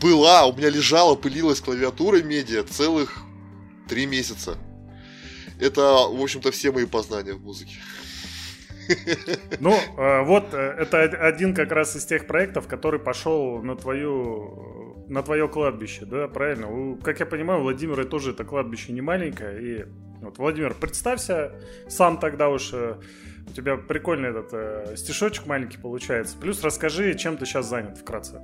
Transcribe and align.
была, 0.00 0.46
у 0.46 0.56
меня 0.56 0.70
лежала, 0.70 1.14
пылилась 1.14 1.60
клавиатура 1.60 2.22
медиа 2.22 2.62
целых 2.62 3.22
три 3.88 4.06
месяца. 4.06 4.56
Это, 5.60 5.80
в 5.82 6.20
общем-то, 6.20 6.50
все 6.50 6.72
мои 6.72 6.86
познания 6.86 7.34
в 7.34 7.42
музыке. 7.42 7.76
Ну, 9.60 9.76
э, 9.96 10.24
вот 10.24 10.52
э, 10.52 10.56
это 10.56 11.02
один 11.02 11.54
как 11.54 11.70
раз 11.70 11.94
из 11.94 12.04
тех 12.04 12.26
проектов, 12.26 12.66
который 12.66 12.98
пошел 12.98 13.62
на 13.62 13.76
твою 13.76 15.06
на 15.08 15.22
твое 15.22 15.46
кладбище, 15.48 16.04
да, 16.04 16.26
правильно? 16.26 16.96
Как 17.02 17.20
я 17.20 17.26
понимаю, 17.26 17.60
у 17.60 17.62
Владимира 17.64 18.04
тоже 18.04 18.32
это 18.32 18.44
кладбище 18.44 18.92
не 18.92 19.02
маленькое. 19.02 19.62
И 19.62 19.84
вот, 20.20 20.38
Владимир, 20.38 20.74
представься 20.74 21.52
сам 21.88 22.18
тогда 22.18 22.48
уж 22.48 22.70
э, 22.72 22.96
у 23.46 23.52
тебя 23.52 23.76
прикольный 23.76 24.30
этот 24.30 24.98
стишочек 24.98 25.46
маленький 25.46 25.78
получается. 25.78 26.36
Плюс 26.40 26.62
расскажи, 26.64 27.14
чем 27.14 27.36
ты 27.36 27.46
сейчас 27.46 27.66
занят 27.66 27.98
вкратце. 27.98 28.40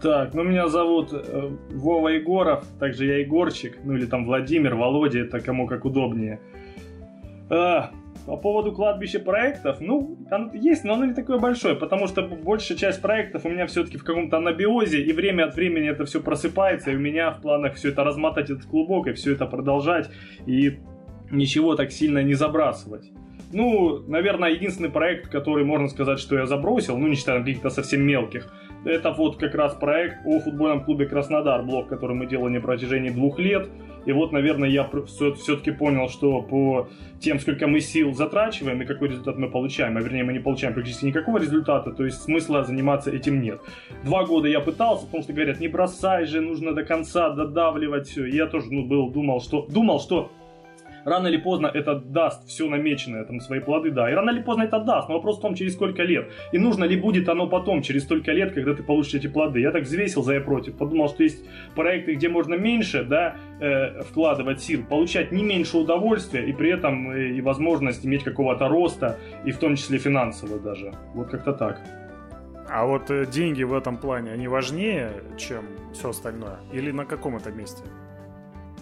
Так, 0.00 0.34
ну 0.34 0.42
меня 0.42 0.68
зовут 0.68 1.10
э, 1.12 1.50
Вова 1.70 2.08
Егоров, 2.08 2.64
также 2.78 3.06
я 3.06 3.18
Егорчик, 3.18 3.78
ну 3.82 3.94
или 3.94 4.04
там 4.04 4.26
Владимир, 4.26 4.74
Володя, 4.74 5.20
это 5.20 5.40
кому 5.40 5.66
как 5.66 5.86
удобнее. 5.86 6.38
А, 7.48 7.92
по 8.26 8.36
поводу 8.36 8.72
кладбища 8.72 9.20
проектов, 9.20 9.80
ну, 9.80 10.18
оно 10.30 10.52
есть, 10.52 10.84
но 10.84 10.94
оно 10.94 11.06
не 11.06 11.14
такое 11.14 11.38
большое, 11.38 11.76
потому 11.76 12.08
что 12.08 12.22
большая 12.22 12.76
часть 12.76 13.00
проектов 13.00 13.46
у 13.46 13.48
меня 13.48 13.66
все-таки 13.66 13.96
в 13.96 14.04
каком-то 14.04 14.36
анабиозе, 14.36 15.00
и 15.00 15.12
время 15.12 15.44
от 15.44 15.54
времени 15.54 15.88
это 15.88 16.04
все 16.04 16.20
просыпается, 16.20 16.90
и 16.90 16.96
у 16.96 16.98
меня 16.98 17.30
в 17.30 17.40
планах 17.40 17.74
все 17.74 17.88
это 17.88 18.04
размотать 18.04 18.50
этот 18.50 18.66
клубок, 18.66 19.06
и 19.06 19.12
все 19.12 19.32
это 19.32 19.46
продолжать, 19.46 20.10
и 20.44 20.78
ничего 21.30 21.74
так 21.74 21.90
сильно 21.90 22.22
не 22.22 22.34
забрасывать. 22.34 23.10
Ну, 23.52 24.02
наверное, 24.08 24.50
единственный 24.50 24.90
проект, 24.90 25.28
который 25.28 25.64
можно 25.64 25.88
сказать, 25.88 26.18
что 26.18 26.36
я 26.36 26.46
забросил, 26.46 26.98
ну, 26.98 27.06
не 27.06 27.14
считая 27.14 27.38
каких-то 27.38 27.70
совсем 27.70 28.02
мелких, 28.02 28.52
это 28.86 29.10
вот 29.10 29.36
как 29.36 29.54
раз 29.54 29.74
проект 29.74 30.18
о 30.24 30.38
футбольном 30.38 30.84
клубе 30.84 31.06
Краснодар, 31.06 31.62
блок, 31.62 31.88
который 31.88 32.14
мы 32.14 32.26
делали 32.26 32.54
на 32.54 32.60
протяжении 32.60 33.10
двух 33.10 33.38
лет. 33.38 33.68
И 34.06 34.12
вот, 34.12 34.30
наверное, 34.30 34.68
я 34.68 34.88
все-таки 35.06 35.72
понял, 35.72 36.08
что 36.08 36.40
по 36.40 36.88
тем, 37.18 37.40
сколько 37.40 37.66
мы 37.66 37.80
сил 37.80 38.14
затрачиваем 38.14 38.80
и 38.80 38.86
какой 38.86 39.08
результат 39.08 39.36
мы 39.36 39.50
получаем, 39.50 39.96
а 39.96 40.00
вернее 40.00 40.22
мы 40.22 40.32
не 40.32 40.38
получаем 40.38 40.74
практически 40.74 41.06
никакого 41.06 41.38
результата, 41.38 41.90
то 41.90 42.04
есть 42.04 42.22
смысла 42.22 42.62
заниматься 42.62 43.10
этим 43.10 43.42
нет. 43.42 43.60
Два 44.04 44.24
года 44.24 44.46
я 44.46 44.60
пытался, 44.60 45.06
потому 45.06 45.24
что 45.24 45.32
говорят, 45.32 45.58
не 45.58 45.66
бросай 45.66 46.24
же, 46.26 46.40
нужно 46.40 46.72
до 46.72 46.84
конца 46.84 47.30
додавливать 47.30 48.06
все. 48.06 48.26
Я 48.26 48.46
тоже 48.46 48.66
ну, 48.70 48.86
был, 48.86 49.10
думал, 49.10 49.40
что, 49.40 49.66
думал, 49.68 49.98
что 49.98 50.30
рано 51.06 51.28
или 51.28 51.36
поздно 51.38 51.70
это 51.72 51.94
даст 51.94 52.46
все 52.48 52.68
намеченное, 52.68 53.24
там, 53.24 53.40
свои 53.40 53.60
плоды, 53.60 53.90
да. 53.90 54.10
И 54.10 54.14
рано 54.14 54.30
или 54.30 54.42
поздно 54.42 54.64
это 54.64 54.80
даст, 54.80 55.08
но 55.08 55.14
вопрос 55.14 55.38
в 55.38 55.40
том, 55.40 55.54
через 55.54 55.74
сколько 55.74 56.02
лет. 56.02 56.28
И 56.52 56.58
нужно 56.58 56.84
ли 56.84 56.96
будет 56.96 57.28
оно 57.28 57.46
потом, 57.46 57.82
через 57.82 58.02
столько 58.02 58.32
лет, 58.32 58.52
когда 58.52 58.74
ты 58.74 58.82
получишь 58.82 59.14
эти 59.14 59.28
плоды. 59.28 59.60
Я 59.60 59.70
так 59.70 59.84
взвесил 59.84 60.22
за 60.22 60.36
и 60.36 60.40
против, 60.40 60.76
подумал, 60.76 61.08
что 61.08 61.22
есть 61.22 61.44
проекты, 61.74 62.14
где 62.14 62.28
можно 62.28 62.54
меньше, 62.54 63.04
да, 63.04 63.36
э, 63.60 64.02
вкладывать 64.02 64.60
сил, 64.60 64.84
получать 64.84 65.32
не 65.32 65.44
меньше 65.44 65.78
удовольствия, 65.78 66.44
и 66.44 66.52
при 66.52 66.70
этом 66.70 67.10
э, 67.10 67.28
и 67.36 67.40
возможность 67.40 68.04
иметь 68.04 68.24
какого-то 68.24 68.68
роста, 68.68 69.16
и 69.44 69.52
в 69.52 69.58
том 69.58 69.76
числе 69.76 69.98
финансового 69.98 70.58
даже. 70.58 70.92
Вот 71.14 71.30
как-то 71.30 71.52
так. 71.52 71.80
А 72.68 72.84
вот 72.84 73.10
э, 73.10 73.26
деньги 73.26 73.62
в 73.62 73.74
этом 73.74 73.96
плане, 73.96 74.32
они 74.32 74.48
важнее, 74.48 75.10
чем 75.38 75.64
все 75.92 76.08
остальное? 76.08 76.58
Или 76.72 76.90
на 76.90 77.04
каком 77.04 77.36
это 77.36 77.52
месте? 77.52 77.84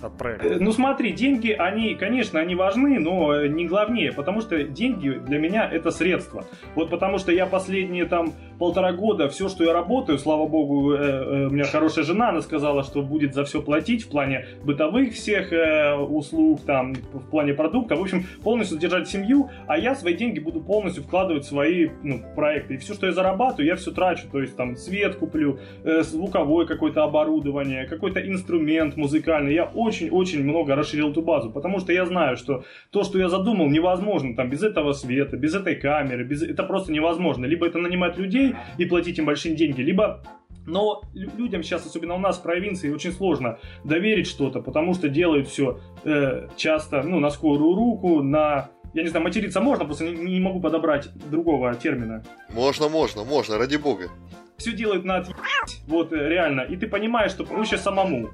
От? 0.03 0.21
Э, 0.21 0.57
ну 0.61 0.73
смотри, 0.73 1.13
деньги, 1.13 1.51
они, 1.51 1.95
конечно, 1.95 2.41
они 2.41 2.55
важны, 2.55 2.99
но 2.99 3.47
не 3.47 3.67
главнее, 3.67 4.13
потому 4.13 4.41
что 4.41 4.63
деньги 4.63 5.11
для 5.11 5.39
меня 5.39 5.69
это 5.71 5.91
средство. 5.91 6.45
Вот 6.75 6.91
потому 6.91 7.19
что 7.19 7.33
я 7.33 7.47
последние 7.47 8.05
там 8.05 8.33
полтора 8.59 8.93
года, 8.93 9.29
все, 9.29 9.49
что 9.49 9.65
я 9.65 9.73
работаю, 9.73 10.19
слава 10.19 10.47
богу, 10.47 10.93
э, 10.93 10.99
э, 10.99 11.47
у 11.47 11.51
меня 11.51 11.65
хорошая 11.65 12.05
жена, 12.05 12.31
она 12.31 12.41
сказала, 12.41 12.83
что 12.83 13.03
будет 13.03 13.35
за 13.35 13.45
все 13.45 13.63
платить 13.63 14.05
в 14.05 14.09
плане 14.09 14.47
бытовых 14.63 15.15
всех 15.15 15.53
услуг, 16.09 16.61
там, 16.67 16.95
в 16.95 17.31
плане 17.31 17.55
продукта, 17.55 17.97
в 17.97 18.01
общем, 18.01 18.25
полностью 18.43 18.77
содержать 18.77 19.09
семью, 19.09 19.51
а 19.67 19.79
я 19.79 19.95
свои 19.95 20.15
деньги 20.15 20.39
буду 20.39 20.61
полностью 20.61 21.03
вкладывать 21.03 21.45
в 21.45 21.49
свои 21.49 21.89
ну, 22.03 22.23
проекты. 22.35 22.75
И 22.75 22.77
все, 22.79 22.95
что 22.95 23.07
я 23.07 23.13
зарабатываю, 23.13 23.67
я 23.67 23.77
все 23.77 23.91
трачу, 23.91 24.27
то 24.31 24.41
есть 24.41 24.57
там 24.57 24.77
свет 24.77 25.17
куплю, 25.17 25.59
звуковое 25.85 26.67
какое-то 26.67 27.05
оборудование, 27.05 27.87
какой-то 27.87 28.21
инструмент 28.21 28.97
музыкальный. 28.97 29.55
Я 29.55 29.65
очень 29.65 29.94
очень-очень 29.95 30.43
много 30.43 30.75
расширил 30.75 31.11
эту 31.11 31.23
базу, 31.23 31.51
потому 31.51 31.79
что 31.79 31.93
я 31.93 32.05
знаю, 32.07 32.37
что 32.37 32.65
то, 32.91 33.05
что 33.05 33.19
я 33.19 33.29
задумал, 33.29 33.69
невозможно 33.69 34.35
там 34.35 34.51
без 34.51 34.63
этого 34.63 34.93
света, 34.93 35.37
без 35.37 35.55
этой 35.55 35.77
камеры, 35.77 36.25
без... 36.25 36.43
это 36.43 36.65
просто 36.65 36.93
невозможно. 36.93 37.47
Либо 37.47 37.67
это 37.67 37.79
нанимать 37.79 38.19
людей 38.19 38.55
и 38.79 38.85
платить 38.85 39.19
им 39.19 39.27
большие 39.27 39.55
деньги, 39.55 39.83
либо 39.83 40.23
но 40.67 41.03
людям 41.15 41.63
сейчас, 41.63 41.85
особенно 41.85 42.15
у 42.15 42.19
нас 42.19 42.39
в 42.39 42.43
провинции, 42.43 42.91
очень 42.91 43.13
сложно 43.13 43.59
доверить 43.85 44.27
что-то, 44.27 44.63
потому 44.63 44.95
что 44.95 45.11
делают 45.11 45.47
все 45.47 45.79
э, 46.05 46.49
часто, 46.57 47.03
ну, 47.03 47.21
на 47.21 47.29
скорую 47.29 47.75
руку, 47.75 48.23
на 48.23 48.71
я 48.95 49.03
не 49.03 49.09
знаю, 49.09 49.25
материться 49.25 49.61
можно, 49.61 49.85
просто 49.85 50.05
не, 50.05 50.13
не 50.15 50.41
могу 50.41 50.61
подобрать 50.61 51.09
другого 51.31 51.75
термина. 51.75 52.23
Можно, 52.51 52.89
можно, 52.89 53.25
можно, 53.25 53.59
ради 53.59 53.77
бога. 53.77 54.09
Все 54.57 54.73
делают 54.73 55.05
на 55.05 55.17
отъебать, 55.17 55.83
вот 55.87 56.13
э, 56.13 56.29
реально, 56.29 56.63
и 56.63 56.77
ты 56.77 56.87
понимаешь, 56.87 57.33
что 57.33 57.45
проще 57.45 57.77
самому. 57.77 58.31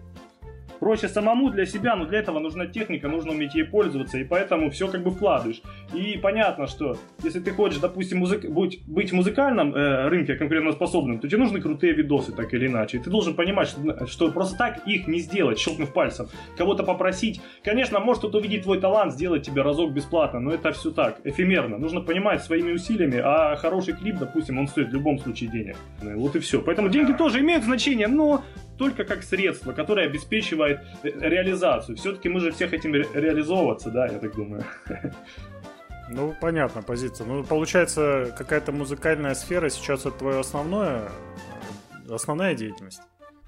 Проще 0.81 1.09
самому 1.09 1.51
для 1.51 1.67
себя, 1.67 1.95
но 1.95 2.07
для 2.07 2.21
этого 2.21 2.39
нужна 2.39 2.67
техника, 2.67 3.07
нужно 3.07 3.33
уметь 3.33 3.55
ей 3.55 3.65
пользоваться, 3.65 4.19
и 4.19 4.25
поэтому 4.25 4.71
все 4.71 4.89
как 4.89 5.03
бы 5.03 5.11
вкладываешь. 5.11 5.61
И 5.93 6.19
понятно, 6.23 6.67
что 6.67 6.97
если 7.23 7.41
ты 7.41 7.51
хочешь, 7.51 7.79
допустим, 7.79 8.19
музык... 8.19 8.49
быть, 8.49 8.83
быть 8.87 9.11
в 9.11 9.15
музыкальном 9.15 9.75
э, 9.75 10.09
рынке 10.09 10.37
конкурентоспособным, 10.37 11.19
то 11.19 11.29
тебе 11.29 11.39
нужны 11.39 11.61
крутые 11.61 11.93
видосы, 11.93 12.33
так 12.33 12.55
или 12.55 12.67
иначе. 12.67 12.97
И 12.97 13.01
ты 13.01 13.11
должен 13.11 13.35
понимать, 13.35 13.69
что, 13.69 14.07
что 14.07 14.33
просто 14.33 14.57
так 14.57 14.87
их 14.87 15.07
не 15.07 15.19
сделать, 15.19 15.59
щелкнув 15.59 15.93
пальцем. 15.93 16.29
Кого-то 16.57 16.83
попросить. 16.83 17.43
Конечно, 17.63 18.01
может 18.01 18.21
кто-то 18.21 18.39
увидеть 18.39 18.63
твой 18.63 18.81
талант, 18.81 19.13
сделать 19.13 19.45
тебе 19.45 19.63
разок 19.63 19.93
бесплатно, 19.93 20.41
но 20.41 20.51
это 20.51 20.73
все 20.73 20.91
так, 20.91 21.21
эфемерно. 21.25 21.77
Нужно 21.77 22.01
понимать 22.01 22.43
своими 22.43 22.73
усилиями, 22.73 23.21
а 23.23 23.57
хороший 23.57 23.95
клип, 23.95 24.17
допустим, 24.19 24.59
он 24.59 24.67
стоит 24.67 24.89
в 24.89 24.95
любом 24.95 25.19
случае 25.19 25.51
денег. 25.51 25.77
Вот 26.01 26.37
и 26.37 26.39
все. 26.39 26.63
Поэтому 26.63 26.89
деньги 26.89 27.13
тоже 27.13 27.41
имеют 27.41 27.65
значение, 27.65 28.09
но 28.09 28.43
только 28.81 29.05
как 29.05 29.23
средство, 29.23 29.73
которое 29.73 30.07
обеспечивает 30.07 30.81
э, 31.03 31.11
реализацию. 31.21 31.99
Все-таки 31.99 32.31
мы 32.31 32.41
же 32.41 32.51
всех 32.51 32.71
хотим 32.71 32.95
ре- 32.95 33.07
реализовываться, 33.13 33.91
да, 33.91 34.07
я 34.07 34.19
так 34.19 34.35
думаю. 34.35 34.65
Ну, 36.13 36.35
понятно, 36.41 36.83
позиция. 36.83 37.25
Ну, 37.25 37.45
получается, 37.45 38.35
какая-то 38.37 38.73
музыкальная 38.73 39.35
сфера 39.35 39.69
сейчас 39.69 40.01
это 40.01 40.11
твое 40.11 40.41
основное, 40.41 41.03
э, 42.09 42.15
основная 42.15 42.57
деятельность. 42.57 43.01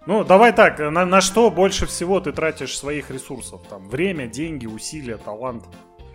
Ну, 0.07 0.23
давай 0.23 0.53
так, 0.53 0.79
на, 0.79 1.05
на 1.05 1.21
что 1.21 1.51
больше 1.51 1.87
всего 1.87 2.21
ты 2.21 2.31
тратишь 2.31 2.79
своих 2.79 3.11
ресурсов? 3.11 3.63
Там, 3.69 3.89
время, 3.89 4.29
деньги, 4.29 4.67
усилия, 4.67 5.17
талант? 5.17 5.65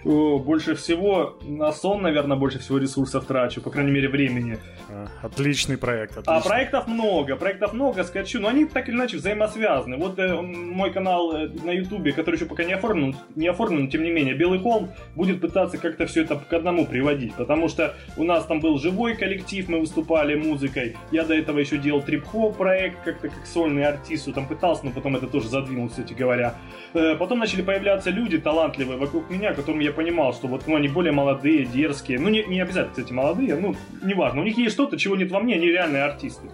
Больше 0.04 0.76
всего 0.76 1.38
на 1.42 1.72
сон, 1.72 2.02
наверное, 2.02 2.38
больше 2.38 2.60
всего 2.60 2.78
ресурсов 2.78 3.26
трачу, 3.26 3.62
по 3.62 3.70
крайней 3.70 3.92
мере, 3.92 4.10
времени. 4.10 4.58
А, 4.90 5.08
отличный 5.22 5.78
проект. 5.78 6.18
Отличный. 6.18 6.36
А 6.36 6.42
проектов 6.42 6.88
много, 6.88 7.36
проектов 7.36 7.74
много, 7.74 8.04
скачу, 8.04 8.40
но 8.40 8.48
они 8.48 8.66
так 8.66 8.88
или 8.88 8.96
иначе 8.96 9.18
взаимосвязаны. 9.18 9.98
Вот 9.98 10.18
э, 10.20 10.42
мой 10.42 10.92
канал 10.92 11.36
э, 11.36 11.50
на 11.64 11.72
Ютубе, 11.72 12.14
который 12.14 12.36
еще 12.36 12.46
пока 12.46 12.64
не 12.64 12.74
оформлен, 12.74 13.16
не 13.36 13.48
оформлен, 13.48 13.86
но 13.86 13.90
тем 13.90 14.04
не 14.04 14.12
менее, 14.12 14.34
Белый 14.34 14.60
холм 14.60 14.90
будет 15.16 15.42
пытаться 15.42 15.78
как-то 15.78 16.06
все 16.06 16.24
это 16.24 16.36
к 16.38 16.54
одному 16.54 16.86
приводить, 16.86 17.34
потому 17.36 17.68
что 17.68 17.96
у 18.16 18.24
нас 18.24 18.46
там 18.46 18.60
был 18.60 18.80
живой 18.80 19.16
коллектив, 19.16 19.68
мы 19.68 19.80
выступали 19.80 20.36
музыкой. 20.36 20.96
Я 21.12 21.24
до 21.24 21.34
этого 21.34 21.60
еще 21.60 21.78
делал 21.78 22.02
трип-хоп 22.02 22.58
проект, 22.58 23.04
как-то 23.04 23.30
как 23.30 23.46
сольный 23.46 23.86
артист, 23.86 24.34
там 24.34 24.48
пытался, 24.48 24.86
но 24.86 24.92
потом 24.92 25.16
это 25.16 25.28
тоже 25.28 25.50
задвинул, 25.50 25.90
кстати 25.90 26.14
говоря. 26.14 26.56
Э, 26.94 27.16
потом 27.16 27.40
начали 27.40 27.62
появляться 27.62 28.10
люди 28.10 28.38
талантливые 28.38 28.98
вокруг 28.98 29.30
меня, 29.30 29.54
которым 29.54 29.82
я 29.82 29.92
понимал, 29.98 30.32
что 30.34 30.48
вот 30.48 30.68
ну, 30.68 30.76
они 30.76 30.88
более 30.88 31.12
молодые, 31.12 31.66
дерзкие. 31.66 32.20
Ну, 32.20 32.30
не, 32.30 32.44
не 32.44 32.62
обязательно, 32.62 32.92
кстати, 32.92 33.12
молодые, 33.12 33.56
ну, 33.56 33.76
неважно. 34.04 34.42
У 34.42 34.44
них 34.44 34.58
есть 34.58 34.74
что-то, 34.74 34.96
чего 34.96 35.16
нет 35.16 35.32
во 35.32 35.40
мне, 35.40 35.56
они 35.56 35.66
реальные 35.66 36.04
артисты. 36.04 36.48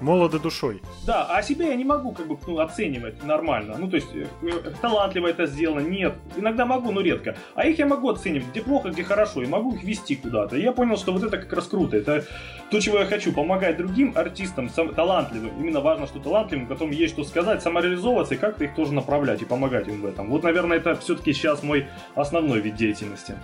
Молоды 0.00 0.38
душой. 0.38 0.82
Да, 1.06 1.26
а 1.26 1.42
себя 1.42 1.68
я 1.68 1.76
не 1.76 1.84
могу 1.84 2.12
как 2.12 2.26
бы 2.26 2.36
ну, 2.46 2.58
оценивать 2.58 3.22
нормально. 3.22 3.76
Ну, 3.78 3.88
то 3.88 3.96
есть, 3.96 4.08
э, 4.14 4.26
э, 4.42 4.72
талантливо 4.80 5.28
это 5.28 5.46
сделано, 5.46 5.80
нет. 5.80 6.14
Иногда 6.36 6.64
могу, 6.66 6.90
но 6.90 7.00
редко. 7.00 7.36
А 7.54 7.66
их 7.66 7.78
я 7.78 7.86
могу 7.86 8.08
оценивать, 8.08 8.48
где 8.48 8.62
плохо, 8.62 8.90
где 8.90 9.04
хорошо, 9.04 9.42
и 9.42 9.46
могу 9.46 9.74
их 9.74 9.84
вести 9.84 10.16
куда-то. 10.16 10.56
И 10.56 10.62
я 10.62 10.72
понял, 10.72 10.96
что 10.96 11.12
вот 11.12 11.22
это 11.22 11.36
как 11.36 11.52
раз 11.52 11.68
круто. 11.68 11.96
Это 11.96 12.24
то, 12.70 12.80
чего 12.80 13.00
я 13.00 13.06
хочу, 13.06 13.32
помогать 13.32 13.76
другим 13.76 14.12
артистам, 14.14 14.68
сам, 14.68 14.94
талантливым. 14.94 15.50
Именно 15.58 15.80
важно, 15.80 16.06
что 16.06 16.20
талантливым, 16.20 16.66
которым 16.66 16.92
есть 16.92 17.14
что 17.14 17.24
сказать, 17.24 17.62
самореализовываться 17.62 18.34
и 18.34 18.38
как-то 18.38 18.64
их 18.64 18.74
тоже 18.74 18.92
направлять 18.94 19.42
и 19.42 19.44
помогать 19.44 19.88
им 19.88 20.02
в 20.02 20.06
этом. 20.06 20.30
Вот, 20.30 20.44
наверное, 20.44 20.76
это 20.76 20.94
все-таки 20.96 21.32
сейчас 21.32 21.62
мой 21.62 21.86
основной 22.14 22.60
вид 22.60 22.76
деятельности. 22.76 23.34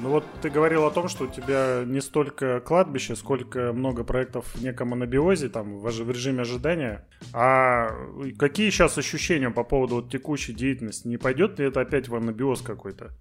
Ну 0.00 0.10
вот 0.10 0.24
ты 0.42 0.50
говорил 0.50 0.84
о 0.84 0.90
том, 0.90 1.08
что 1.08 1.24
у 1.24 1.26
тебя 1.28 1.84
не 1.86 2.00
столько 2.00 2.60
кладбище, 2.60 3.14
сколько 3.14 3.72
много 3.72 4.02
проектов 4.02 4.46
в 4.54 4.62
неком 4.62 4.92
анабиозе, 4.92 5.48
там, 5.48 5.78
в, 5.78 5.84
в 5.84 6.10
режиме 6.10 6.42
ожидания. 6.42 7.06
А 7.32 7.90
какие 8.36 8.70
сейчас 8.70 8.98
ощущения 8.98 9.50
по 9.50 9.62
поводу 9.62 9.96
вот, 9.96 10.10
текущей 10.10 10.52
деятельности? 10.52 11.06
Не 11.06 11.16
пойдет 11.16 11.60
ли 11.60 11.66
это 11.66 11.80
опять 11.80 12.08
в 12.08 12.16
анабиоз 12.16 12.60
какой-то? 12.60 13.12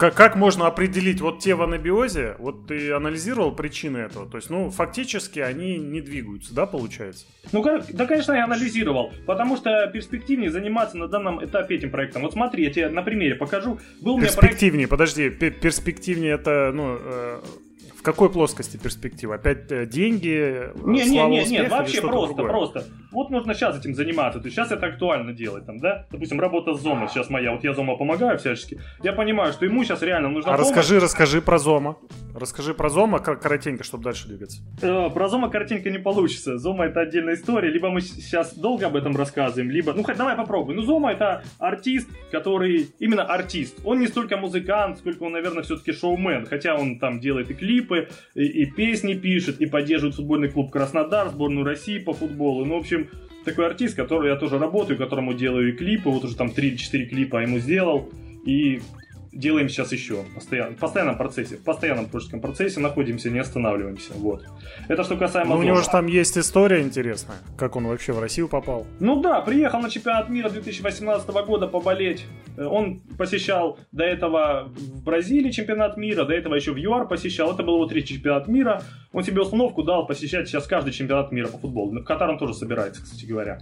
Как, 0.00 0.14
как 0.14 0.34
можно 0.34 0.66
определить 0.66 1.20
вот 1.20 1.40
те 1.40 1.54
в 1.54 1.60
анабиозе, 1.60 2.36
вот 2.38 2.66
ты 2.66 2.90
анализировал 2.90 3.52
причины 3.52 3.98
этого, 3.98 4.26
то 4.26 4.38
есть, 4.38 4.48
ну, 4.48 4.70
фактически 4.70 5.40
они 5.40 5.76
не 5.76 6.00
двигаются, 6.00 6.54
да, 6.54 6.64
получается? 6.64 7.26
Ну, 7.52 7.62
да, 7.62 8.06
конечно, 8.06 8.32
я 8.32 8.44
анализировал, 8.44 9.12
потому 9.26 9.58
что 9.58 9.86
перспективнее 9.92 10.50
заниматься 10.50 10.96
на 10.96 11.06
данном 11.06 11.44
этапе 11.44 11.74
этим 11.74 11.90
проектом. 11.90 12.22
Вот 12.22 12.32
смотри, 12.32 12.64
я 12.64 12.70
тебе 12.70 12.88
на 12.88 13.02
примере 13.02 13.34
покажу. 13.34 13.78
Был 14.00 14.18
перспективнее, 14.18 14.88
проект... 14.88 14.90
подожди, 14.90 15.28
перспективнее 15.28 16.32
это, 16.32 16.72
ну, 16.72 16.96
э, 16.98 17.40
в 18.00 18.02
какой 18.02 18.30
плоскости 18.30 18.78
перспектива? 18.78 19.34
Опять 19.34 19.70
э, 19.70 19.84
деньги? 19.84 20.72
Не, 20.82 21.04
не, 21.04 21.26
не, 21.26 21.44
не, 21.44 21.62
вообще 21.64 22.00
просто, 22.00 22.34
другое? 22.34 22.50
просто. 22.50 22.84
Вот 23.10 23.30
нужно 23.30 23.54
сейчас 23.54 23.78
этим 23.78 23.94
заниматься. 23.94 24.40
То 24.40 24.46
есть 24.46 24.56
сейчас 24.56 24.70
это 24.70 24.86
актуально 24.86 25.32
делать, 25.32 25.66
там, 25.66 25.78
да? 25.78 26.06
Допустим, 26.10 26.40
работа 26.40 26.74
с 26.74 26.80
Зома 26.80 27.08
сейчас 27.08 27.30
моя. 27.30 27.52
Вот 27.52 27.64
я 27.64 27.74
Зома 27.74 27.96
помогаю 27.96 28.38
всячески. 28.38 28.80
Я 29.02 29.12
понимаю, 29.12 29.52
что 29.52 29.64
ему 29.64 29.84
сейчас 29.84 30.02
реально 30.02 30.28
нужно. 30.28 30.52
А 30.52 30.56
помощь. 30.56 30.68
расскажи, 30.68 31.00
расскажи 31.00 31.42
про 31.42 31.58
Зома. 31.58 31.96
Расскажи 32.34 32.74
про 32.74 32.88
Зома 32.88 33.18
коротенько, 33.18 33.82
чтобы 33.82 34.04
дальше 34.04 34.28
двигаться. 34.28 34.62
Э, 34.82 35.10
про 35.10 35.28
Зома 35.28 35.50
коротенько 35.50 35.90
не 35.90 35.98
получится. 35.98 36.58
Зома 36.58 36.86
это 36.86 37.00
отдельная 37.00 37.34
история. 37.34 37.70
Либо 37.70 37.90
мы 37.90 38.00
сейчас 38.00 38.54
долго 38.54 38.86
об 38.86 38.96
этом 38.96 39.16
рассказываем, 39.16 39.70
либо. 39.70 39.92
Ну 39.92 40.04
хоть 40.04 40.16
давай 40.16 40.36
попробуй. 40.36 40.74
Ну, 40.74 40.82
Зома 40.82 41.12
это 41.12 41.42
артист, 41.58 42.08
который 42.30 42.90
именно 42.98 43.24
артист. 43.24 43.78
Он 43.84 43.98
не 43.98 44.06
столько 44.06 44.36
музыкант, 44.36 44.98
сколько 44.98 45.24
он, 45.24 45.32
наверное, 45.32 45.62
все-таки 45.62 45.92
шоумен. 45.92 46.46
Хотя 46.46 46.76
он 46.76 46.98
там 46.98 47.18
делает 47.18 47.50
и 47.50 47.54
клип 47.54 47.70
клипы, 47.70 48.08
и, 48.34 48.44
и 48.44 48.66
песни 48.66 49.14
пишет, 49.14 49.60
и 49.60 49.66
поддерживает 49.66 50.16
футбольный 50.16 50.48
клуб 50.48 50.70
Краснодар, 50.70 51.28
сборную 51.28 51.64
России 51.64 51.98
по 51.98 52.12
футболу. 52.12 52.64
Ну, 52.64 52.74
в 52.74 52.78
общем, 52.78 52.99
такой 53.44 53.66
артист, 53.66 53.96
который 53.96 54.30
я 54.30 54.36
тоже 54.36 54.58
работаю, 54.58 54.98
которому 54.98 55.34
делаю 55.34 55.70
и 55.70 55.76
клипы, 55.76 56.10
вот 56.10 56.24
уже 56.24 56.36
там 56.36 56.48
3-4 56.48 57.06
клипа 57.06 57.38
ему 57.38 57.58
сделал. 57.58 58.10
И 58.44 58.80
делаем 59.32 59.68
сейчас 59.68 59.92
еще. 59.92 60.24
Постоянно, 60.34 60.76
в 60.76 60.78
постоянном 60.78 61.16
процессе, 61.16 61.56
в 61.56 61.62
постоянном 61.62 62.06
творческом 62.06 62.40
процессе 62.40 62.80
находимся, 62.80 63.30
не 63.30 63.38
останавливаемся. 63.38 64.12
Вот. 64.14 64.44
Это 64.88 65.04
что 65.04 65.16
касаемо... 65.16 65.54
Ну, 65.54 65.60
у 65.60 65.62
него 65.62 65.80
же 65.80 65.88
там 65.88 66.06
есть 66.06 66.36
история 66.36 66.82
интересная, 66.82 67.38
как 67.56 67.76
он 67.76 67.86
вообще 67.86 68.12
в 68.12 68.20
Россию 68.20 68.48
попал. 68.48 68.86
Ну 68.98 69.20
да, 69.20 69.40
приехал 69.40 69.80
на 69.80 69.90
чемпионат 69.90 70.28
мира 70.28 70.50
2018 70.50 71.28
года 71.46 71.66
поболеть. 71.66 72.24
Э, 72.56 72.64
он 72.64 73.00
посещал 73.18 73.78
до 73.92 74.04
этого 74.04 74.72
в 74.76 75.02
Бразилии 75.02 75.50
чемпионат 75.50 75.96
мира, 75.96 76.24
до 76.24 76.34
этого 76.34 76.54
еще 76.54 76.72
в 76.72 76.76
ЮАР 76.76 77.08
посещал. 77.08 77.52
Это 77.54 77.62
был 77.62 77.76
его 77.76 77.86
третий 77.86 78.14
чемпионат 78.14 78.48
мира. 78.48 78.82
Он 79.12 79.24
себе 79.24 79.42
установку 79.42 79.82
дал 79.82 80.06
посещать 80.06 80.48
сейчас 80.48 80.66
каждый 80.66 80.92
чемпионат 80.92 81.32
мира 81.32 81.48
по 81.48 81.58
футболу. 81.58 81.92
В 82.00 82.04
Катар 82.04 82.30
он 82.30 82.38
тоже 82.38 82.54
собирается, 82.54 83.02
кстати 83.02 83.24
говоря. 83.24 83.60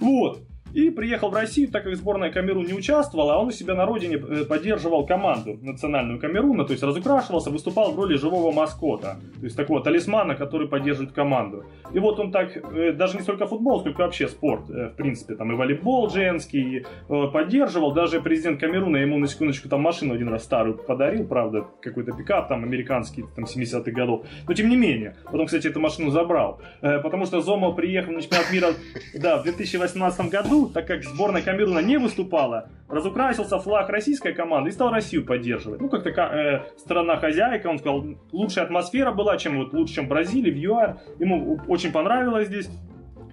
Вот. 0.00 0.40
И 0.74 0.90
приехал 0.90 1.30
в 1.30 1.34
Россию, 1.34 1.70
так 1.70 1.84
как 1.84 1.96
сборная 1.96 2.30
Камерун 2.30 2.66
не 2.66 2.74
участвовала, 2.74 3.34
а 3.34 3.38
он 3.38 3.48
у 3.48 3.50
себя 3.50 3.74
на 3.74 3.86
родине 3.86 4.16
э, 4.16 4.44
поддерживал 4.44 5.06
команду 5.06 5.58
национальную 5.62 6.20
Камеруна, 6.20 6.64
то 6.64 6.72
есть 6.72 6.82
разукрашивался, 6.82 7.50
выступал 7.50 7.92
в 7.92 7.96
роли 7.96 8.16
живого 8.16 8.52
маскота, 8.52 9.18
то 9.38 9.44
есть 9.44 9.56
такого 9.56 9.82
талисмана, 9.82 10.34
который 10.34 10.68
поддерживает 10.68 11.12
команду. 11.12 11.64
И 11.92 11.98
вот 11.98 12.20
он 12.20 12.32
так, 12.32 12.56
э, 12.56 12.92
даже 12.92 13.16
не 13.16 13.22
столько 13.22 13.46
футбол, 13.46 13.80
сколько 13.80 14.02
вообще 14.02 14.28
спорт, 14.28 14.68
э, 14.68 14.90
в 14.90 14.96
принципе, 14.96 15.36
там 15.36 15.50
и 15.52 15.54
волейбол 15.54 16.10
женский 16.10 16.84
поддерживал, 17.08 17.92
даже 17.92 18.20
президент 18.20 18.60
Камеруна 18.60 18.98
ему 18.98 19.18
на 19.18 19.26
секундочку 19.26 19.68
там 19.68 19.80
машину 19.80 20.14
один 20.14 20.28
раз 20.28 20.44
старую 20.44 20.76
подарил, 20.76 21.26
правда, 21.26 21.66
какой-то 21.80 22.12
пикап 22.12 22.48
там 22.48 22.62
американский, 22.62 23.24
там 23.34 23.44
70-х 23.44 23.90
годов, 23.90 24.26
но 24.46 24.54
тем 24.54 24.68
не 24.68 24.76
менее, 24.76 25.16
потом, 25.24 25.46
кстати, 25.46 25.68
эту 25.68 25.80
машину 25.80 26.10
забрал, 26.10 26.60
потому 26.80 27.24
что 27.24 27.40
Зома 27.40 27.72
приехал 27.72 28.12
на 28.12 28.20
чемпионат 28.20 28.52
мира, 28.52 28.68
да, 29.14 29.38
в 29.38 29.44
2018 29.44 30.30
году, 30.30 30.57
так 30.66 30.86
как 30.86 31.04
сборная 31.04 31.42
Камеруна 31.42 31.80
не 31.80 31.98
выступала, 31.98 32.68
разукрасился 32.88 33.58
флаг 33.58 33.88
российской 33.88 34.32
команды 34.32 34.70
и 34.70 34.72
стал 34.72 34.90
Россию 34.90 35.24
поддерживать. 35.24 35.80
Ну, 35.80 35.88
как 35.88 36.02
такая 36.02 36.30
э, 36.30 36.78
страна-хозяйка, 36.78 37.68
он 37.68 37.78
сказал, 37.78 38.04
лучшая 38.32 38.64
атмосфера 38.64 39.12
была, 39.12 39.36
чем 39.36 39.58
вот 39.58 39.72
лучше, 39.72 39.94
чем 39.94 40.06
в 40.06 40.08
Бразилии, 40.08 40.50
в 40.50 40.56
ЮАР. 40.56 40.98
Ему 41.18 41.60
очень 41.68 41.92
понравилось 41.92 42.48
здесь 42.48 42.68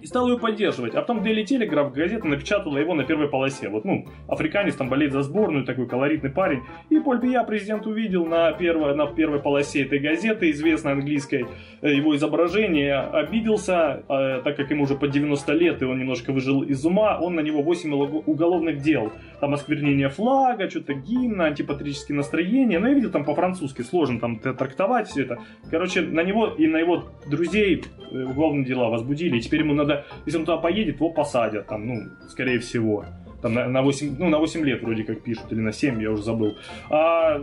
и 0.02 0.06
стал 0.06 0.28
ее 0.28 0.38
поддерживать. 0.38 0.94
А 0.94 1.00
потом 1.00 1.22
Daily 1.22 1.44
Telegraph, 1.44 1.92
газета, 1.92 2.26
напечатала 2.26 2.78
его 2.78 2.94
на 2.94 3.04
первой 3.04 3.28
полосе. 3.28 3.68
Вот, 3.68 3.84
ну, 3.84 4.06
африканец 4.28 4.74
там 4.74 4.88
болеет 4.88 5.12
за 5.12 5.22
сборную, 5.22 5.64
такой 5.64 5.86
колоритный 5.86 6.30
парень. 6.30 6.62
И 6.90 6.98
Поль 6.98 7.18
Бия 7.18 7.42
президент 7.44 7.86
увидел 7.86 8.26
на 8.26 8.52
первой, 8.52 8.94
на 8.94 9.06
первой 9.06 9.40
полосе 9.40 9.82
этой 9.82 9.98
газеты, 9.98 10.50
известной 10.50 10.92
английской, 10.92 11.46
э, 11.82 11.92
его 11.92 12.14
изображение, 12.16 12.98
обиделся, 12.98 14.02
э, 14.08 14.42
так 14.42 14.56
как 14.56 14.70
ему 14.70 14.84
уже 14.84 14.96
по 14.96 15.08
90 15.08 15.52
лет, 15.52 15.82
и 15.82 15.84
он 15.84 15.98
немножко 15.98 16.32
выжил 16.32 16.62
из 16.62 16.84
ума, 16.84 17.18
он 17.20 17.34
на 17.34 17.40
него 17.40 17.62
8 17.62 17.92
уголовных 18.26 18.78
дел. 18.78 19.12
Там 19.40 19.54
осквернение 19.54 20.08
флага, 20.08 20.68
что-то 20.68 20.94
гимна, 20.94 21.46
антипатриотические 21.46 22.16
настроения. 22.16 22.78
Ну, 22.78 22.88
я 22.88 22.94
видел 22.94 23.10
там 23.10 23.24
по-французски, 23.24 23.82
сложно 23.82 24.20
там 24.20 24.38
трактовать 24.38 25.08
все 25.08 25.22
это. 25.22 25.38
Короче, 25.70 26.02
на 26.02 26.22
него 26.22 26.48
и 26.48 26.66
на 26.66 26.78
его 26.78 27.04
друзей 27.26 27.84
э, 28.10 28.24
уголовные 28.24 28.64
дела 28.64 28.88
возбудили, 28.88 29.36
и 29.36 29.40
теперь 29.40 29.60
ему 29.60 29.74
надо 29.74 29.85
если 30.24 30.38
он 30.38 30.44
туда 30.44 30.58
поедет, 30.58 30.96
его 30.96 31.10
посадят, 31.10 31.66
там, 31.66 31.86
ну, 31.86 32.02
скорее 32.28 32.58
всего. 32.58 33.04
Там 33.42 33.54
на, 33.54 33.68
на 33.68 33.82
8, 33.82 34.16
ну, 34.18 34.28
на 34.28 34.38
8 34.38 34.64
лет 34.64 34.82
вроде 34.82 35.04
как 35.04 35.22
пишут, 35.22 35.52
или 35.52 35.60
на 35.60 35.72
7, 35.72 36.00
я 36.02 36.10
уже 36.10 36.22
забыл. 36.22 36.56
А, 36.90 37.40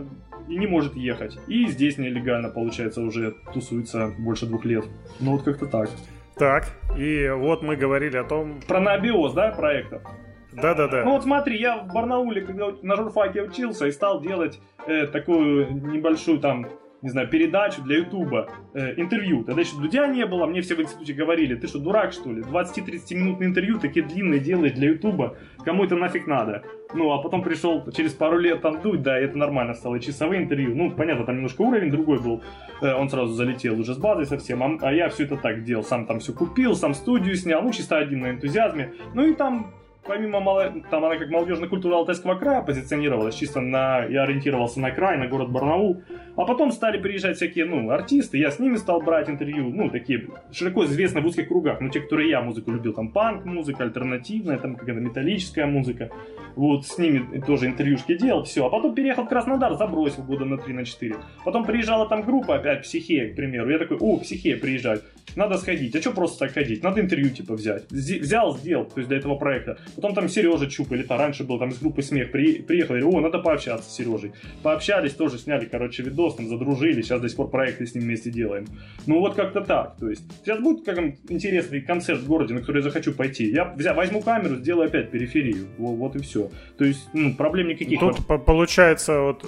и 0.48 0.56
не 0.56 0.66
может 0.66 0.96
ехать. 0.96 1.38
И 1.46 1.66
здесь 1.66 1.98
нелегально, 1.98 2.48
получается, 2.50 3.00
уже 3.00 3.34
тусуется 3.52 4.12
больше 4.18 4.46
двух 4.46 4.64
лет. 4.64 4.84
Ну, 5.20 5.32
вот 5.32 5.42
как-то 5.42 5.66
так. 5.66 5.90
Так, 6.36 6.64
и 6.98 7.28
вот 7.28 7.62
мы 7.62 7.76
говорили 7.76 8.16
о 8.16 8.24
том... 8.24 8.60
Про 8.66 8.80
набиоз, 8.80 9.34
да, 9.34 9.50
проектов? 9.50 10.02
Да-да-да. 10.52 11.04
Ну 11.04 11.12
вот 11.12 11.24
смотри, 11.24 11.58
я 11.58 11.78
в 11.78 11.92
Барнауле, 11.92 12.42
когда 12.42 12.72
на 12.82 12.96
журфаке 12.96 13.42
учился, 13.42 13.86
и 13.86 13.92
стал 13.92 14.20
делать 14.20 14.60
э, 14.86 15.06
такую 15.06 15.72
небольшую 15.72 16.38
там 16.38 16.66
не 17.04 17.10
знаю, 17.10 17.28
передачу 17.28 17.82
для 17.82 17.98
Ютуба, 17.98 18.48
э, 18.72 18.94
интервью. 18.96 19.44
Тогда 19.44 19.60
еще 19.60 19.76
Дудя 19.76 20.06
не 20.06 20.24
было, 20.24 20.46
мне 20.46 20.62
все 20.62 20.74
в 20.74 20.80
институте 20.80 21.12
говорили, 21.12 21.54
ты 21.54 21.66
что, 21.66 21.78
дурак 21.78 22.14
что 22.14 22.32
ли? 22.32 22.40
20-30 22.40 23.14
минутные 23.14 23.50
интервью 23.50 23.78
такие 23.78 24.06
длинные 24.06 24.40
делаешь 24.40 24.72
для 24.72 24.88
Ютуба, 24.88 25.36
кому 25.66 25.84
это 25.84 25.96
нафиг 25.96 26.26
надо? 26.26 26.62
Ну, 26.94 27.12
а 27.12 27.20
потом 27.20 27.42
пришел 27.42 27.84
через 27.92 28.14
пару 28.14 28.38
лет 28.38 28.62
там 28.62 28.80
Дудь, 28.80 29.02
да, 29.02 29.18
это 29.18 29.36
нормально 29.36 29.74
стало, 29.74 30.00
часовые 30.00 30.42
интервью. 30.42 30.74
Ну, 30.74 30.92
понятно, 30.92 31.26
там 31.26 31.36
немножко 31.36 31.60
уровень 31.60 31.90
другой 31.90 32.18
был, 32.20 32.42
э, 32.80 32.94
он 32.94 33.10
сразу 33.10 33.34
залетел 33.34 33.78
уже 33.78 33.92
с 33.92 33.98
базой 33.98 34.24
совсем, 34.24 34.62
а, 34.62 34.78
а 34.80 34.90
я 34.90 35.10
все 35.10 35.24
это 35.24 35.36
так 35.36 35.62
делал, 35.62 35.84
сам 35.84 36.06
там 36.06 36.20
все 36.20 36.32
купил, 36.32 36.74
сам 36.74 36.94
студию 36.94 37.36
снял, 37.36 37.60
ну, 37.60 37.70
чисто 37.70 37.98
один 37.98 38.20
на 38.20 38.30
энтузиазме. 38.30 38.94
Ну, 39.12 39.26
и 39.26 39.34
там 39.34 39.74
помимо 40.06 40.40
там 40.90 41.04
она 41.04 41.16
как 41.16 41.30
молодежная 41.30 41.68
культура 41.68 41.96
Алтайского 41.96 42.34
края 42.34 42.62
позиционировалась, 42.62 43.34
чисто 43.34 43.60
на, 43.60 44.04
я 44.04 44.22
ориентировался 44.22 44.80
на 44.80 44.90
край, 44.90 45.18
на 45.18 45.26
город 45.26 45.50
Барнаул, 45.50 46.02
а 46.36 46.44
потом 46.44 46.72
стали 46.72 46.98
приезжать 46.98 47.36
всякие, 47.36 47.64
ну, 47.64 47.90
артисты, 47.90 48.38
я 48.38 48.50
с 48.50 48.58
ними 48.58 48.76
стал 48.76 49.00
брать 49.00 49.28
интервью, 49.28 49.70
ну, 49.70 49.90
такие 49.90 50.28
широко 50.52 50.84
известные 50.84 51.22
в 51.22 51.26
узких 51.26 51.48
кругах, 51.48 51.80
ну, 51.80 51.88
те, 51.88 52.00
которые 52.00 52.30
я 52.30 52.40
музыку 52.40 52.70
любил, 52.70 52.92
там, 52.92 53.10
панк-музыка, 53.10 53.84
альтернативная, 53.84 54.58
там, 54.58 54.76
какая-то 54.76 55.00
металлическая 55.00 55.66
музыка, 55.66 56.10
вот, 56.56 56.86
с 56.86 56.98
ними 56.98 57.40
тоже 57.40 57.66
интервьюшки 57.66 58.16
делал, 58.16 58.44
все, 58.44 58.66
а 58.66 58.70
потом 58.70 58.94
переехал 58.94 59.24
в 59.24 59.28
Краснодар, 59.28 59.74
забросил 59.74 60.22
года 60.22 60.44
на 60.44 60.58
3 60.58 60.74
на 60.74 60.84
4, 60.84 61.16
потом 61.44 61.64
приезжала 61.64 62.08
там 62.08 62.22
группа, 62.22 62.56
опять, 62.56 62.82
Психея, 62.82 63.32
к 63.32 63.36
примеру, 63.36 63.70
я 63.70 63.78
такой, 63.78 63.96
о, 63.98 64.18
Психея 64.18 64.56
приезжает, 64.56 65.04
надо 65.36 65.58
сходить, 65.58 65.94
а 65.96 66.00
что 66.00 66.12
просто 66.12 66.38
так 66.40 66.52
ходить, 66.52 66.82
надо 66.82 67.00
интервью, 67.00 67.30
типа, 67.30 67.54
взять, 67.54 67.90
взял, 67.90 68.56
сделал, 68.56 68.84
то 68.84 69.00
есть 69.00 69.08
для 69.08 69.18
этого 69.18 69.36
проекта, 69.36 69.78
Потом 69.96 70.14
там 70.14 70.28
Сережа 70.28 70.66
Чуп, 70.68 70.92
или 70.92 71.02
то 71.02 71.16
раньше 71.16 71.44
был 71.44 71.58
там 71.58 71.70
из 71.70 71.78
группы 71.78 72.02
Смех, 72.02 72.30
при, 72.30 72.62
приехали, 72.62 73.02
о, 73.02 73.20
надо 73.20 73.38
пообщаться 73.38 73.88
с 73.88 73.94
Сережей. 73.94 74.32
Пообщались, 74.62 75.12
тоже 75.12 75.38
сняли, 75.38 75.66
короче, 75.66 76.02
видос, 76.02 76.36
там 76.36 76.48
задружили, 76.48 77.02
сейчас 77.02 77.20
до 77.20 77.28
сих 77.28 77.36
пор 77.36 77.50
проекты 77.50 77.86
с 77.86 77.94
ним 77.94 78.04
вместе 78.04 78.30
делаем. 78.30 78.66
Ну 79.06 79.20
вот 79.20 79.34
как-то 79.34 79.60
так, 79.60 79.96
то 79.98 80.08
есть 80.08 80.24
сейчас 80.42 80.60
будет 80.60 80.84
как 80.84 80.98
интересный 81.28 81.80
концерт 81.80 82.20
в 82.20 82.26
городе, 82.26 82.54
на 82.54 82.60
который 82.60 82.78
я 82.78 82.82
захочу 82.82 83.12
пойти. 83.12 83.46
Я 83.46 83.64
взя, 83.64 83.94
возьму 83.94 84.20
камеру, 84.22 84.56
сделаю 84.56 84.88
опять 84.88 85.10
периферию, 85.10 85.66
вот, 85.78 85.94
вот 85.96 86.16
и 86.16 86.20
все. 86.20 86.50
То 86.78 86.84
есть, 86.84 87.08
ну, 87.12 87.34
проблем 87.34 87.68
никаких. 87.68 88.00
Тут 88.00 88.26
получается, 88.26 89.20
вот, 89.20 89.44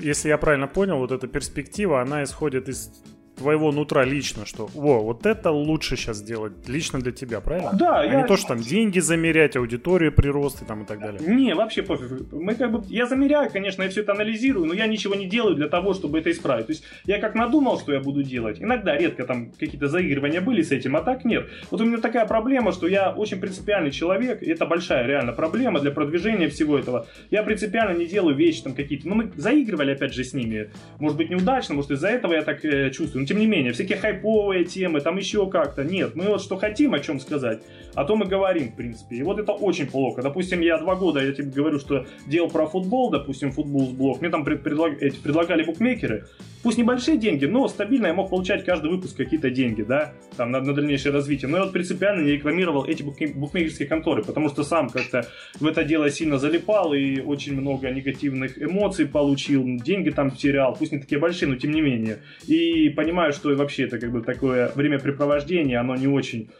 если 0.00 0.28
я 0.28 0.38
правильно 0.38 0.66
понял, 0.66 0.98
вот 0.98 1.12
эта 1.12 1.26
перспектива, 1.26 2.00
она 2.00 2.22
исходит 2.22 2.68
из 2.68 2.90
твоего 3.36 3.72
нутра 3.72 4.04
лично, 4.04 4.46
что 4.46 4.68
во, 4.74 5.00
вот 5.00 5.26
это 5.26 5.50
лучше 5.50 5.96
сейчас 5.96 6.18
сделать 6.18 6.52
лично 6.66 7.00
для 7.00 7.12
тебя, 7.12 7.40
правильно? 7.40 7.72
Да, 7.72 8.00
а 8.00 8.04
я... 8.04 8.22
не 8.22 8.26
то, 8.26 8.36
что 8.36 8.48
там 8.48 8.60
деньги 8.60 8.98
замерять, 8.98 9.56
аудиторию 9.56 10.12
прирост 10.12 10.62
и 10.62 10.64
там 10.64 10.82
и 10.82 10.86
так 10.86 11.00
далее. 11.00 11.20
Не, 11.26 11.54
вообще 11.54 11.82
пофиг. 11.82 12.32
Мы 12.32 12.54
как 12.54 12.72
бы, 12.72 12.82
я 12.88 13.06
замеряю, 13.06 13.50
конечно, 13.50 13.82
я 13.82 13.88
все 13.88 14.00
это 14.00 14.12
анализирую, 14.12 14.66
но 14.66 14.74
я 14.74 14.86
ничего 14.86 15.14
не 15.14 15.26
делаю 15.26 15.54
для 15.54 15.68
того, 15.68 15.94
чтобы 15.94 16.18
это 16.18 16.30
исправить. 16.30 16.66
То 16.66 16.72
есть 16.72 16.84
я 17.04 17.18
как 17.18 17.34
надумал, 17.34 17.78
что 17.78 17.92
я 17.92 18.00
буду 18.00 18.22
делать. 18.22 18.60
Иногда, 18.60 18.96
редко 18.96 19.24
там 19.24 19.50
какие-то 19.52 19.88
заигрывания 19.88 20.40
были 20.40 20.62
с 20.62 20.72
этим, 20.72 20.96
а 20.96 21.02
так 21.02 21.24
нет. 21.24 21.48
Вот 21.70 21.80
у 21.80 21.84
меня 21.84 21.98
такая 21.98 22.26
проблема, 22.26 22.72
что 22.72 22.86
я 22.86 23.10
очень 23.10 23.38
принципиальный 23.38 23.90
человек, 23.90 24.42
и 24.42 24.50
это 24.50 24.66
большая 24.66 25.06
реально 25.06 25.32
проблема 25.32 25.80
для 25.80 25.90
продвижения 25.90 26.48
всего 26.48 26.78
этого. 26.78 27.06
Я 27.30 27.42
принципиально 27.42 27.96
не 27.96 28.06
делаю 28.06 28.34
вещи 28.34 28.62
там 28.62 28.74
какие-то. 28.74 29.08
Ну, 29.08 29.14
мы 29.16 29.32
заигрывали 29.36 29.92
опять 29.92 30.14
же 30.14 30.24
с 30.24 30.32
ними. 30.32 30.70
Может 30.98 31.16
быть, 31.16 31.30
неудачно, 31.30 31.74
может 31.74 31.90
из-за 31.90 32.08
этого 32.08 32.34
я 32.34 32.42
так 32.42 32.64
э, 32.64 32.90
чувствую. 32.90 33.25
Тем 33.26 33.38
не 33.38 33.46
менее, 33.46 33.72
всякие 33.72 33.98
хайповые 33.98 34.64
темы, 34.64 35.00
там 35.00 35.16
еще 35.16 35.48
как-то. 35.50 35.84
Нет, 35.84 36.14
мы 36.14 36.26
вот 36.26 36.42
что 36.42 36.56
хотим 36.56 36.94
о 36.94 37.00
чем 37.00 37.20
сказать, 37.20 37.62
а 37.96 38.04
то 38.04 38.14
мы 38.14 38.26
говорим, 38.26 38.68
в 38.68 38.76
принципе. 38.76 39.16
И 39.16 39.22
вот 39.22 39.40
это 39.40 39.52
очень 39.52 39.86
плохо. 39.86 40.22
Допустим, 40.22 40.60
я 40.60 40.78
два 40.78 40.94
года, 40.94 41.24
я 41.24 41.32
тебе 41.32 41.50
говорю, 41.50 41.80
что 41.80 42.06
делал 42.26 42.50
про 42.50 42.66
футбол, 42.66 43.10
допустим, 43.10 43.50
футбол 43.50 43.86
с 43.86 43.92
блок, 43.92 44.20
мне 44.20 44.30
там 44.30 44.44
предлаг... 44.44 44.98
предлагали 44.98 45.64
букмекеры, 45.64 46.26
пусть 46.62 46.78
небольшие 46.78 47.16
деньги, 47.16 47.46
но 47.46 47.66
стабильно 47.68 48.08
я 48.08 48.14
мог 48.14 48.28
получать 48.28 48.64
каждый 48.64 48.90
выпуск 48.90 49.16
какие-то 49.16 49.50
деньги, 49.50 49.82
да, 49.82 50.12
там 50.36 50.50
на, 50.50 50.60
на 50.60 50.74
дальнейшее 50.74 51.12
развитие. 51.12 51.48
Но 51.48 51.56
я 51.56 51.64
вот 51.64 51.72
принципиально 51.72 52.22
не 52.22 52.32
рекламировал 52.32 52.84
эти 52.84 53.02
букмекерские 53.02 53.88
конторы, 53.88 54.22
потому 54.22 54.50
что 54.50 54.62
сам 54.62 54.90
как-то 54.90 55.26
в 55.58 55.66
это 55.66 55.82
дело 55.82 56.10
сильно 56.10 56.38
залипал 56.38 56.92
и 56.92 57.20
очень 57.20 57.58
много 57.58 57.90
негативных 57.90 58.60
эмоций 58.62 59.06
получил, 59.06 59.64
деньги 59.64 60.10
там 60.10 60.30
терял, 60.30 60.76
пусть 60.76 60.92
не 60.92 60.98
такие 60.98 61.18
большие, 61.18 61.48
но 61.48 61.56
тем 61.56 61.70
не 61.70 61.80
менее. 61.80 62.18
И 62.46 62.90
понимаю, 62.90 63.32
что 63.32 63.54
вообще 63.54 63.84
это 63.84 63.98
как 63.98 64.12
бы 64.12 64.20
такое 64.20 64.70
времяпрепровождение, 64.74 65.78
оно 65.78 65.96
не 65.96 66.08
очень 66.08 66.50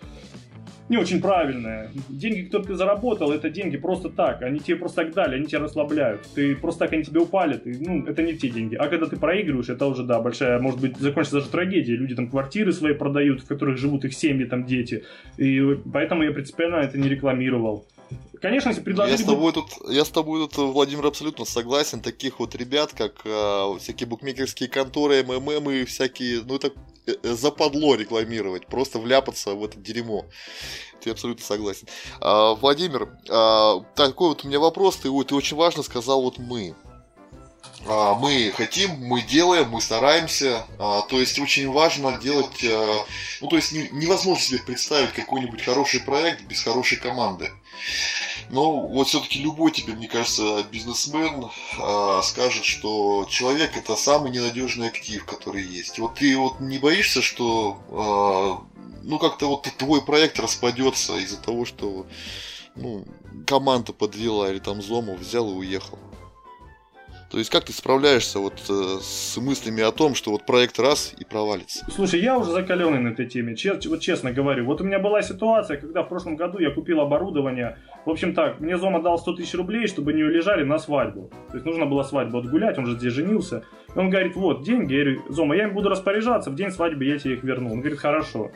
не 0.88 0.96
очень 0.96 1.20
правильное. 1.20 1.90
Деньги, 2.08 2.42
которые 2.42 2.68
ты 2.68 2.74
заработал, 2.76 3.32
это 3.32 3.50
деньги 3.50 3.76
просто 3.76 4.08
так. 4.08 4.42
Они 4.42 4.60
тебе 4.60 4.76
просто 4.76 5.02
так 5.02 5.14
дали, 5.14 5.36
они 5.36 5.46
тебя 5.46 5.60
расслабляют. 5.60 6.22
Ты 6.34 6.54
просто 6.54 6.80
так 6.80 6.92
они 6.92 7.02
тебе 7.02 7.20
упали. 7.20 7.56
Ты, 7.56 7.76
ну, 7.80 8.06
это 8.06 8.22
не 8.22 8.34
те 8.34 8.48
деньги. 8.48 8.76
А 8.76 8.88
когда 8.88 9.06
ты 9.06 9.16
проигрываешь, 9.16 9.68
это 9.68 9.86
уже, 9.86 10.04
да, 10.04 10.20
большая, 10.20 10.58
может 10.60 10.80
быть, 10.80 10.96
закончится 10.96 11.38
даже 11.38 11.50
трагедия. 11.50 11.96
Люди 11.96 12.14
там 12.14 12.28
квартиры 12.28 12.72
свои 12.72 12.94
продают, 12.94 13.42
в 13.42 13.46
которых 13.46 13.78
живут 13.78 14.04
их 14.04 14.14
семьи, 14.14 14.44
там 14.44 14.64
дети. 14.64 15.04
И 15.38 15.60
поэтому 15.92 16.22
я 16.22 16.32
принципиально 16.32 16.76
это 16.76 16.98
не 16.98 17.08
рекламировал. 17.08 17.86
Конечно, 18.40 18.68
если 18.68 18.82
предложили... 18.82 19.16
Я 19.16 19.24
с 19.24 19.26
тобой 19.26 19.52
тут, 19.52 19.66
я 19.88 20.04
с 20.04 20.10
тобой 20.10 20.46
тут, 20.46 20.56
Владимир, 20.56 21.06
абсолютно 21.06 21.44
согласен. 21.44 22.00
Таких 22.00 22.38
вот 22.38 22.54
ребят, 22.54 22.92
как 22.92 23.22
э, 23.24 23.78
всякие 23.80 24.06
букмекерские 24.06 24.68
конторы, 24.68 25.24
МММ 25.24 25.70
и 25.70 25.84
всякие, 25.84 26.42
ну 26.46 26.56
это 26.56 26.70
западло 27.22 27.94
рекламировать, 27.94 28.66
просто 28.66 28.98
вляпаться 28.98 29.54
в 29.54 29.64
это 29.64 29.78
дерьмо. 29.78 30.26
Ты 31.00 31.10
абсолютно 31.10 31.44
согласен. 31.44 31.86
А, 32.20 32.54
Владимир, 32.54 33.16
а, 33.28 33.80
такой 33.94 34.30
вот 34.30 34.44
у 34.44 34.48
меня 34.48 34.58
вопрос, 34.58 34.96
ты, 34.96 35.02
ты 35.24 35.34
очень 35.34 35.56
важно 35.56 35.82
сказал 35.82 36.22
вот 36.22 36.38
мы. 36.38 36.74
А, 37.88 38.14
мы 38.14 38.52
хотим, 38.56 38.90
мы 38.98 39.22
делаем, 39.22 39.68
мы 39.70 39.80
стараемся. 39.80 40.66
А, 40.78 41.02
то 41.02 41.20
есть 41.20 41.38
очень 41.38 41.70
важно 41.70 42.18
делать, 42.18 42.64
а, 42.64 43.04
ну 43.40 43.48
то 43.48 43.56
есть 43.56 43.72
невозможно 43.72 44.42
себе 44.42 44.58
представить 44.58 45.12
какой-нибудь 45.12 45.62
хороший 45.62 46.00
проект 46.00 46.42
без 46.42 46.62
хорошей 46.62 46.98
команды. 46.98 47.50
Но 48.50 48.86
вот 48.86 49.08
все-таки 49.08 49.40
любой 49.40 49.70
тебе, 49.70 49.94
мне 49.94 50.08
кажется, 50.08 50.64
бизнесмен 50.70 51.44
э, 51.78 52.20
скажет, 52.22 52.64
что 52.64 53.26
человек 53.28 53.76
это 53.76 53.96
самый 53.96 54.30
ненадежный 54.30 54.88
актив, 54.88 55.24
который 55.24 55.62
есть. 55.62 55.98
Вот 55.98 56.14
ты 56.14 56.36
вот 56.38 56.60
не 56.60 56.78
боишься, 56.78 57.22
что 57.22 57.78
э, 57.88 58.82
ну 59.02 59.18
как-то 59.18 59.48
вот 59.48 59.68
твой 59.76 60.00
проект 60.00 60.38
распадется 60.40 61.16
из-за 61.18 61.36
того, 61.36 61.64
что 61.64 62.06
ну, 62.76 63.04
команда 63.46 63.92
подвела 63.92 64.50
или 64.50 64.58
там 64.58 64.82
Зомов 64.82 65.18
взял 65.18 65.50
и 65.50 65.54
уехал. 65.54 65.98
То 67.30 67.38
есть 67.38 67.50
как 67.50 67.64
ты 67.64 67.72
справляешься 67.72 68.38
вот 68.38 68.54
э, 68.68 68.98
с 69.00 69.36
мыслями 69.38 69.82
о 69.82 69.90
том, 69.90 70.14
что 70.14 70.30
вот 70.30 70.46
проект 70.46 70.78
раз 70.78 71.12
и 71.18 71.24
провалится? 71.24 71.84
Слушай, 71.90 72.20
я 72.20 72.38
уже 72.38 72.52
закаленный 72.52 73.00
на 73.00 73.08
этой 73.08 73.26
теме, 73.26 73.56
чест, 73.56 73.84
вот 73.86 74.00
честно 74.00 74.30
говорю. 74.30 74.64
Вот 74.64 74.80
у 74.80 74.84
меня 74.84 75.00
была 75.00 75.22
ситуация, 75.22 75.76
когда 75.76 76.04
в 76.04 76.08
прошлом 76.08 76.36
году 76.36 76.58
я 76.58 76.70
купил 76.70 77.00
оборудование. 77.00 77.78
В 78.04 78.10
общем 78.10 78.32
так, 78.32 78.60
мне 78.60 78.78
Зома 78.78 79.02
дал 79.02 79.18
100 79.18 79.34
тысяч 79.34 79.54
рублей, 79.54 79.88
чтобы 79.88 80.12
не 80.12 80.22
улежали 80.22 80.62
на 80.62 80.78
свадьбу. 80.78 81.30
То 81.48 81.54
есть 81.54 81.66
нужно 81.66 81.86
было 81.86 82.04
свадьбу 82.04 82.38
отгулять, 82.38 82.78
он 82.78 82.86
же 82.86 82.96
здесь 82.96 83.12
женился. 83.12 83.64
И 83.92 83.98
он 83.98 84.08
говорит, 84.08 84.36
вот, 84.36 84.62
деньги. 84.62 84.94
Я 84.94 85.04
говорю, 85.04 85.22
Зома, 85.28 85.56
я 85.56 85.64
им 85.64 85.74
буду 85.74 85.88
распоряжаться, 85.88 86.50
в 86.50 86.54
день 86.54 86.70
свадьбы 86.70 87.04
я 87.04 87.18
тебе 87.18 87.34
их 87.34 87.42
верну. 87.42 87.72
Он 87.72 87.80
говорит, 87.80 87.98
хорошо. 87.98 88.52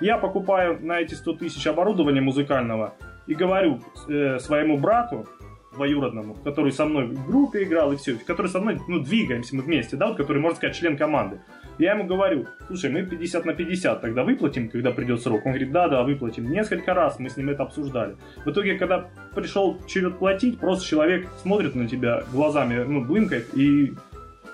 Я 0.00 0.16
покупаю 0.16 0.78
на 0.80 1.00
эти 1.00 1.14
100 1.14 1.34
тысяч 1.34 1.66
оборудования 1.66 2.20
музыкального 2.20 2.94
и 3.26 3.34
говорю 3.34 3.80
э, 4.08 4.38
своему 4.38 4.78
брату, 4.78 5.26
двоюродному, 5.74 6.34
который 6.44 6.72
со 6.72 6.84
мной 6.84 7.06
в 7.06 7.26
группе 7.26 7.62
играл 7.64 7.92
и 7.92 7.96
все, 7.96 8.16
который 8.26 8.48
со 8.48 8.60
мной, 8.60 8.78
ну, 8.88 9.00
двигаемся 9.00 9.56
мы 9.56 9.62
вместе, 9.62 9.96
да, 9.96 10.08
вот, 10.08 10.16
который, 10.16 10.40
можно 10.40 10.56
сказать, 10.56 10.76
член 10.76 10.96
команды. 10.96 11.40
Я 11.78 11.92
ему 11.92 12.04
говорю, 12.04 12.46
слушай, 12.66 12.90
мы 12.90 13.02
50 13.02 13.44
на 13.46 13.54
50 13.54 14.00
тогда 14.00 14.24
выплатим, 14.24 14.68
когда 14.68 14.92
придет 14.92 15.22
срок. 15.22 15.46
Он 15.46 15.52
говорит, 15.52 15.72
да, 15.72 15.88
да, 15.88 16.02
выплатим. 16.02 16.50
Несколько 16.50 16.94
раз 16.94 17.18
мы 17.18 17.30
с 17.30 17.36
ним 17.36 17.48
это 17.48 17.62
обсуждали. 17.62 18.16
В 18.44 18.50
итоге, 18.50 18.78
когда 18.78 19.08
пришел 19.34 19.78
черед 19.86 20.18
платить, 20.18 20.58
просто 20.58 20.86
человек 20.86 21.26
смотрит 21.40 21.74
на 21.74 21.88
тебя 21.88 22.24
глазами, 22.32 22.84
ну, 22.84 23.04
блинкает 23.04 23.56
и 23.56 23.94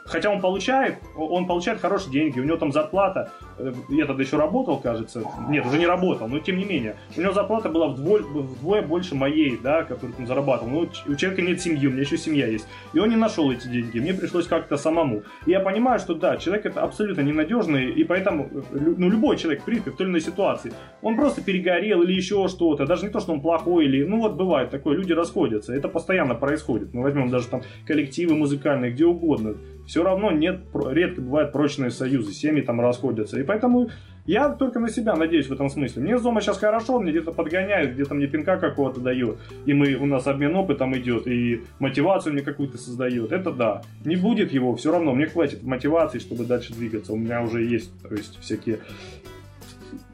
Хотя 0.09 0.31
он 0.31 0.41
получает, 0.41 0.99
он 1.17 1.47
получает 1.47 1.81
хорошие 1.81 2.11
деньги, 2.11 2.41
у 2.41 2.45
него 2.45 2.57
там 2.57 2.73
зарплата, 2.73 3.31
э, 3.59 3.73
я 3.91 4.07
тогда 4.07 4.23
еще 4.23 4.37
работал, 4.37 4.79
кажется, 4.79 5.23
нет, 5.49 5.67
уже 5.67 5.79
не 5.79 5.87
работал, 5.87 6.29
но 6.29 6.39
тем 6.39 6.57
не 6.57 6.65
менее, 6.65 6.97
у 7.17 7.21
него 7.21 7.33
зарплата 7.33 7.69
была 7.69 7.89
вдвое, 7.89 8.23
вдвое 8.23 8.83
больше 8.83 9.15
моей, 9.15 9.59
да, 9.63 9.83
которую 9.83 10.15
он 10.19 10.27
зарабатывал. 10.27 10.71
Ну, 10.71 10.89
у 11.07 11.15
человека 11.15 11.43
нет 11.43 11.61
семьи, 11.61 11.87
у 11.87 11.91
меня 11.91 12.03
еще 12.03 12.17
семья 12.17 12.47
есть. 12.47 12.67
И 12.95 12.99
он 12.99 13.11
не 13.11 13.17
нашел 13.17 13.51
эти 13.51 13.69
деньги, 13.69 13.99
мне 13.99 14.15
пришлось 14.15 14.47
как-то 14.47 14.79
самому. 14.79 15.23
И 15.45 15.51
я 15.51 15.61
понимаю, 15.61 15.99
что 15.99 16.15
да, 16.15 16.39
человек 16.39 16.67
это 16.67 16.83
абсолютно 16.83 17.21
ненадежный, 17.21 17.91
и 17.91 18.05
поэтому, 18.05 18.49
э, 18.73 18.79
ну, 18.97 19.11
любой 19.11 19.37
человек, 19.37 19.63
в 19.63 19.65
принципе, 19.67 19.91
в 19.91 19.97
той 19.97 20.07
или 20.07 20.13
иной 20.13 20.21
ситуации, 20.23 20.73
он 21.03 21.17
просто 21.17 21.43
перегорел 21.43 22.03
или 22.03 22.15
еще 22.15 22.49
что-то, 22.49 22.87
даже 22.87 23.05
не 23.05 23.11
то, 23.11 23.21
что 23.21 23.33
он 23.33 23.43
плохой, 23.43 23.85
или, 23.85 24.05
ну, 24.05 24.21
вот 24.21 24.37
бывает 24.37 24.71
такое, 24.71 24.97
люди 24.97 25.13
расходятся, 25.13 25.75
это 25.75 25.89
постоянно 25.89 26.35
происходит. 26.35 26.95
Мы 26.95 27.03
возьмем 27.03 27.29
даже 27.29 27.49
там 27.49 27.61
коллективы 27.87 28.35
музыкальные, 28.35 28.93
где 28.93 29.05
угодно 29.05 29.55
все 29.89 30.03
равно 30.03 30.31
нет, 30.31 30.61
редко 30.75 31.23
бывают 31.23 31.51
прочные 31.51 31.91
союзы, 31.91 32.33
семьи 32.33 32.61
там 32.61 32.79
расходятся. 32.79 33.41
И 33.41 33.43
поэтому 33.43 33.89
я 34.27 34.51
только 34.51 34.81
на 34.81 34.91
себя 34.91 35.17
надеюсь 35.17 35.47
в 35.47 35.53
этом 35.53 35.71
смысле. 35.71 36.03
Мне 36.03 36.19
Зома 36.19 36.43
сейчас 36.43 36.59
хорошо, 36.59 37.01
мне 37.01 37.11
где-то 37.11 37.33
подгоняет, 37.33 37.95
где-то 37.95 38.15
мне 38.15 38.27
пинка 38.27 38.59
какого-то 38.59 39.01
дает. 39.01 39.39
И 39.65 39.73
мы, 39.73 39.95
у 39.95 40.05
нас 40.05 40.27
обмен 40.27 40.55
опытом 40.57 40.95
идет, 40.99 41.27
и 41.27 41.63
мотивацию 41.79 42.35
мне 42.35 42.43
какую-то 42.43 42.77
создает. 42.77 43.33
Это 43.33 43.51
да. 43.51 43.83
Не 44.05 44.17
будет 44.17 44.53
его, 44.53 44.77
все 44.77 44.93
равно 44.93 45.15
мне 45.15 45.25
хватит 45.25 45.63
мотивации, 45.63 46.19
чтобы 46.19 46.45
дальше 46.45 46.75
двигаться. 46.75 47.15
У 47.15 47.17
меня 47.17 47.41
уже 47.41 47.65
есть, 47.65 47.91
то 48.03 48.15
есть 48.15 48.39
всякие 48.43 48.81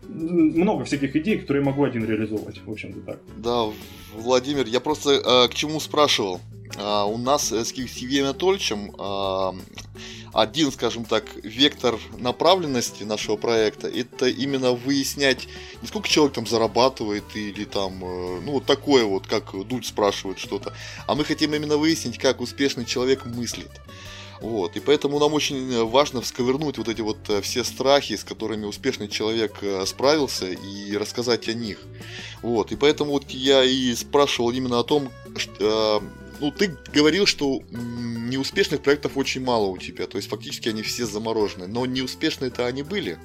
много 0.09 0.85
всяких 0.85 1.16
идей, 1.16 1.38
которые 1.38 1.64
я 1.64 1.71
могу 1.71 1.83
один 1.83 2.04
реализовывать, 2.04 2.61
в 2.64 2.71
общем-то 2.71 3.00
так. 3.00 3.19
Да, 3.38 3.64
Владимир, 4.14 4.66
я 4.66 4.78
просто 4.78 5.14
э, 5.14 5.49
к 5.49 5.54
чему 5.54 5.81
спрашивал. 5.81 6.40
А, 6.76 7.04
у 7.04 7.19
нас 7.19 7.52
с 7.52 7.73
Евгением 7.73 8.26
Анатольевичем 8.26 8.95
а, 8.99 9.54
один, 10.35 10.73
скажем 10.73 11.04
так, 11.04 11.25
вектор 11.43 11.99
направленности 12.19 13.04
нашего 13.04 13.37
проекта 13.37 13.88
это 13.88 14.26
именно 14.26 14.73
выяснять, 14.73 15.47
не 15.81 15.87
сколько 15.87 16.09
человек 16.09 16.35
там 16.35 16.47
зарабатывает 16.47 17.25
или 17.35 17.64
там, 17.64 18.04
э, 18.04 18.40
ну 18.40 18.52
вот 18.52 18.66
такое 18.66 19.04
вот, 19.04 19.28
как 19.28 19.52
Дудь 19.69 19.87
спрашивает 19.87 20.40
что-то, 20.40 20.75
а 21.07 21.14
мы 21.14 21.25
хотим 21.25 21.54
именно 21.54 21.76
выяснить, 21.76 22.19
как 22.19 22.40
успешный 22.40 22.85
человек 22.85 23.25
мыслит. 23.26 23.71
Вот, 24.40 24.76
и 24.76 24.81
поэтому 24.81 25.21
нам 25.21 25.33
очень 25.33 25.85
важно 25.87 26.21
всковырнуть 26.21 26.76
вот 26.78 26.88
эти 26.88 27.00
вот 27.00 27.19
э, 27.28 27.40
все 27.40 27.62
страхи, 27.62 28.16
с 28.16 28.25
которыми 28.25 28.64
успешный 28.66 29.09
человек 29.09 29.59
э, 29.62 29.87
справился, 29.87 30.47
и 30.50 30.97
рассказать 30.97 31.49
о 31.49 31.54
них. 31.54 31.78
Вот, 32.43 32.73
и 32.73 32.76
поэтому 32.76 33.12
вот 33.12 33.31
я 33.31 33.62
и 33.62 33.95
спрашивал 33.95 34.50
именно 34.50 34.81
о 34.81 34.85
том, 34.85 35.11
что, 35.37 36.02
ну, 36.44 36.50
ты 36.50 36.76
говорил, 36.92 37.26
что 37.26 37.62
неуспешных 37.70 38.82
проектов 38.82 39.16
очень 39.16 39.42
мало 39.42 39.66
у 39.66 39.78
тебя, 39.78 40.06
то 40.06 40.18
есть 40.18 40.28
фактически 40.28 40.68
они 40.68 40.82
все 40.82 41.06
заморожены, 41.06 41.66
но 41.66 41.86
неуспешные-то 41.86 42.66
они 42.66 42.82
были. 42.82 43.18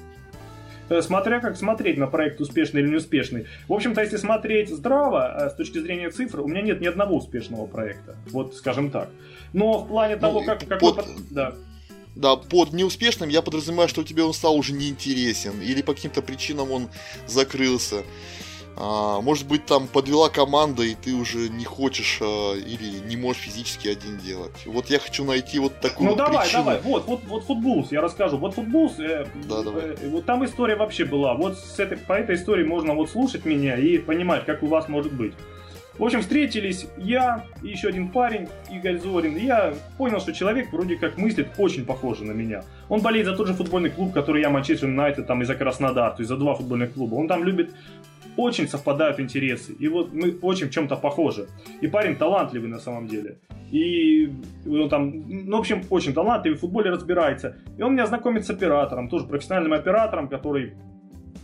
Э, 0.88 1.02
смотря 1.02 1.40
как 1.40 1.56
смотреть 1.56 1.98
на 1.98 2.06
проект 2.06 2.40
успешный 2.40 2.80
или 2.80 2.88
неуспешный. 2.88 3.46
В 3.68 3.72
общем-то, 3.72 4.00
если 4.00 4.16
смотреть 4.16 4.70
здраво, 4.70 5.46
э, 5.46 5.50
с 5.50 5.54
точки 5.54 5.78
зрения 5.78 6.10
цифр, 6.10 6.40
у 6.40 6.48
меня 6.48 6.62
нет 6.62 6.80
ни 6.80 6.86
одного 6.86 7.16
успешного 7.16 7.66
проекта. 7.66 8.16
Вот, 8.30 8.56
скажем 8.56 8.90
так. 8.90 9.08
Но 9.52 9.78
в 9.78 9.88
плане 9.88 10.16
ну, 10.16 10.20
того, 10.20 10.42
как... 10.42 10.66
как 10.66 10.80
под... 10.80 11.06
Да. 11.30 11.54
Да, 12.16 12.34
под 12.36 12.72
неуспешным 12.72 13.28
я 13.28 13.40
подразумеваю, 13.40 13.88
что 13.88 14.02
тебе 14.02 14.24
он 14.24 14.32
стал 14.32 14.56
уже 14.56 14.72
неинтересен, 14.72 15.60
или 15.62 15.80
по 15.80 15.94
каким-то 15.94 16.22
причинам 16.22 16.72
он 16.72 16.88
закрылся. 17.28 18.02
А, 18.82 19.20
может 19.20 19.46
быть, 19.46 19.66
там 19.66 19.86
подвела 19.86 20.30
команда, 20.30 20.82
и 20.82 20.94
ты 20.94 21.14
уже 21.14 21.50
не 21.50 21.64
хочешь 21.64 22.18
а, 22.22 22.54
или 22.54 23.06
не 23.06 23.16
можешь 23.16 23.42
физически 23.42 23.88
один 23.88 24.16
делать. 24.16 24.52
Вот 24.64 24.86
я 24.86 24.98
хочу 24.98 25.22
найти 25.24 25.58
вот 25.58 25.78
такую 25.80 26.06
Ну 26.06 26.16
вот 26.16 26.18
давай, 26.18 26.46
причину. 26.46 26.64
давай, 26.64 26.80
вот, 26.80 27.06
вот, 27.06 27.20
вот 27.26 27.44
футболс, 27.44 27.92
я 27.92 28.00
расскажу. 28.00 28.38
Вот 28.38 28.54
футболс, 28.54 28.98
э, 28.98 29.26
да, 29.46 29.62
давай. 29.62 29.82
Э, 29.82 30.08
вот 30.08 30.24
там 30.24 30.46
история 30.46 30.76
вообще 30.76 31.04
была. 31.04 31.34
Вот 31.34 31.58
с 31.58 31.78
этой, 31.78 31.98
по 31.98 32.14
этой 32.14 32.36
истории 32.36 32.64
можно 32.64 32.94
вот 32.94 33.10
слушать 33.10 33.44
меня 33.44 33.76
и 33.76 33.98
понимать, 33.98 34.46
как 34.46 34.62
у 34.62 34.66
вас 34.66 34.88
может 34.88 35.12
быть. 35.12 35.34
В 35.98 36.04
общем, 36.04 36.22
встретились 36.22 36.86
я 36.96 37.44
и 37.62 37.68
еще 37.68 37.88
один 37.88 38.08
парень, 38.08 38.48
Игорь 38.70 38.98
Зорин. 38.98 39.36
И 39.36 39.44
я 39.44 39.74
понял, 39.98 40.20
что 40.20 40.32
человек 40.32 40.72
вроде 40.72 40.96
как 40.96 41.18
мыслит 41.18 41.48
очень 41.58 41.84
похоже 41.84 42.24
на 42.24 42.32
меня. 42.32 42.64
Он 42.88 43.02
болеет 43.02 43.26
за 43.26 43.36
тот 43.36 43.48
же 43.48 43.52
футбольный 43.52 43.90
клуб, 43.90 44.14
который 44.14 44.40
я, 44.40 44.48
Манчестер 44.48 44.88
Юнайтед, 44.88 45.26
там, 45.26 45.42
и 45.42 45.44
за 45.44 45.54
Краснодар, 45.54 46.12
то 46.12 46.20
есть 46.20 46.30
за 46.30 46.38
два 46.38 46.54
футбольных 46.54 46.94
клуба. 46.94 47.16
Он 47.16 47.28
там 47.28 47.44
любит 47.44 47.74
очень 48.40 48.68
совпадают 48.68 49.20
интересы. 49.20 49.72
И 49.72 49.88
вот 49.88 50.12
мы 50.12 50.36
очень 50.42 50.66
в 50.66 50.70
чем-то 50.70 50.96
похожи. 50.96 51.46
И 51.82 51.88
парень 51.88 52.16
талантливый 52.16 52.68
на 52.68 52.78
самом 52.78 53.06
деле. 53.06 53.38
И 53.72 54.30
он 54.66 54.88
там, 54.88 55.12
ну, 55.28 55.56
в 55.56 55.60
общем, 55.60 55.82
очень 55.90 56.12
талантливый, 56.12 56.56
в 56.56 56.60
футболе 56.60 56.90
разбирается. 56.90 57.56
И 57.78 57.82
он 57.82 57.92
меня 57.92 58.06
знакомит 58.06 58.44
с 58.44 58.50
оператором, 58.50 59.08
тоже 59.08 59.26
профессиональным 59.26 59.72
оператором, 59.72 60.28
который 60.28 60.72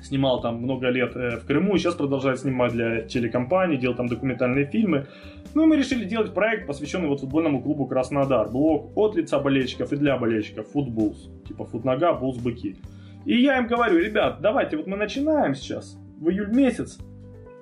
снимал 0.02 0.40
там 0.40 0.56
много 0.56 0.88
лет 0.88 1.16
э, 1.16 1.38
в 1.38 1.46
Крыму 1.46 1.74
и 1.74 1.78
сейчас 1.78 1.94
продолжает 1.94 2.38
снимать 2.38 2.72
для 2.72 3.02
телекомпаний, 3.02 3.76
делал 3.76 3.96
там 3.96 4.06
документальные 4.08 4.66
фильмы. 4.66 5.06
Ну 5.54 5.64
и 5.64 5.66
мы 5.66 5.76
решили 5.76 6.04
делать 6.04 6.34
проект, 6.34 6.66
посвященный 6.66 7.08
вот 7.08 7.20
футбольному 7.20 7.62
клубу 7.62 7.86
Краснодар. 7.86 8.48
Блок 8.48 8.92
от 8.96 9.16
лица 9.16 9.38
болельщиков 9.38 9.92
и 9.92 9.96
для 9.96 10.16
болельщиков. 10.16 10.68
Футбулс. 10.68 11.30
Типа 11.46 11.64
футнога, 11.64 12.12
булс, 12.12 12.38
быки. 12.38 12.76
И 13.24 13.42
я 13.42 13.58
им 13.58 13.66
говорю, 13.66 13.98
ребят, 13.98 14.40
давайте, 14.40 14.76
вот 14.76 14.86
мы 14.86 14.96
начинаем 14.96 15.54
сейчас, 15.54 15.98
в 16.18 16.30
июль 16.30 16.54
месяц, 16.54 16.98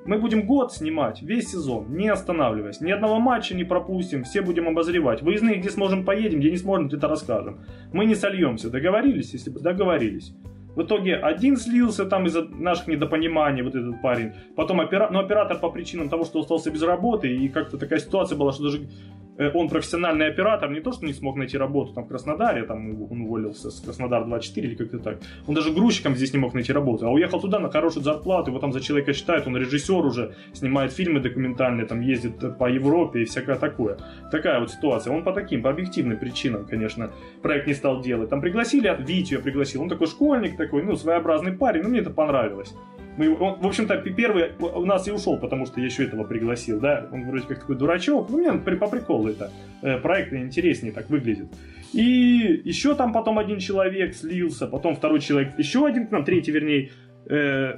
мы 0.07 0.19
будем 0.19 0.47
год 0.47 0.73
снимать, 0.73 1.23
весь 1.23 1.51
сезон, 1.51 1.95
не 1.97 2.09
останавливаясь. 2.09 2.81
Ни 2.81 2.91
одного 2.91 3.19
матча 3.19 3.55
не 3.55 3.65
пропустим, 3.65 4.25
все 4.25 4.43
будем 4.43 4.69
обозревать. 4.69 5.23
Выездные, 5.23 5.57
где 5.57 5.71
сможем, 5.71 6.05
поедем, 6.05 6.41
где 6.41 6.51
не 6.51 6.59
сможем, 6.59 6.89
где-то 6.89 7.09
расскажем. 7.09 7.61
Мы 7.93 8.05
не 8.05 8.15
сольемся. 8.15 8.71
Договорились? 8.71 9.33
Если 9.33 9.51
бы 9.51 9.61
договорились. 9.61 10.35
В 10.75 10.83
итоге 10.83 11.17
один 11.17 11.57
слился 11.57 12.05
там 12.05 12.27
из-за 12.27 12.45
наших 12.45 12.89
недопониманий, 12.89 13.63
вот 13.63 13.75
этот 13.75 14.03
парень. 14.03 14.33
Потом 14.57 14.81
опера... 14.81 15.09
ну, 15.11 15.21
оператор 15.21 15.59
по 15.59 15.71
причинам 15.71 16.09
того, 16.09 16.25
что 16.25 16.41
остался 16.41 16.71
без 16.71 16.83
работы, 16.83 17.35
и 17.35 17.49
как-то 17.49 17.79
такая 17.79 17.99
ситуация 17.99 18.37
была, 18.37 18.53
что 18.53 18.65
даже 18.65 18.89
Э, 19.37 19.51
он 19.55 19.69
профессиональный 19.69 20.29
оператор, 20.29 20.71
не 20.71 20.81
то, 20.81 20.93
что 20.93 21.07
не 21.07 21.13
смог 21.13 21.37
найти 21.37 21.59
работу 21.59 21.93
там 21.93 22.05
в 22.05 22.09
Краснодаре, 22.09 22.65
там 22.65 23.03
он 23.11 23.23
уволился 23.23 23.71
с 23.71 23.81
Краснодар 23.81 24.25
24 24.25 24.69
или 24.69 24.75
как-то 24.75 24.99
так. 24.99 25.19
Он 25.47 25.55
даже 25.55 25.73
грузчиком 25.73 26.15
здесь 26.15 26.33
не 26.33 26.39
мог 26.39 26.55
найти 26.55 26.73
работу, 26.73 27.07
а 27.07 27.11
уехал 27.11 27.41
туда 27.41 27.59
на 27.59 27.71
хорошую 27.71 28.05
зарплату, 28.05 28.51
его 28.51 28.61
там 28.61 28.73
за 28.73 28.81
человека 28.81 29.13
считают, 29.13 29.47
он 29.47 29.57
режиссер 29.57 30.07
уже, 30.07 30.35
снимает 30.53 30.93
фильмы 30.93 31.21
документальные, 31.21 31.87
там 31.87 32.01
ездит 32.01 32.59
по 32.59 32.71
Европе 32.71 33.23
и 33.23 33.25
всякое 33.25 33.57
такое. 33.57 33.99
Такая 34.31 34.61
вот 34.61 34.71
ситуация. 34.71 35.13
Он 35.13 35.25
по 35.25 35.33
таким, 35.33 35.63
по 35.63 35.71
объективным 35.71 36.19
причинам, 36.19 36.65
конечно, 36.65 37.11
проект 37.43 37.67
не 37.67 37.75
стал 37.75 38.01
делать. 38.01 38.31
Там 38.31 38.41
пригласили, 38.41 38.95
Витю 39.01 39.37
я 39.37 39.41
пригласил, 39.41 39.83
он 39.83 39.89
такой 39.89 40.07
школьник 40.07 40.57
такой, 40.65 40.83
ну, 40.83 40.97
своеобразный 40.97 41.53
парень, 41.53 41.83
ну, 41.83 41.89
мне 41.89 42.01
это 42.01 42.11
понравилось. 42.11 42.75
Мы, 43.17 43.29
он, 43.37 43.61
в 43.61 43.67
общем-то, 43.67 43.97
первый 43.99 44.53
у 44.59 44.85
нас 44.85 45.07
и 45.07 45.13
ушел, 45.13 45.39
потому 45.39 45.67
что 45.67 45.81
я 45.81 45.87
еще 45.87 46.05
этого 46.05 46.25
пригласил, 46.25 46.81
да. 46.81 47.09
Он 47.13 47.27
вроде 47.27 47.47
как 47.47 47.61
такой 47.61 47.77
дурачок. 47.77 48.29
Ну, 48.29 48.39
мне 48.39 48.53
по 48.53 48.89
приколу 48.89 49.29
это. 49.29 49.53
Э, 49.83 49.99
проект 49.99 50.33
интереснее 50.33 50.93
так 50.93 51.09
выглядит. 51.11 51.47
И 51.93 52.63
еще 52.65 52.97
там 52.97 53.13
потом 53.13 53.39
один 53.39 53.61
человек 53.61 54.15
слился, 54.17 54.67
потом 54.67 54.97
второй 54.97 55.21
человек, 55.21 55.57
еще 55.59 55.87
один 55.87 56.09
к 56.09 56.11
нам, 56.11 56.25
третий, 56.25 56.51
вернее, 56.51 56.91
э, 57.27 57.75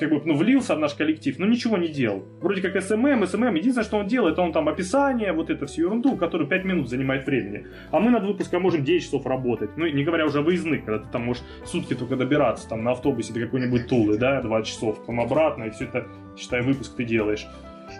как 0.00 0.10
бы, 0.10 0.22
ну, 0.24 0.34
влился 0.34 0.74
в 0.74 0.78
наш 0.78 0.94
коллектив, 0.94 1.38
но 1.38 1.46
ничего 1.46 1.76
не 1.76 1.88
делал. 1.88 2.24
Вроде 2.40 2.62
как 2.62 2.82
СММ, 2.82 3.26
СММ, 3.26 3.54
единственное, 3.54 3.84
что 3.84 3.98
он 3.98 4.06
делает, 4.06 4.38
он 4.38 4.52
там 4.52 4.68
описание, 4.68 5.32
вот 5.32 5.50
это 5.50 5.66
всю 5.66 5.82
ерунду, 5.82 6.16
которую 6.16 6.48
5 6.48 6.64
минут 6.64 6.88
занимает 6.88 7.26
времени. 7.26 7.66
А 7.90 8.00
мы 8.00 8.10
над 8.10 8.24
выпуском 8.24 8.62
можем 8.62 8.82
9 8.82 9.02
часов 9.02 9.26
работать. 9.26 9.70
Ну, 9.76 9.86
не 9.86 10.02
говоря 10.02 10.26
уже 10.26 10.38
о 10.38 10.42
выездных, 10.42 10.84
когда 10.84 11.04
ты 11.04 11.08
там 11.12 11.22
можешь 11.22 11.42
сутки 11.64 11.94
только 11.94 12.16
добираться, 12.16 12.68
там, 12.68 12.82
на 12.82 12.92
автобусе 12.92 13.32
до 13.32 13.40
какой-нибудь 13.40 13.86
Тулы, 13.88 14.18
да, 14.18 14.40
2 14.40 14.62
часов, 14.62 14.98
потом 15.00 15.20
обратно, 15.20 15.64
и 15.64 15.70
все 15.70 15.84
это, 15.84 16.06
считай, 16.36 16.62
выпуск 16.62 16.96
ты 16.96 17.04
делаешь. 17.04 17.46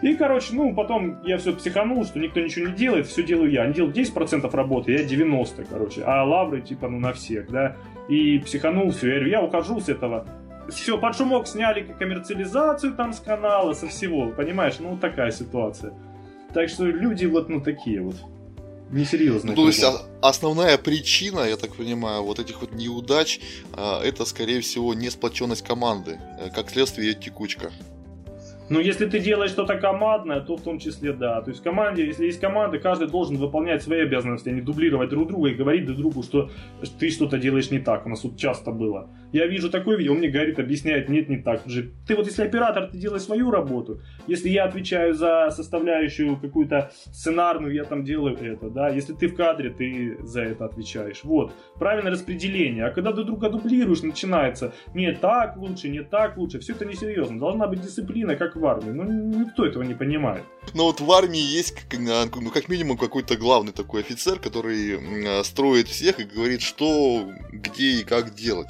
И, 0.02 0.14
короче, 0.14 0.54
ну, 0.54 0.75
потом 0.75 1.23
я 1.25 1.37
все 1.37 1.52
психанул, 1.52 2.04
что 2.04 2.19
никто 2.19 2.40
ничего 2.40 2.69
не 2.69 2.75
делает, 2.75 3.07
все 3.07 3.23
делаю 3.23 3.50
я. 3.50 3.62
Они 3.62 3.75
делают 3.75 3.97
10% 3.97 4.49
работы, 4.54 4.92
я 4.92 5.04
90, 5.04 5.64
короче. 5.64 6.02
А 6.04 6.25
лавры, 6.25 6.62
типа, 6.62 6.88
ну, 6.88 6.99
на 6.99 7.12
всех, 7.12 7.50
да. 7.50 7.76
И 8.09 8.38
психанул, 8.38 8.90
все. 8.90 9.09
Я 9.09 9.14
говорю, 9.16 9.30
я 9.30 9.42
ухожу 9.42 9.80
с 9.80 9.88
этого 9.88 10.26
все, 10.71 10.99
под 10.99 11.17
шумок 11.17 11.47
сняли 11.47 11.83
коммерциализацию 11.99 12.95
там 12.95 13.12
с 13.12 13.21
канала, 13.21 13.75
со 13.75 13.89
всего, 13.89 14.31
понимаешь? 14.31 14.77
Ну, 14.79 14.97
такая 14.97 15.31
ситуация. 15.31 15.93
Так 16.55 16.69
что 16.69 16.87
люди 16.87 17.27
вот, 17.27 17.49
ну, 17.49 17.61
такие 17.61 18.00
вот. 18.00 18.17
Несерьезные. 18.91 19.55
Ну, 19.55 19.62
то 19.62 19.69
есть 19.69 19.85
основная 20.21 20.77
причина, 20.77 21.41
я 21.41 21.57
так 21.57 21.77
понимаю, 21.77 22.25
вот 22.25 22.41
этих 22.41 22.61
вот 22.61 22.73
неудач, 22.73 23.41
а, 23.73 24.03
это, 24.03 24.25
скорее 24.25 24.61
всего, 24.62 24.95
не 24.95 25.11
сплоченность 25.11 25.65
команды, 25.65 26.19
э, 26.41 26.50
как 26.53 26.71
следствие 26.71 27.15
текучка. 27.15 27.71
Ну, 28.71 28.79
если 28.79 29.07
ты 29.07 29.19
делаешь 29.19 29.50
что-то 29.50 29.77
командное, 29.79 30.41
то 30.41 30.57
в 30.57 30.62
том 30.62 30.79
числе 30.79 31.12
да. 31.12 31.43
То 31.43 31.50
есть 31.50 31.61
в 31.61 31.65
команде, 31.65 32.07
если 32.07 32.27
есть 32.27 32.41
команда, 32.41 32.79
каждый 32.79 33.09
должен 33.09 33.37
выполнять 33.37 33.83
свои 33.83 34.03
обязанности, 34.03 34.49
а 34.49 34.53
не 34.53 34.61
дублировать 34.61 35.11
друг 35.11 35.27
друга 35.27 35.49
и 35.49 35.55
говорить 35.55 35.87
друг 35.87 35.99
другу, 35.99 36.23
что 36.23 36.50
ты 37.00 37.11
что-то 37.11 37.37
делаешь 37.37 37.73
не 37.73 37.81
так. 37.81 38.07
У 38.07 38.09
нас 38.09 38.21
тут 38.21 38.39
часто 38.39 38.71
было. 38.71 39.11
Я 39.33 39.47
вижу 39.47 39.71
такое 39.71 39.97
видео, 39.97 40.15
мне 40.15 40.29
говорит, 40.29 40.61
объясняет, 40.61 41.09
нет, 41.09 41.29
не 41.29 41.39
так. 41.39 41.62
Ты 42.07 42.15
вот 42.15 42.27
если 42.27 42.45
оператор, 42.45 42.87
ты 42.87 42.97
делаешь 42.97 43.23
свою 43.23 43.50
работу. 43.50 44.03
Если 44.30 44.49
я 44.49 44.64
отвечаю 44.64 45.12
за 45.12 45.50
составляющую 45.50 46.36
какую-то 46.36 46.93
сценарную, 47.12 47.75
я 47.75 47.82
там 47.82 48.04
делаю 48.04 48.36
это, 48.36 48.71
да. 48.71 48.88
Если 48.88 49.12
ты 49.12 49.26
в 49.26 49.34
кадре, 49.34 49.71
ты 49.71 50.19
за 50.21 50.43
это 50.43 50.66
отвечаешь. 50.66 51.25
Вот. 51.25 51.52
Правильное 51.75 52.12
распределение. 52.12 52.84
А 52.84 52.90
когда 52.90 53.10
друг 53.10 53.26
друга 53.26 53.50
дублируешь, 53.50 54.02
начинается 54.02 54.73
не 54.95 55.12
так 55.12 55.56
лучше, 55.56 55.88
не 55.88 56.04
так 56.04 56.36
лучше. 56.36 56.60
Все 56.60 56.75
это 56.75 56.84
несерьезно. 56.84 57.40
Должна 57.40 57.66
быть 57.66 57.80
дисциплина, 57.80 58.36
как 58.36 58.54
в 58.54 58.64
армии. 58.64 58.93
Ну, 58.93 59.02
никто 59.02 59.66
этого 59.66 59.82
не 59.82 59.95
понимает. 59.95 60.45
Но 60.75 60.84
вот 60.84 61.00
в 61.00 61.10
армии 61.10 61.40
есть, 61.40 61.75
ну, 61.99 62.50
как 62.52 62.69
минимум, 62.69 62.99
какой-то 62.99 63.36
главный 63.36 63.73
такой 63.73 64.02
офицер, 64.02 64.38
который 64.38 65.43
строит 65.43 65.88
всех 65.88 66.21
и 66.21 66.25
говорит, 66.25 66.62
что, 66.62 67.28
где 67.50 68.00
и 68.00 68.04
как 68.04 68.32
делать. 68.36 68.69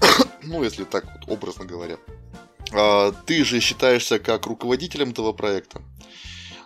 ну, 0.42 0.64
если 0.64 0.84
так 0.84 1.04
вот 1.04 1.30
образно 1.30 1.66
говоря. 1.66 1.96
А, 2.72 3.12
ты 3.26 3.44
же 3.44 3.60
считаешься 3.60 4.18
как 4.18 4.46
руководителем 4.46 5.10
этого 5.10 5.32
проекта. 5.32 5.82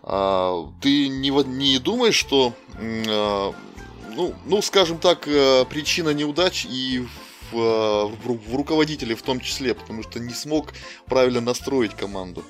А, 0.03 0.71
ты 0.81 1.09
не, 1.09 1.31
не 1.31 1.79
думаешь, 1.79 2.17
что, 2.17 2.55
а, 2.79 3.55
ну, 4.15 4.35
ну, 4.45 4.63
скажем 4.63 4.99
так, 4.99 5.27
э, 5.27 5.65
причина 5.65 6.11
неудач 6.11 6.67
и 6.67 7.05
в, 7.51 7.57
в, 7.57 8.51
в 8.51 8.55
руководителе 8.55 9.17
в 9.17 9.23
том 9.23 9.41
числе, 9.41 9.75
потому 9.75 10.03
что 10.03 10.21
не 10.21 10.33
смог 10.33 10.73
правильно 11.07 11.41
настроить 11.41 11.95
команду. 11.95 12.45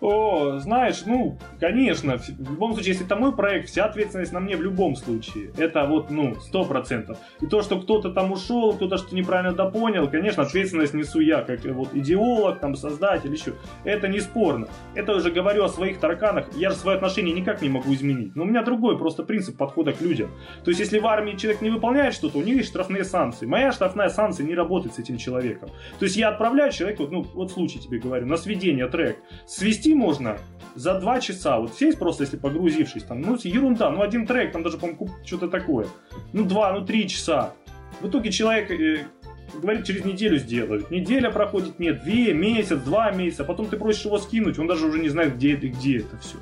О, 0.00 0.58
знаешь, 0.58 1.02
ну, 1.06 1.38
конечно, 1.58 2.18
в 2.18 2.50
любом 2.50 2.72
случае, 2.74 2.92
если 2.92 3.06
это 3.06 3.16
мой 3.16 3.34
проект, 3.34 3.68
вся 3.68 3.84
ответственность 3.84 4.32
на 4.32 4.38
мне 4.38 4.56
в 4.56 4.62
любом 4.62 4.94
случае. 4.94 5.50
Это 5.56 5.84
вот, 5.86 6.10
ну, 6.10 6.36
сто 6.36 6.64
процентов. 6.64 7.18
И 7.40 7.46
то, 7.46 7.62
что 7.62 7.80
кто-то 7.80 8.10
там 8.10 8.30
ушел, 8.30 8.72
кто-то 8.74 8.96
что 8.96 9.14
неправильно 9.16 9.52
допонял, 9.52 10.08
конечно, 10.08 10.44
ответственность 10.44 10.94
несу 10.94 11.18
я, 11.20 11.42
как 11.42 11.64
вот 11.64 11.94
идеолог, 11.94 12.60
там, 12.60 12.76
создатель, 12.76 13.32
еще. 13.32 13.54
Это 13.82 14.06
не 14.06 14.20
спорно. 14.20 14.68
Это 14.94 15.16
уже 15.16 15.32
говорю 15.32 15.64
о 15.64 15.68
своих 15.68 15.98
тараканах. 15.98 16.46
Я 16.54 16.70
же 16.70 16.76
свои 16.76 16.94
отношения 16.94 17.32
никак 17.32 17.60
не 17.60 17.68
могу 17.68 17.92
изменить. 17.92 18.36
Но 18.36 18.44
у 18.44 18.46
меня 18.46 18.62
другой 18.62 18.96
просто 18.98 19.24
принцип 19.24 19.56
подхода 19.56 19.92
к 19.92 20.00
людям. 20.00 20.30
То 20.64 20.70
есть, 20.70 20.80
если 20.80 21.00
в 21.00 21.06
армии 21.06 21.36
человек 21.36 21.60
не 21.60 21.70
выполняет 21.70 22.14
что-то, 22.14 22.38
у 22.38 22.42
них 22.42 22.56
есть 22.58 22.68
штрафные 22.68 23.02
санкции. 23.02 23.46
Моя 23.46 23.72
штрафная 23.72 24.10
санкция 24.10 24.46
не 24.46 24.54
работает 24.54 24.94
с 24.94 24.98
этим 25.00 25.16
человеком. 25.18 25.70
То 25.98 26.04
есть, 26.04 26.16
я 26.16 26.28
отправляю 26.28 26.70
человека, 26.70 27.04
ну, 27.10 27.22
вот 27.34 27.50
случай 27.50 27.80
тебе 27.80 27.98
говорю, 27.98 28.26
на 28.26 28.36
сведение 28.36 28.86
трек. 28.86 29.18
Свести 29.46 29.87
свести 29.88 29.94
можно 29.94 30.38
за 30.74 31.00
два 31.00 31.20
часа. 31.20 31.58
Вот 31.58 31.74
сесть 31.74 31.98
просто, 31.98 32.24
если 32.24 32.36
погрузившись, 32.36 33.04
там, 33.04 33.20
ну, 33.22 33.36
ерунда, 33.42 33.90
ну, 33.90 34.02
один 34.02 34.26
трек, 34.26 34.52
там 34.52 34.62
даже, 34.62 34.78
по-моему, 34.78 35.08
что-то 35.24 35.48
такое. 35.48 35.86
Ну, 36.32 36.44
два, 36.44 36.72
ну, 36.72 36.84
три 36.84 37.08
часа. 37.08 37.52
В 38.00 38.08
итоге 38.08 38.30
человек 38.30 38.70
э, 38.70 39.06
говорит, 39.54 39.84
через 39.86 40.04
неделю 40.04 40.38
сделают. 40.38 40.90
Неделя 40.90 41.30
проходит, 41.30 41.78
нет, 41.78 42.04
две, 42.04 42.32
месяц, 42.32 42.78
два 42.78 43.10
месяца, 43.10 43.44
потом 43.44 43.66
ты 43.66 43.76
просишь 43.76 44.04
его 44.04 44.18
скинуть, 44.18 44.58
он 44.58 44.66
даже 44.66 44.86
уже 44.86 44.98
не 44.98 45.08
знает, 45.08 45.36
где 45.36 45.54
это 45.54 45.68
где 45.68 45.98
это 45.98 46.16
все. 46.18 46.36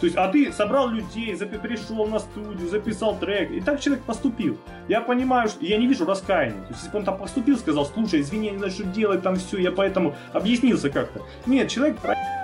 То 0.00 0.06
есть, 0.06 0.16
а 0.16 0.28
ты 0.28 0.50
собрал 0.50 0.88
людей, 0.88 1.36
пришел 1.36 2.06
на 2.06 2.20
студию, 2.20 2.68
записал 2.68 3.18
трек, 3.18 3.50
и 3.50 3.60
так 3.60 3.80
человек 3.80 4.02
поступил. 4.04 4.56
Я 4.88 5.02
понимаю, 5.02 5.48
что 5.50 5.62
я 5.64 5.76
не 5.76 5.86
вижу 5.86 6.06
раскаяния. 6.06 6.62
То 6.62 6.68
есть, 6.70 6.80
если 6.80 6.90
бы 6.90 6.98
он 7.00 7.04
там 7.04 7.18
поступил, 7.18 7.58
сказал, 7.58 7.84
слушай, 7.84 8.22
извини, 8.22 8.46
я 8.46 8.52
не 8.52 8.58
знаю, 8.58 8.72
что 8.72 8.84
делать, 8.84 9.22
там 9.22 9.36
все, 9.36 9.58
я 9.58 9.70
поэтому 9.70 10.14
объяснился 10.32 10.88
как-то. 10.88 11.20
Нет, 11.44 11.68
человек 11.68 11.98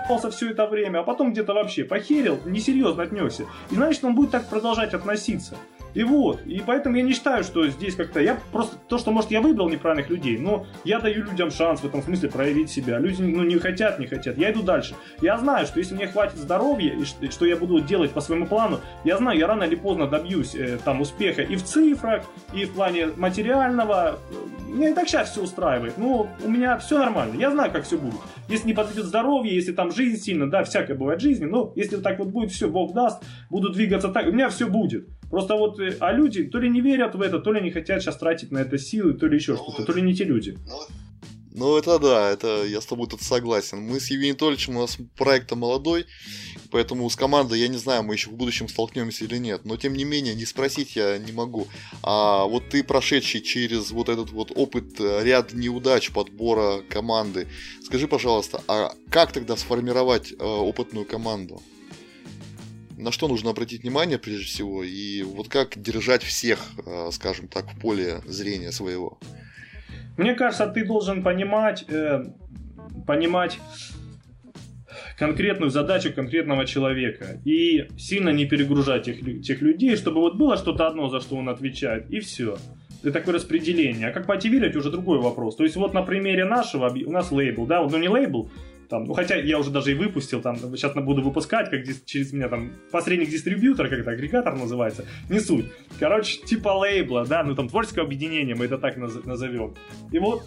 проебался 0.07 0.31
все 0.31 0.51
это 0.51 0.66
время, 0.66 1.01
а 1.01 1.03
потом 1.03 1.33
где-то 1.33 1.53
вообще 1.53 1.85
похерил, 1.85 2.38
несерьезно 2.45 3.03
отнесся. 3.03 3.45
И 3.71 3.75
значит, 3.75 4.05
он 4.05 4.14
будет 4.14 4.31
так 4.31 4.49
продолжать 4.49 4.95
относиться. 4.95 5.57
И 5.97 6.05
вот, 6.05 6.43
и 6.45 6.63
поэтому 6.65 6.97
я 6.97 7.03
не 7.03 7.13
считаю, 7.13 7.43
что 7.43 7.67
здесь 7.69 7.95
как-то... 7.95 8.21
Я 8.21 8.39
просто... 8.53 8.77
То, 8.87 8.99
что, 8.99 9.13
может, 9.13 9.31
я 9.31 9.41
выбрал 9.41 9.71
неправильных 9.71 10.11
людей, 10.11 10.37
но 10.37 10.67
я 10.85 11.01
даю 11.01 11.25
людям 11.25 11.51
шанс 11.51 11.81
в 11.81 11.87
этом 11.87 12.03
смысле 12.03 12.29
проявить 12.29 12.69
себя. 12.69 12.99
Люди, 12.99 13.23
ну, 13.23 13.43
не 13.45 13.57
хотят, 13.57 13.99
не 13.99 14.07
хотят. 14.07 14.37
Я 14.37 14.53
иду 14.53 14.63
дальше. 14.63 14.95
Я 15.23 15.39
знаю, 15.39 15.65
что 15.65 15.79
если 15.79 15.95
мне 15.95 16.07
хватит 16.07 16.37
здоровья, 16.37 16.95
и 16.95 17.31
что 17.31 17.47
я 17.47 17.57
буду 17.57 17.81
делать 17.81 18.11
по 18.11 18.21
своему 18.21 18.45
плану, 18.47 18.81
я 19.05 19.17
знаю, 19.17 19.39
я 19.39 19.47
рано 19.47 19.65
или 19.65 19.75
поздно 19.75 20.07
добьюсь 20.07 20.55
э, 20.55 20.77
там 20.85 21.01
успеха 21.01 21.41
и 21.41 21.57
в 21.57 21.65
цифрах, 21.65 22.25
и 22.53 22.67
в 22.67 22.73
плане 22.73 23.07
материального. 23.17 24.19
Меня 24.69 24.91
и 24.91 24.93
так 24.93 25.09
сейчас 25.09 25.31
все 25.31 25.45
устраивает. 25.45 25.97
Но 25.97 26.29
у 26.45 26.51
меня 26.51 26.77
все 26.77 26.99
нормально. 26.99 27.41
Я 27.41 27.51
знаю, 27.51 27.73
как 27.73 27.85
все 27.85 27.97
будет. 27.97 28.21
Если 28.49 28.67
не 28.67 28.75
подведет 28.75 29.07
здоровье, 29.07 29.55
если 29.55 29.73
там 29.73 29.91
жизнь 29.93 30.23
сильно, 30.23 30.51
да, 30.51 30.63
всякое 30.63 30.95
бывает 30.95 31.21
в 31.21 31.23
жизни, 31.23 31.47
но 31.47 31.73
если 31.75 31.97
так 31.97 32.19
вот 32.19 32.29
будет 32.29 32.51
все, 32.51 32.69
Бог 32.69 32.93
даст, 32.93 33.25
буду 33.49 33.71
двигаться 33.73 34.11
так, 34.11 34.27
у 34.27 34.33
меня 34.33 34.51
все 34.51 34.67
будет. 34.67 35.09
Просто 35.31 35.57
вот, 35.57 35.81
э, 35.81 35.97
а 36.01 36.12
люди 36.12 36.45
то 36.45 36.59
ли 36.59 36.69
не 36.69 36.81
верят 36.81 37.15
в 37.15 37.21
это, 37.21 37.39
то 37.39 37.53
ли 37.53 37.61
не 37.61 37.71
хотят 37.71 38.03
сейчас 38.03 38.17
тратить 38.17 38.53
на 38.53 38.59
это 38.59 38.79
силы, 38.79 39.15
то 39.15 39.27
ли 39.27 39.37
еще 39.37 39.57
что-то, 39.57 39.85
то 39.85 39.93
ли 39.93 40.03
не 40.03 40.15
те 40.15 40.25
люди. 40.25 40.57
Ну, 41.59 41.79
это 41.79 41.99
да, 41.99 42.31
это 42.31 42.67
я 42.67 42.83
с 42.83 42.87
тобой 42.87 43.09
тут 43.09 43.23
согласен. 43.23 43.79
Мы 43.79 43.99
с 43.99 44.11
Евгением 44.11 44.35
Анатольевичем, 44.35 44.77
у 44.77 44.81
нас 44.81 44.99
проект 45.17 45.51
молодой, 45.53 46.05
поэтому 46.71 47.09
с 47.09 47.17
командой, 47.17 47.59
я 47.59 47.69
не 47.69 47.79
знаю, 47.79 48.03
мы 48.03 48.12
еще 48.12 48.29
в 48.29 48.35
будущем 48.35 48.69
столкнемся 48.69 49.25
или 49.25 49.39
нет. 49.39 49.65
Но, 49.65 49.79
тем 49.79 49.95
не 49.95 50.05
менее, 50.05 50.35
не 50.35 50.45
спросить 50.45 50.97
я 50.97 51.17
не 51.17 51.33
могу. 51.33 51.67
А 52.03 52.45
вот 52.45 52.69
ты, 52.69 52.85
прошедший 52.85 53.41
через 53.41 53.91
вот 53.91 54.11
этот 54.11 54.33
вот 54.33 54.53
опыт, 54.55 55.01
э, 55.01 55.25
ряд 55.25 55.55
неудач 55.55 56.11
подбора 56.11 56.83
команды, 56.91 57.49
скажи, 57.83 58.07
пожалуйста, 58.07 58.61
а 58.69 58.93
как 59.09 59.33
тогда 59.33 59.57
сформировать 59.57 60.33
э, 60.33 60.45
опытную 60.45 61.07
команду? 61.07 61.62
На 62.97 63.13
что 63.13 63.29
нужно 63.29 63.51
обратить 63.51 63.83
внимание 63.83 64.19
прежде 64.19 64.45
всего, 64.45 64.83
и 64.83 65.23
вот 65.23 65.49
как 65.49 65.81
держать 65.81 66.23
всех, 66.23 66.59
э, 66.85 67.11
скажем 67.13 67.49
так, 67.49 67.71
в 67.71 67.81
поле 67.81 68.21
зрения 68.27 68.73
своего? 68.73 69.19
Мне 70.17 70.35
кажется, 70.35 70.67
ты 70.67 70.85
должен 70.85 71.23
понимать, 71.23 71.85
э, 71.89 72.25
понимать 73.07 73.59
конкретную 75.19 75.71
задачу 75.71 76.13
конкретного 76.13 76.65
человека 76.65 77.41
и 77.45 77.89
сильно 77.99 78.31
не 78.31 78.47
перегружать 78.47 79.05
тех, 79.05 79.43
тех 79.43 79.61
людей, 79.61 79.97
чтобы 79.97 80.21
вот 80.21 80.37
было 80.37 80.57
что-то 80.57 80.87
одно, 80.87 81.09
за 81.09 81.21
что 81.21 81.37
он 81.37 81.49
отвечает, 81.49 82.11
и 82.11 82.21
все. 82.21 82.57
Это 83.03 83.13
такое 83.13 83.35
распределение. 83.35 84.09
А 84.09 84.13
как 84.13 84.27
мотивировать, 84.27 84.75
уже 84.75 84.91
другой 84.91 85.21
вопрос. 85.21 85.57
То 85.57 85.65
есть 85.65 85.77
вот 85.77 85.95
на 85.95 86.03
примере 86.03 86.45
нашего, 86.45 86.89
у 86.89 87.11
нас 87.11 87.31
лейбл, 87.31 87.67
да, 87.67 87.83
вот, 87.83 87.93
ну 87.93 87.99
не 87.99 88.09
лейбл, 88.09 88.51
там, 88.88 89.05
ну, 89.05 89.14
хотя 89.14 89.37
я 89.37 89.59
уже 89.59 89.70
даже 89.70 89.92
и 89.92 89.94
выпустил, 89.94 90.40
там, 90.40 90.57
сейчас 90.57 90.94
буду 90.94 91.22
выпускать, 91.22 91.70
как 91.70 91.83
через 92.05 92.33
меня 92.33 92.49
там 92.49 92.72
посредник-дистрибьютор, 92.90 93.88
как 93.88 94.01
это, 94.01 94.11
агрегатор 94.11 94.55
называется, 94.55 95.05
не 95.29 95.40
суть. 95.40 95.66
Короче, 95.99 96.40
типа 96.42 96.68
лейбла, 96.68 97.25
да, 97.27 97.42
ну 97.42 97.55
там 97.55 97.68
творческое 97.68 98.03
объединение, 98.03 98.55
мы 98.55 98.66
это 98.66 98.79
так 98.79 98.96
назовем. 98.96 99.75
И 100.12 100.18
вот 100.18 100.44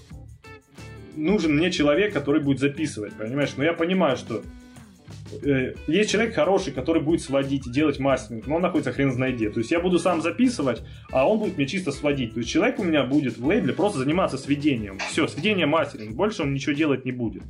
нужен 1.15 1.55
мне 1.55 1.71
человек, 1.71 2.13
который 2.13 2.41
будет 2.41 2.59
записывать, 2.59 3.13
понимаешь? 3.13 3.51
Но 3.57 3.63
я 3.63 3.73
понимаю, 3.73 4.17
что 4.17 4.41
э, 5.43 5.73
есть 5.87 6.11
человек 6.11 6.33
хороший, 6.33 6.73
который 6.73 7.01
будет 7.01 7.21
сводить 7.21 7.67
и 7.67 7.71
делать 7.71 7.99
мастеринг, 7.99 8.47
но 8.47 8.55
он 8.55 8.61
находится 8.61 8.91
хрен 8.91 9.11
знает 9.11 9.35
где. 9.35 9.49
То 9.49 9.59
есть 9.59 9.71
я 9.71 9.79
буду 9.79 9.99
сам 9.99 10.21
записывать, 10.21 10.81
а 11.11 11.27
он 11.27 11.39
будет 11.39 11.57
мне 11.57 11.67
чисто 11.67 11.91
сводить. 11.91 12.33
То 12.33 12.39
есть 12.39 12.49
человек 12.49 12.79
у 12.79 12.83
меня 12.83 13.03
будет 13.03 13.37
в 13.37 13.45
лейбле 13.45 13.73
просто 13.73 13.99
заниматься 13.99 14.37
сведением. 14.37 14.99
Все, 15.09 15.27
сведение 15.27 15.65
мастеринг. 15.65 16.15
Больше 16.15 16.43
он 16.43 16.53
ничего 16.53 16.73
делать 16.73 17.05
не 17.05 17.11
будет. 17.11 17.43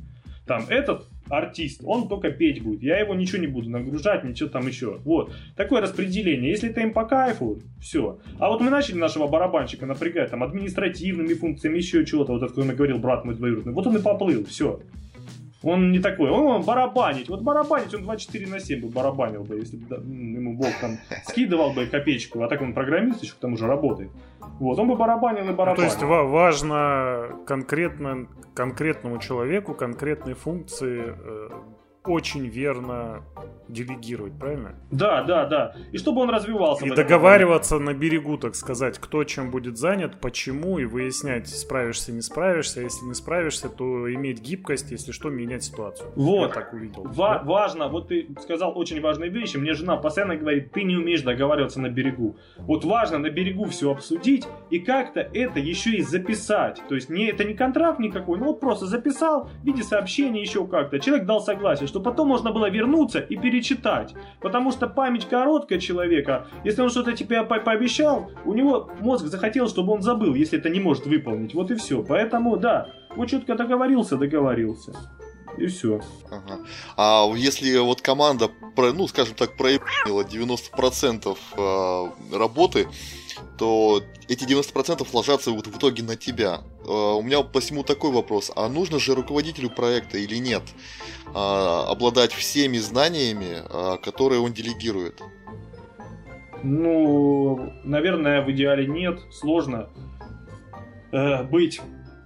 Там 0.50 0.64
этот 0.68 1.06
артист, 1.28 1.80
он 1.84 2.08
только 2.08 2.32
петь 2.32 2.60
будет. 2.60 2.82
Я 2.82 2.98
его 2.98 3.14
ничего 3.14 3.38
не 3.38 3.46
буду 3.46 3.70
нагружать, 3.70 4.24
ничего 4.24 4.48
там 4.48 4.66
еще. 4.66 4.98
Вот. 5.04 5.32
Такое 5.54 5.80
распределение. 5.80 6.50
Если 6.50 6.70
это 6.70 6.80
им 6.80 6.92
по 6.92 7.04
кайфу, 7.04 7.60
все. 7.80 8.18
А 8.40 8.48
вот 8.48 8.60
мы 8.60 8.68
начали 8.68 8.98
нашего 8.98 9.28
барабанщика 9.28 9.86
напрягать 9.86 10.32
там 10.32 10.42
административными 10.42 11.34
функциями, 11.34 11.76
еще 11.76 12.04
чего-то. 12.04 12.32
Вот 12.32 12.42
это, 12.42 12.60
говорил 12.74 12.98
брат 12.98 13.24
мой 13.24 13.36
двоюродный. 13.36 13.72
Вот 13.72 13.86
он 13.86 13.98
и 13.98 14.02
поплыл, 14.02 14.44
все. 14.44 14.80
Он 15.62 15.92
не 15.92 15.98
такой, 15.98 16.30
он, 16.30 16.46
он 16.46 16.62
барабанить. 16.62 17.28
Вот 17.28 17.42
барабанить 17.42 17.94
он 17.94 18.02
24 18.02 18.46
на 18.46 18.60
7 18.60 18.80
бы 18.80 18.88
барабанил 18.88 19.44
бы, 19.44 19.56
если 19.56 19.76
бы 19.76 19.96
ему 19.96 20.54
Бог 20.54 20.70
там 20.80 20.98
скидывал 21.24 21.72
бы 21.72 21.86
копеечку, 21.86 22.42
а 22.42 22.48
так 22.48 22.62
он 22.62 22.72
программист 22.72 23.22
еще 23.22 23.34
к 23.34 23.38
тому 23.38 23.56
же 23.56 23.66
работает. 23.66 24.10
Вот, 24.58 24.78
он 24.78 24.88
бы 24.88 24.96
барабанил 24.96 25.50
и 25.50 25.52
барабанил. 25.52 25.76
То 25.76 25.82
есть 25.82 26.02
важно 26.02 27.36
конкретно, 27.46 28.26
конкретному 28.54 29.18
человеку, 29.18 29.74
конкретной 29.74 30.34
функции 30.34 31.14
э, 31.16 31.48
очень 32.04 32.46
верно 32.46 33.22
делегировать, 33.68 34.38
правильно? 34.38 34.74
Да, 34.90 35.22
да, 35.22 35.44
да. 35.46 35.76
И 35.92 35.98
чтобы 35.98 36.22
он 36.22 36.30
развивался. 36.30 36.86
И 36.86 36.90
договариваться 36.90 37.78
на 37.78 37.94
берегу, 37.94 38.36
так 38.36 38.54
сказать, 38.54 38.98
кто 38.98 39.24
чем 39.24 39.50
будет 39.50 39.76
занят, 39.78 40.20
почему, 40.20 40.78
и 40.78 40.84
выяснять, 40.84 41.48
справишься, 41.48 42.12
не 42.12 42.22
справишься. 42.22 42.80
Если 42.80 43.04
не 43.06 43.14
справишься, 43.14 43.68
то 43.68 44.12
иметь 44.12 44.40
гибкость, 44.40 44.90
если 44.90 45.12
что, 45.12 45.30
менять 45.30 45.64
ситуацию. 45.64 46.10
Вот. 46.16 46.48
Я 46.48 46.48
так 46.48 46.72
увидел. 46.72 47.04
Ва- 47.04 47.38
да? 47.38 47.42
Важно, 47.44 47.88
вот 47.88 48.08
ты 48.08 48.28
сказал 48.40 48.76
очень 48.76 49.00
важные 49.00 49.30
вещи. 49.30 49.56
Мне 49.56 49.74
жена 49.74 49.96
постоянно 49.96 50.36
говорит, 50.36 50.72
ты 50.72 50.82
не 50.82 50.96
умеешь 50.96 51.22
договариваться 51.22 51.80
на 51.80 51.88
берегу. 51.88 52.36
Вот 52.58 52.84
важно 52.84 53.18
на 53.18 53.30
берегу 53.30 53.66
все 53.66 53.92
обсудить 53.92 54.46
и 54.70 54.78
как-то 54.78 55.20
это 55.20 55.60
еще 55.60 55.90
и 55.90 56.02
записать. 56.02 56.82
То 56.88 56.94
есть 56.94 57.10
не, 57.10 57.26
это 57.26 57.44
не 57.44 57.54
контракт 57.54 58.00
никакой, 58.00 58.38
ну 58.38 58.46
вот 58.46 58.60
просто 58.60 58.86
записал 58.86 59.48
в 59.62 59.64
виде 59.64 59.82
сообщения 59.82 60.40
еще 60.40 60.66
как-то. 60.66 60.98
Человек 60.98 61.26
дал 61.26 61.40
согласие, 61.40 61.86
что 61.86 61.99
потом 62.00 62.28
можно 62.28 62.52
было 62.52 62.70
вернуться 62.70 63.20
и 63.20 63.36
перечитать. 63.36 64.14
Потому 64.40 64.72
что 64.72 64.86
память 64.86 65.28
короткая 65.28 65.78
человека. 65.78 66.46
Если 66.64 66.82
он 66.82 66.90
что-то 66.90 67.12
тебе 67.12 67.42
по 67.42 67.60
пообещал, 67.60 68.30
у 68.44 68.54
него 68.54 68.90
мозг 69.00 69.26
захотел, 69.26 69.68
чтобы 69.68 69.92
он 69.92 70.02
забыл, 70.02 70.34
если 70.34 70.58
это 70.58 70.70
не 70.70 70.80
может 70.80 71.06
выполнить. 71.06 71.54
Вот 71.54 71.70
и 71.70 71.74
все. 71.74 72.02
Поэтому, 72.02 72.56
да, 72.56 72.88
вот 73.16 73.28
четко 73.28 73.54
договорился, 73.54 74.16
договорился. 74.16 74.92
И 75.58 75.66
все. 75.66 76.00
Ага. 76.30 76.60
А 76.96 77.30
если 77.34 77.76
вот 77.78 78.00
команда, 78.00 78.50
ну, 78.76 79.08
скажем 79.08 79.34
так, 79.34 79.56
проебала 79.56 80.22
90% 80.22 81.36
э, 81.56 82.36
работы, 82.36 82.88
то 83.58 84.02
эти 84.28 84.44
90% 84.44 85.06
ложатся 85.12 85.50
вот 85.50 85.66
в 85.66 85.76
итоге 85.76 86.02
на 86.02 86.16
тебя. 86.16 86.60
Э, 86.86 86.90
у 86.90 87.22
меня 87.22 87.42
посему 87.42 87.82
такой 87.82 88.10
вопрос. 88.10 88.50
А 88.56 88.68
нужно 88.68 88.98
же 88.98 89.14
руководителю 89.14 89.70
проекта 89.70 90.18
или 90.18 90.36
нет 90.36 90.62
а, 91.34 91.86
обладать 91.90 92.32
всеми 92.32 92.78
знаниями, 92.78 93.58
а, 93.68 93.96
которые 93.98 94.40
он 94.40 94.52
делегирует? 94.52 95.22
Ну, 96.62 97.72
наверное, 97.84 98.42
в 98.42 98.50
идеале 98.50 98.86
нет. 98.86 99.20
Сложно 99.30 99.88
э, 101.12 101.42
быть 101.44 101.80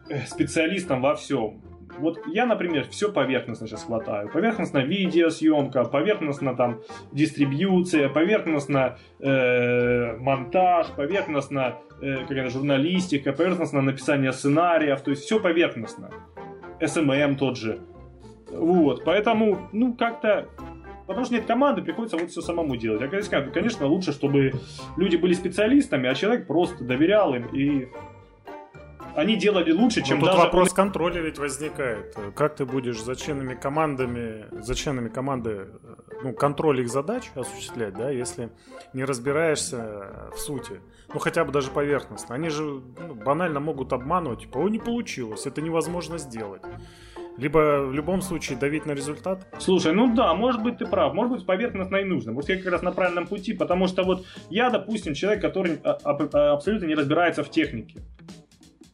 э, 0.09 0.27
специалистом 0.27 1.03
во 1.03 1.15
всем. 1.15 1.64
Вот 1.99 2.21
я, 2.27 2.47
например, 2.47 2.87
все 2.91 3.13
поверхностно 3.13 3.67
сейчас 3.67 3.85
хватаю. 3.85 4.29
Поверхностно 4.29 4.79
видеосъемка, 4.79 5.85
поверхностно 5.85 6.55
там 6.55 6.81
дистрибьюция, 7.13 8.09
поверхностно 8.09 8.99
э, 9.21 10.17
монтаж, 10.19 10.89
поверхностно 10.97 11.77
э, 12.01 12.27
какая-то 12.27 12.51
журналистика, 12.51 13.33
поверхностно 13.33 13.81
написание 13.81 14.33
сценариев, 14.33 15.01
то 15.01 15.11
есть 15.11 15.25
все 15.25 15.41
поверхностно. 15.41 16.11
SMM 16.81 17.37
тот 17.37 17.57
же. 17.57 17.81
Вот, 18.51 19.05
поэтому, 19.05 19.69
ну, 19.73 19.95
как-то 19.95 20.49
Потому 21.07 21.27
что 21.27 21.35
нет 21.35 21.45
команды, 21.45 21.83
приходится 21.83 22.17
вот 22.17 22.31
все 22.31 22.41
самому 22.41 22.77
делать. 22.77 23.03
А, 23.03 23.43
конечно, 23.51 23.87
лучше, 23.87 24.13
чтобы 24.13 24.53
люди 24.97 25.17
были 25.17 25.35
специалистами, 25.35 26.09
а 26.09 26.15
человек 26.15 26.47
просто 26.47 26.83
доверял 26.83 27.35
им 27.35 27.47
и 27.53 27.89
они 29.15 29.37
делали 29.37 29.73
лучше, 29.73 30.03
чем 30.03 30.19
Но 30.19 30.27
тут 30.27 30.35
даже... 30.35 30.45
вопрос 30.45 30.73
контроля 30.73 31.21
ведь 31.21 31.39
возникает. 31.39 32.17
Как 32.35 32.57
ты 32.57 32.65
будешь 32.65 33.03
за 33.03 33.17
членами 33.17 33.55
командами, 33.55 34.47
за 34.51 34.75
членами 34.75 35.09
команды, 35.09 35.69
ну, 36.23 36.33
контроль 36.33 36.81
их 36.81 36.89
задач 36.89 37.31
осуществлять, 37.35 37.95
да, 37.95 38.11
если 38.11 38.51
не 38.93 39.05
разбираешься 39.05 40.31
в 40.35 40.39
сути. 40.39 40.81
Ну, 41.13 41.21
хотя 41.21 41.45
бы 41.45 41.53
даже 41.53 41.71
поверхностно. 41.71 42.35
Они 42.35 42.49
же 42.49 42.63
ну, 42.65 43.15
банально 43.15 43.61
могут 43.61 43.93
обманывать, 43.93 44.41
типа, 44.41 44.59
о, 44.59 44.69
не 44.69 44.79
получилось, 44.79 45.47
это 45.47 45.61
невозможно 45.61 46.19
сделать. 46.19 46.63
Либо 47.37 47.85
в 47.85 47.93
любом 47.93 48.23
случае 48.23 48.59
давить 48.59 48.87
на 48.87 48.93
результат? 48.93 49.47
Слушай, 49.59 49.93
ну 49.93 50.15
да, 50.15 50.35
может 50.35 50.63
быть 50.63 50.79
ты 50.79 50.87
прав, 50.87 51.15
может 51.15 51.33
быть 51.33 51.47
поверхностно 51.47 51.97
и 51.97 52.05
нужно. 52.05 52.33
Вот 52.33 52.49
я 52.49 52.57
как 52.57 52.67
раз 52.67 52.83
на 52.83 52.93
правильном 52.93 53.27
пути, 53.27 53.53
потому 53.53 53.89
что 53.89 54.05
вот 54.05 54.25
я, 54.51 54.71
допустим, 54.71 55.15
человек, 55.15 55.43
который 55.43 55.81
а, 55.83 55.99
а, 56.05 56.53
абсолютно 56.53 56.87
не 56.87 56.95
разбирается 56.95 57.43
в 57.43 57.51
технике. 57.51 58.01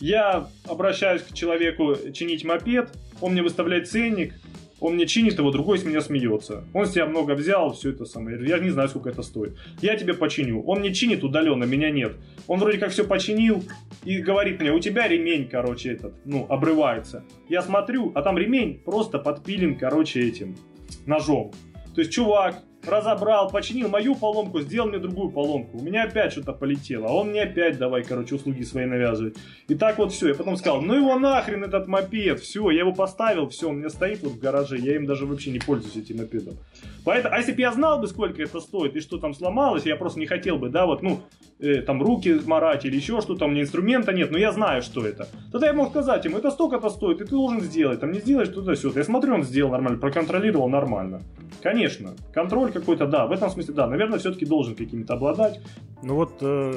Я 0.01 0.49
обращаюсь 0.67 1.23
к 1.23 1.35
человеку 1.35 1.95
чинить 2.13 2.45
мопед, 2.45 2.91
он 3.21 3.33
мне 3.33 3.43
выставляет 3.43 3.89
ценник, 3.89 4.35
он 4.81 4.95
мне 4.95 5.07
чинит 5.07 5.39
его, 5.39 5.51
другой 5.51 5.79
с 5.79 5.85
меня 5.85 6.01
смеется. 6.01 6.65
Он 6.73 6.87
с 6.87 6.93
тебя 6.93 7.05
много 7.05 7.33
взял, 7.33 7.75
все 7.75 7.91
это 7.91 8.07
самое. 8.07 8.43
Я 8.47 8.59
не 8.59 8.71
знаю, 8.71 8.89
сколько 8.89 9.11
это 9.11 9.23
стоит. 9.23 9.59
Я 9.83 9.95
тебе 9.97 10.15
починю. 10.15 10.63
Он 10.63 10.81
мне 10.81 10.95
чинит 10.95 11.23
удаленно, 11.23 11.65
меня 11.65 11.91
нет. 11.91 12.15
Он 12.47 12.59
вроде 12.59 12.79
как 12.79 12.91
все 12.91 13.05
починил 13.05 13.63
и 14.05 14.19
говорит 14.19 14.59
мне, 14.59 14.73
у 14.73 14.81
тебя 14.81 15.07
ремень, 15.07 15.49
короче, 15.49 15.93
этот, 15.93 16.15
ну, 16.25 16.47
обрывается. 16.49 17.25
Я 17.51 17.61
смотрю, 17.61 18.11
а 18.15 18.23
там 18.23 18.39
ремень 18.39 18.81
просто 18.83 19.19
подпилен, 19.19 19.77
короче, 19.77 20.21
этим 20.27 20.57
ножом. 21.05 21.53
То 21.95 22.01
есть 22.01 22.11
чувак 22.11 22.63
разобрал, 22.87 23.51
починил 23.51 23.88
мою 23.88 24.14
поломку, 24.14 24.61
сделал 24.61 24.88
мне 24.88 24.99
другую 24.99 25.31
поломку. 25.31 25.79
У 25.79 25.83
меня 25.83 26.05
опять 26.05 26.33
что-то 26.33 26.53
полетело, 26.53 27.09
а 27.09 27.12
он 27.12 27.31
мне 27.31 27.43
опять 27.43 27.79
давай, 27.79 28.03
короче, 28.03 28.35
услуги 28.35 28.62
свои 28.62 28.87
навязывает. 28.87 29.37
И 29.69 29.75
так 29.75 29.99
вот 29.99 30.12
все. 30.12 30.29
Я 30.29 30.35
потом 30.35 30.57
сказал, 30.57 30.81
ну 30.81 30.95
его 30.95 31.19
нахрен 31.19 31.64
этот 31.64 31.88
мопед, 31.88 32.40
все, 32.40 32.71
я 32.71 32.81
его 32.81 32.93
поставил, 32.93 33.49
все, 33.49 33.69
он 33.69 33.77
у 33.77 33.79
меня 33.79 33.90
стоит 33.90 34.23
вот 34.23 34.33
в 34.33 34.38
гараже, 34.38 34.79
я 34.79 34.97
им 34.97 35.07
даже 35.07 35.27
вообще 35.27 35.51
не 35.51 35.59
пользуюсь 35.59 35.97
этим 35.97 36.19
мопедом. 36.19 36.55
Поэтому, 37.05 37.35
а 37.35 37.38
если 37.38 37.53
бы 37.53 37.61
я 37.61 37.73
знал 37.73 37.99
бы, 37.99 38.07
сколько 38.09 38.43
это 38.43 38.61
стоит 38.61 38.97
и 38.97 39.01
что 39.01 39.19
там 39.19 39.35
сломалось, 39.35 39.87
я 39.87 39.97
просто 39.97 40.21
не 40.21 40.27
хотел 40.27 40.59
бы, 40.59 40.69
да, 40.69 40.87
вот, 40.87 41.03
ну, 41.03 41.21
э, 41.59 41.83
там 41.83 42.03
руки 42.03 42.40
марать 42.45 42.85
или 42.85 42.97
еще 42.97 43.21
что-то, 43.21 43.47
у 43.47 43.49
меня 43.49 43.62
инструмента 43.62 44.12
нет, 44.12 44.31
но 44.31 44.38
я 44.38 44.53
знаю, 44.53 44.83
что 44.83 45.07
это. 45.07 45.29
Тогда 45.53 45.69
я 45.69 45.73
мог 45.73 45.90
сказать 45.90 46.25
ему, 46.25 46.38
это 46.38 46.51
столько-то 46.51 46.90
стоит, 46.90 47.21
и 47.21 47.25
ты 47.25 47.31
должен 47.31 47.61
сделать, 47.61 48.01
там 48.01 48.12
не 48.12 48.21
сделаешь 48.21 48.49
туда 48.49 48.75
сюда 48.77 49.01
Я 49.01 49.05
смотрю, 49.05 49.35
он 49.35 49.45
сделал 49.45 49.73
нормально, 49.73 49.99
проконтролировал 49.99 50.69
нормально. 50.69 51.23
Конечно, 51.62 52.14
контроль 52.33 52.69
какой-то, 52.72 53.06
да, 53.06 53.26
в 53.26 53.33
этом 53.33 53.50
смысле, 53.50 53.74
да, 53.74 53.87
наверное, 53.87 54.18
все-таки 54.18 54.46
должен 54.46 54.74
какими-то 54.74 55.14
обладать. 55.14 55.61
Ну 56.02 56.14
вот 56.14 56.38
э, 56.40 56.72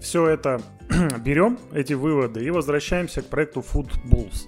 все 0.00 0.26
это 0.28 0.60
берем, 1.24 1.58
эти 1.72 1.94
выводы, 1.94 2.44
и 2.44 2.50
возвращаемся 2.50 3.22
к 3.22 3.26
проекту 3.26 3.60
Food 3.60 3.90
Bulls. 4.10 4.46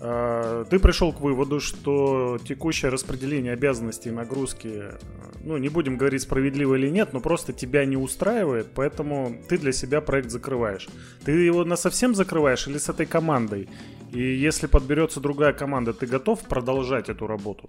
э, 0.00 0.64
ты 0.70 0.78
пришел 0.78 1.12
к 1.12 1.20
выводу, 1.20 1.60
что 1.60 2.38
текущее 2.46 2.90
распределение 2.90 3.52
обязанностей 3.52 4.10
и 4.10 4.12
нагрузки, 4.12 4.68
э, 4.68 4.98
ну, 5.44 5.56
не 5.58 5.68
будем 5.68 5.96
говорить 5.96 6.22
справедливо 6.22 6.74
или 6.74 6.90
нет, 6.90 7.12
но 7.12 7.20
просто 7.20 7.52
тебя 7.52 7.84
не 7.84 7.96
устраивает, 7.96 8.68
поэтому 8.74 9.34
ты 9.48 9.58
для 9.58 9.72
себя 9.72 10.00
проект 10.00 10.30
закрываешь. 10.30 10.88
Ты 11.24 11.32
его 11.32 11.64
на 11.64 11.76
совсем 11.76 12.14
закрываешь 12.14 12.68
или 12.68 12.78
с 12.78 12.88
этой 12.88 13.06
командой? 13.06 13.68
И 14.12 14.20
если 14.20 14.66
подберется 14.66 15.20
другая 15.20 15.52
команда, 15.52 15.92
ты 15.92 16.06
готов 16.06 16.40
продолжать 16.40 17.08
эту 17.08 17.26
работу? 17.26 17.68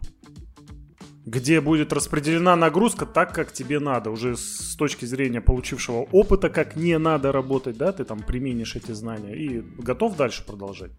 Где 1.29 1.61
будет 1.61 1.93
распределена 1.93 2.55
нагрузка 2.55 3.05
так, 3.05 3.33
как 3.33 3.51
тебе 3.51 3.79
надо, 3.79 4.09
уже 4.09 4.35
с 4.35 4.75
точки 4.75 5.05
зрения 5.05 5.41
получившего 5.41 6.07
опыта, 6.11 6.49
как 6.49 6.75
не 6.75 6.97
надо 6.97 7.31
работать, 7.31 7.77
да, 7.77 7.91
ты 7.91 8.03
там 8.03 8.19
применишь 8.19 8.75
эти 8.75 8.91
знания 8.93 9.35
и 9.35 9.61
готов 9.77 10.17
дальше 10.17 10.43
продолжать. 10.45 10.91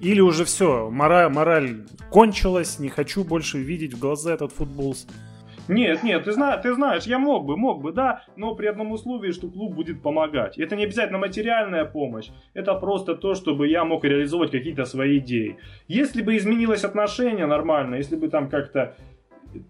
Или 0.00 0.20
уже 0.20 0.44
все, 0.44 0.90
мораль, 0.90 1.32
мораль 1.32 1.86
кончилась, 2.10 2.78
не 2.78 2.90
хочу 2.90 3.24
больше 3.24 3.58
видеть 3.58 3.94
в 3.94 3.98
глаза 3.98 4.34
этот 4.34 4.52
футбол. 4.52 4.94
Нет, 5.68 6.02
нет, 6.02 6.24
ты, 6.24 6.32
знаешь, 6.32 6.62
ты 6.62 6.74
знаешь, 6.74 7.04
я 7.04 7.18
мог 7.18 7.44
бы, 7.44 7.56
мог 7.56 7.82
бы, 7.82 7.92
да, 7.92 8.24
но 8.36 8.54
при 8.54 8.66
одном 8.66 8.92
условии, 8.92 9.32
что 9.32 9.48
клуб 9.48 9.74
будет 9.74 10.02
помогать. 10.02 10.58
Это 10.58 10.76
не 10.76 10.84
обязательно 10.84 11.18
материальная 11.18 11.84
помощь, 11.84 12.28
это 12.54 12.74
просто 12.74 13.14
то, 13.14 13.34
чтобы 13.34 13.68
я 13.68 13.84
мог 13.84 14.04
реализовать 14.04 14.50
какие-то 14.50 14.84
свои 14.86 15.18
идеи. 15.18 15.58
Если 15.86 16.22
бы 16.22 16.36
изменилось 16.36 16.84
отношение 16.84 17.46
нормально, 17.46 17.96
если 17.96 18.16
бы 18.16 18.28
там 18.28 18.48
как-то 18.48 18.96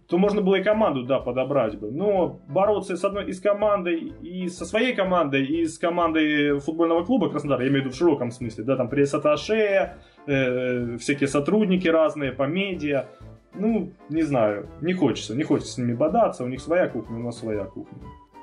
то 0.09 0.19
можно 0.19 0.41
было 0.41 0.57
и 0.57 0.63
команду, 0.63 1.05
да, 1.05 1.21
подобрать 1.21 1.79
бы. 1.79 1.91
Но 1.91 2.41
бороться 2.49 2.97
с 2.97 3.05
одной 3.05 3.31
из 3.31 3.41
командой, 3.41 4.13
и 4.23 4.49
со 4.49 4.65
своей 4.65 4.95
командой, 4.95 5.45
и 5.45 5.67
с 5.67 5.79
командой 5.79 6.59
футбольного 6.59 7.05
клуба 7.05 7.31
Краснодар, 7.31 7.61
я 7.61 7.69
имею 7.69 7.83
в 7.83 7.85
виду 7.87 7.95
в 7.95 7.99
широком 7.99 8.31
смысле, 8.31 8.65
да, 8.65 8.77
там 8.77 8.89
пресс-атташе, 8.89 9.95
э, 10.27 10.97
всякие 10.99 11.29
сотрудники 11.29 11.89
разные 11.89 12.33
по 12.33 12.45
медиа, 12.45 13.07
ну, 13.55 13.93
не 14.09 14.23
знаю, 14.23 14.69
не 14.81 14.95
хочется, 14.95 15.35
не 15.35 15.43
хочется 15.43 15.73
с 15.73 15.79
ними 15.79 15.95
бодаться, 15.95 16.45
у 16.45 16.49
них 16.49 16.61
своя 16.61 16.89
кухня, 16.89 17.17
у 17.19 17.23
нас 17.23 17.39
своя 17.39 17.65
кухня. 17.65 17.99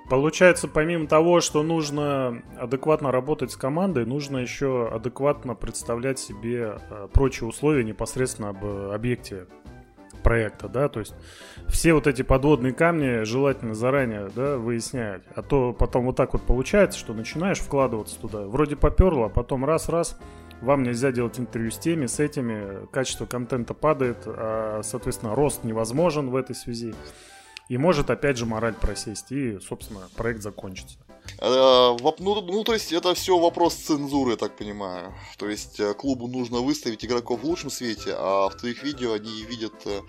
Получается, 0.10 0.68
помимо 0.68 1.08
того, 1.08 1.42
что 1.42 1.64
нужно 1.64 2.44
адекватно 2.60 3.12
работать 3.12 3.52
с 3.52 3.56
командой, 3.56 4.06
нужно 4.06 4.38
еще 4.38 4.88
адекватно 4.88 5.56
представлять 5.56 6.20
себе 6.20 6.78
э, 6.90 7.08
прочие 7.12 7.48
условия 7.48 7.84
непосредственно 7.84 8.50
об 8.50 8.64
объекте 8.64 9.48
проекта, 10.26 10.68
да, 10.68 10.90
то 10.90 11.02
есть 11.02 11.14
все 11.68 11.94
вот 11.94 12.08
эти 12.08 12.24
подводные 12.24 12.74
камни 12.74 13.24
желательно 13.26 13.76
заранее, 13.76 14.32
да, 14.36 14.58
выяснять, 14.58 15.22
а 15.36 15.44
то 15.44 15.72
потом 15.72 16.06
вот 16.06 16.16
так 16.16 16.34
вот 16.34 16.42
получается, 16.42 16.98
что 16.98 17.14
начинаешь 17.14 17.60
вкладываться 17.60 18.20
туда, 18.20 18.42
вроде 18.42 18.76
поперло, 18.76 19.28
а 19.28 19.30
потом 19.30 19.64
раз-раз, 19.66 20.18
вам 20.62 20.82
нельзя 20.82 21.12
делать 21.12 21.40
интервью 21.40 21.70
с 21.70 21.78
теми, 21.78 22.08
с 22.08 22.20
этими, 22.20 22.88
качество 22.88 23.28
контента 23.28 23.76
падает, 23.76 24.18
а, 24.26 24.82
соответственно, 24.84 25.36
рост 25.36 25.64
невозможен 25.64 26.32
в 26.32 26.36
этой 26.36 26.56
связи. 26.56 26.96
И 27.70 27.78
может 27.78 28.10
опять 28.10 28.38
же 28.38 28.48
мораль 28.48 28.74
просесть, 28.74 29.32
и, 29.32 29.60
собственно, 29.60 30.02
проект 30.16 30.42
закончится. 30.42 30.98
Э, 31.40 31.98
ну, 32.20 32.42
ну, 32.42 32.64
то 32.64 32.74
есть 32.74 32.94
это 32.94 33.14
все 33.14 33.38
вопрос 33.38 33.76
цензуры, 33.76 34.32
я 34.32 34.38
так 34.38 34.56
понимаю. 34.56 35.14
То 35.38 35.50
есть 35.50 35.80
э, 35.80 35.94
клубу 35.94 36.28
нужно 36.28 36.60
выставить 36.60 37.06
игроков 37.06 37.42
в 37.42 37.46
лучшем 37.46 37.70
свете, 37.70 38.16
а 38.18 38.50
в 38.50 38.56
твоих 38.56 38.84
видео 38.84 39.14
они 39.14 39.44
видят, 39.44 39.74
э, 39.86 40.02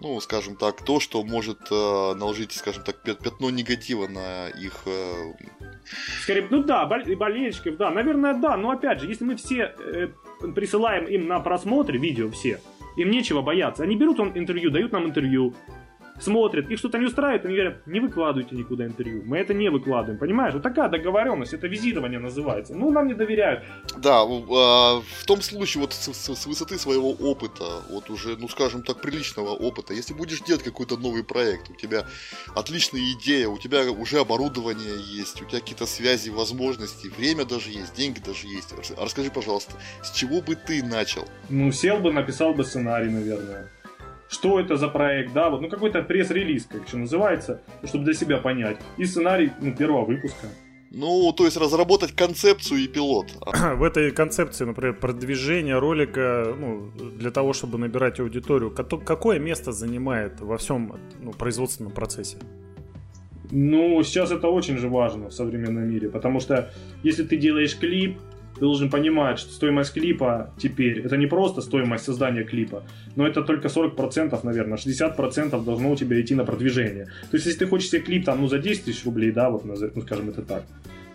ну, 0.00 0.20
скажем 0.20 0.56
так, 0.56 0.84
то, 0.84 1.00
что 1.00 1.22
может 1.22 1.70
наложить, 1.70 2.52
скажем 2.52 2.82
так, 2.84 3.02
пятно 3.02 3.50
негатива 3.50 4.06
на 4.08 4.48
их... 4.48 4.84
Скорее, 6.22 6.46
ну 6.50 6.62
да, 6.62 6.86
болельщиков, 6.86 7.76
да, 7.76 7.90
наверное, 7.90 8.34
да, 8.34 8.56
но 8.56 8.70
опять 8.70 9.00
же, 9.00 9.08
если 9.08 9.24
мы 9.24 9.36
все 9.36 9.74
присылаем 10.54 11.06
им 11.06 11.26
на 11.28 11.40
просмотр 11.40 11.96
видео 11.96 12.30
все, 12.30 12.60
им 12.96 13.10
нечего 13.10 13.42
бояться. 13.42 13.82
Они 13.82 13.96
берут 13.96 14.20
он 14.20 14.36
интервью, 14.36 14.70
дают 14.70 14.92
нам 14.92 15.06
интервью, 15.06 15.54
смотрят, 16.22 16.70
их 16.70 16.78
что-то 16.78 16.98
не 16.98 17.06
устраивает, 17.06 17.44
они 17.44 17.54
говорят, 17.54 17.86
не 17.86 18.00
выкладывайте 18.00 18.54
никуда 18.54 18.86
интервью, 18.86 19.22
мы 19.24 19.38
это 19.38 19.54
не 19.54 19.70
выкладываем, 19.70 20.18
понимаешь? 20.18 20.54
Вот 20.54 20.62
такая 20.62 20.88
договоренность, 20.88 21.52
это 21.52 21.66
визирование 21.66 22.18
называется. 22.18 22.74
Ну, 22.74 22.90
нам 22.90 23.06
не 23.08 23.14
доверяют. 23.14 23.64
Да, 23.98 24.24
в 24.24 25.24
том 25.26 25.42
случае, 25.42 25.82
вот 25.82 25.92
с, 25.92 26.46
высоты 26.46 26.78
своего 26.78 27.12
опыта, 27.12 27.82
вот 27.90 28.10
уже, 28.10 28.36
ну, 28.36 28.48
скажем 28.48 28.82
так, 28.82 29.00
приличного 29.00 29.50
опыта, 29.50 29.94
если 29.94 30.14
будешь 30.14 30.40
делать 30.40 30.62
какой-то 30.62 30.96
новый 30.96 31.24
проект, 31.24 31.70
у 31.70 31.74
тебя 31.74 32.04
отличная 32.54 33.02
идея, 33.12 33.48
у 33.48 33.58
тебя 33.58 33.90
уже 33.90 34.18
оборудование 34.18 34.96
есть, 34.98 35.42
у 35.42 35.44
тебя 35.44 35.60
какие-то 35.60 35.86
связи, 35.86 36.30
возможности, 36.30 37.08
время 37.08 37.44
даже 37.44 37.70
есть, 37.70 37.94
деньги 37.94 38.20
даже 38.24 38.46
есть. 38.46 38.72
Расскажи, 38.98 39.30
пожалуйста, 39.30 39.72
с 40.02 40.12
чего 40.12 40.40
бы 40.40 40.54
ты 40.54 40.82
начал? 40.82 41.26
Ну, 41.48 41.72
сел 41.72 41.98
бы, 41.98 42.12
написал 42.12 42.54
бы 42.54 42.64
сценарий, 42.64 43.10
наверное 43.10 43.68
что 44.32 44.58
это 44.58 44.76
за 44.76 44.88
проект, 44.88 45.32
да, 45.32 45.50
вот, 45.50 45.60
ну 45.60 45.68
какой-то 45.68 46.02
пресс-релиз, 46.02 46.66
как 46.66 46.86
еще 46.86 46.96
называется, 46.96 47.62
чтобы 47.84 48.04
для 48.04 48.14
себя 48.14 48.38
понять. 48.38 48.78
И 48.96 49.04
сценарий, 49.04 49.50
ну, 49.60 49.74
первого 49.74 50.04
выпуска. 50.06 50.48
Ну, 50.94 51.32
то 51.32 51.44
есть 51.44 51.56
разработать 51.56 52.12
концепцию 52.12 52.80
и 52.80 52.86
пилот. 52.86 53.26
В 53.76 53.82
этой 53.82 54.10
концепции, 54.10 54.64
например, 54.64 54.94
продвижение 54.94 55.78
ролика, 55.78 56.54
ну, 56.58 56.90
для 57.18 57.30
того, 57.30 57.52
чтобы 57.52 57.78
набирать 57.78 58.20
аудиторию, 58.20 58.70
какое 58.70 59.38
место 59.38 59.72
занимает 59.72 60.40
во 60.40 60.56
всем 60.56 60.98
ну, 61.20 61.32
производственном 61.32 61.92
процессе? 61.92 62.38
Ну, 63.50 64.02
сейчас 64.02 64.30
это 64.32 64.48
очень 64.48 64.78
же 64.78 64.88
важно 64.88 65.28
в 65.28 65.34
современном 65.34 65.84
мире, 65.84 66.08
потому 66.08 66.40
что 66.40 66.72
если 67.02 67.22
ты 67.22 67.36
делаешь 67.36 67.78
клип, 67.78 68.18
ты 68.62 68.66
должен 68.66 68.90
понимать, 68.90 69.40
что 69.40 69.52
стоимость 69.52 69.92
клипа 69.92 70.52
теперь, 70.56 71.00
это 71.00 71.16
не 71.16 71.26
просто 71.26 71.62
стоимость 71.62 72.04
создания 72.04 72.44
клипа, 72.44 72.84
но 73.16 73.26
это 73.26 73.42
только 73.42 73.66
40%, 73.66 74.38
наверное, 74.44 74.78
60% 74.78 75.64
должно 75.64 75.90
у 75.90 75.96
тебя 75.96 76.20
идти 76.20 76.36
на 76.36 76.44
продвижение. 76.44 77.06
То 77.32 77.36
есть, 77.36 77.46
если 77.46 77.58
ты 77.58 77.66
хочешь 77.66 77.88
себе 77.88 78.02
клип 78.02 78.24
там, 78.24 78.40
ну, 78.40 78.46
за 78.46 78.60
10 78.60 78.84
тысяч 78.84 79.04
рублей, 79.04 79.32
да, 79.32 79.50
вот, 79.50 79.64
ну, 79.64 80.02
скажем 80.02 80.28
это 80.28 80.42
так, 80.42 80.62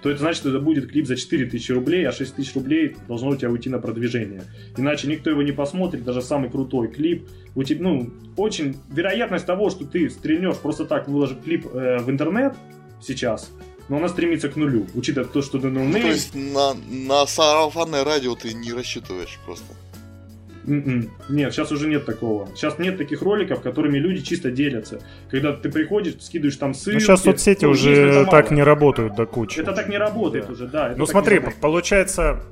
то 0.02 0.10
это 0.10 0.20
значит, 0.20 0.42
что 0.42 0.50
это 0.50 0.60
будет 0.60 0.92
клип 0.92 1.08
за 1.08 1.16
4 1.16 1.46
тысячи 1.46 1.72
рублей, 1.72 2.06
а 2.06 2.12
6 2.12 2.36
тысяч 2.36 2.54
рублей 2.54 2.98
должно 3.08 3.30
у 3.30 3.36
тебя 3.38 3.50
уйти 3.50 3.70
на 3.70 3.80
продвижение. 3.80 4.44
Иначе 4.76 5.08
никто 5.08 5.30
его 5.30 5.42
не 5.42 5.54
посмотрит, 5.54 6.04
даже 6.04 6.22
самый 6.22 6.50
крутой 6.50 6.90
клип. 6.90 7.30
У 7.56 7.64
тебя, 7.64 7.82
ну, 7.82 8.10
очень 8.36 8.76
вероятность 8.92 9.46
того, 9.46 9.70
что 9.70 9.86
ты 9.86 10.10
стрельнешь 10.10 10.58
просто 10.58 10.84
так, 10.84 11.08
выложив 11.08 11.42
клип 11.42 11.66
э, 11.74 12.00
в 12.00 12.10
интернет 12.10 12.56
сейчас, 13.02 13.50
но 13.90 13.98
она 13.98 14.10
стремится 14.10 14.50
к 14.50 14.56
нулю, 14.56 14.88
учитывая 14.94 15.28
то, 15.28 15.42
что 15.42 15.60
ты 15.60 15.70
ну, 15.70 15.92
То 15.92 15.98
есть 15.98 16.36
на, 16.36 16.74
на 16.74 17.26
сарафанное 17.26 18.04
радио 18.04 18.36
ты 18.36 18.54
не 18.54 18.74
рассчитываешь 18.74 19.40
просто? 19.46 19.66
Mm-mm. 20.66 20.86
М-м. 20.86 21.12
Нет, 21.30 21.54
сейчас 21.54 21.72
уже 21.72 21.88
нет 21.88 22.06
такого. 22.06 22.50
Сейчас 22.54 22.78
нет 22.78 22.98
таких 22.98 23.22
роликов, 23.22 23.62
которыми 23.62 23.98
люди 23.98 24.22
чисто 24.22 24.52
делятся. 24.52 25.00
Когда 25.32 25.54
ты 25.54 25.70
приходишь, 25.70 26.16
скидываешь 26.20 26.58
там 26.58 26.74
ссылки. 26.74 26.96
Ну, 26.96 27.00
сейчас 27.00 27.24
соцсети 27.24 27.64
ну, 27.64 27.72
уже 27.72 28.28
так 28.30 28.52
не 28.52 28.62
работают 28.62 29.16
до 29.16 29.26
кучи. 29.26 29.62
Это 29.62 29.72
так 29.72 29.88
не 29.88 29.98
работает 29.98 30.48
да. 30.48 30.54
уже, 30.54 30.68
да. 30.68 30.94
Ну 30.98 31.06
смотри, 31.06 31.40
получается, 31.62 32.44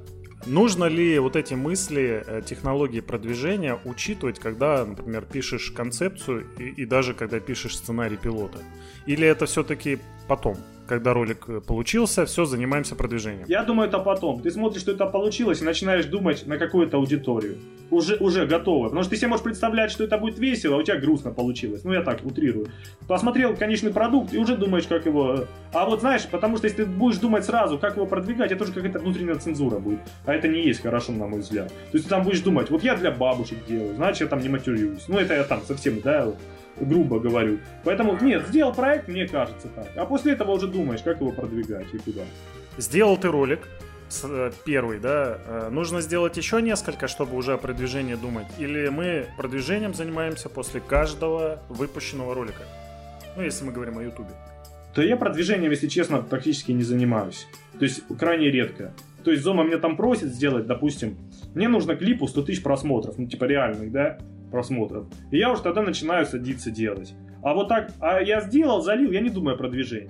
Нужно 0.46 0.86
ли 0.86 1.18
вот 1.18 1.36
эти 1.36 1.56
мысли, 1.56 2.24
э, 2.26 2.42
технологии 2.46 3.00
продвижения 3.00 3.80
учитывать, 3.84 4.38
когда, 4.38 4.86
например, 4.86 5.26
пишешь 5.26 5.72
концепцию 5.72 6.46
и, 6.60 6.66
и 6.66 6.86
даже 6.86 7.16
когда 7.16 7.40
пишешь 7.40 7.76
сценарий 7.76 8.18
пилота? 8.18 8.60
Или 9.08 9.28
это 9.28 9.48
все-таки 9.48 9.98
потом? 10.28 10.58
Когда 10.88 11.14
ролик 11.14 11.46
э, 11.48 11.62
получился, 11.62 12.26
все, 12.26 12.46
занимаемся 12.46 12.96
продвижением. 12.96 13.46
Я 13.48 13.64
думаю, 13.64 13.90
это 13.90 14.00
потом. 14.00 14.42
Ты 14.42 14.52
смотришь, 14.52 14.82
что 14.82 14.92
это 14.92 15.06
получилось, 15.06 15.62
и 15.62 15.66
начинаешь 15.66 16.06
думать 16.06 16.46
на 16.46 16.58
какую-то 16.58 16.98
аудиторию. 16.98 17.58
Уже, 17.92 18.16
уже 18.16 18.46
готово. 18.46 18.86
Потому 18.86 19.04
что 19.04 19.12
ты 19.12 19.18
себе 19.18 19.28
можешь 19.28 19.44
представлять, 19.44 19.92
что 19.92 20.04
это 20.04 20.18
будет 20.18 20.40
весело, 20.40 20.76
а 20.76 20.80
у 20.80 20.84
тебя 20.84 20.98
грустно 20.98 21.32
получилось. 21.32 21.84
Ну, 21.84 21.94
я 21.94 22.02
так 22.02 22.26
утрирую. 22.26 22.68
Посмотрел 23.08 23.56
конечный 23.56 23.92
продукт 23.92 24.34
и 24.34 24.38
уже 24.38 24.56
думаешь, 24.56 24.88
как 24.88 25.06
его... 25.06 25.46
А 25.74 25.86
вот 25.86 26.00
знаешь, 26.00 26.26
потому 26.30 26.58
что 26.58 26.68
если 26.68 26.84
ты 26.84 26.86
будешь 26.86 27.18
думать 27.18 27.46
сразу, 27.46 27.78
как 27.78 27.96
его 27.96 28.06
продвигать, 28.06 28.52
это 28.52 28.64
уже 28.64 28.74
какая-то 28.74 29.00
внутренняя 29.00 29.36
цензура 29.36 29.80
будет. 29.80 30.00
А 30.26 30.34
это 30.34 30.48
не 30.48 30.64
есть 30.64 30.82
хорошо, 30.82 31.12
на 31.12 31.28
мой 31.28 31.42
взгляд. 31.42 31.68
То 31.68 31.98
есть 31.98 32.06
ты 32.06 32.10
там 32.10 32.24
будешь 32.24 32.40
думать, 32.42 32.70
вот 32.70 32.84
я 32.84 32.96
для 32.96 33.12
бабушек 33.12 33.58
делаю, 33.68 33.96
значит, 33.96 34.22
я 34.22 34.28
там 34.28 34.42
не 34.42 34.50
матерюсь. 34.50 35.06
Ну, 35.08 35.18
это 35.18 35.36
я 35.36 35.44
там 35.44 35.62
совсем, 35.66 36.02
да, 36.02 36.34
грубо 36.80 37.20
говорю. 37.20 37.60
Поэтому, 37.84 38.18
нет, 38.22 38.48
сделал 38.48 38.74
проект, 38.74 39.08
мне 39.08 39.28
кажется 39.28 39.68
так. 39.70 39.88
А 39.96 40.06
после 40.06 40.34
этого 40.34 40.52
уже 40.52 40.68
думаешь, 40.68 41.02
как 41.02 41.22
его 41.22 41.32
продвигать 41.32 41.94
и 41.94 41.98
куда. 41.98 42.24
Сделал 42.78 43.18
ты 43.18 43.30
ролик, 43.30 43.68
э, 44.24 44.52
первый, 44.66 45.00
да, 45.00 45.38
э, 45.46 45.70
нужно 45.72 46.02
сделать 46.02 46.38
еще 46.38 46.62
несколько, 46.62 47.08
чтобы 47.08 47.38
уже 47.38 47.54
о 47.54 47.58
продвижении 47.58 48.16
думать? 48.16 48.48
Или 48.58 48.90
мы 48.90 49.28
продвижением 49.38 49.94
занимаемся 49.94 50.50
после 50.50 50.82
каждого 50.82 51.62
выпущенного 51.70 52.34
ролика? 52.34 52.64
Ну, 53.36 53.44
если 53.44 53.66
мы 53.66 53.72
говорим 53.72 53.98
о 53.98 54.04
Ютубе. 54.04 54.32
Да 54.96 55.04
я 55.04 55.18
продвижением, 55.18 55.72
если 55.72 55.88
честно, 55.88 56.22
практически 56.22 56.72
не 56.72 56.84
занимаюсь. 56.84 57.48
То 57.78 57.84
есть, 57.84 58.04
крайне 58.18 58.50
редко. 58.50 58.94
То 59.26 59.32
есть, 59.32 59.44
Зома 59.44 59.64
меня 59.64 59.78
там 59.78 59.98
просит 59.98 60.34
сделать, 60.34 60.68
допустим, 60.68 61.18
мне 61.54 61.68
нужно 61.68 61.96
клипу 61.96 62.28
100 62.28 62.44
тысяч 62.44 62.64
просмотров, 62.64 63.18
ну, 63.18 63.28
типа 63.28 63.46
реальных, 63.46 63.92
да? 63.92 64.18
Просмотров. 64.56 65.08
И 65.32 65.38
я 65.38 65.52
уже 65.52 65.62
тогда 65.62 65.82
начинаю 65.82 66.26
садиться 66.26 66.72
делать. 66.72 67.14
А 67.44 67.54
вот 67.54 67.68
так, 67.68 67.92
а 68.00 68.22
я 68.22 68.40
сделал, 68.40 68.82
залил, 68.82 69.12
я 69.12 69.20
не 69.20 69.30
думаю 69.30 69.56
о 69.56 69.58
продвижении. 69.58 70.10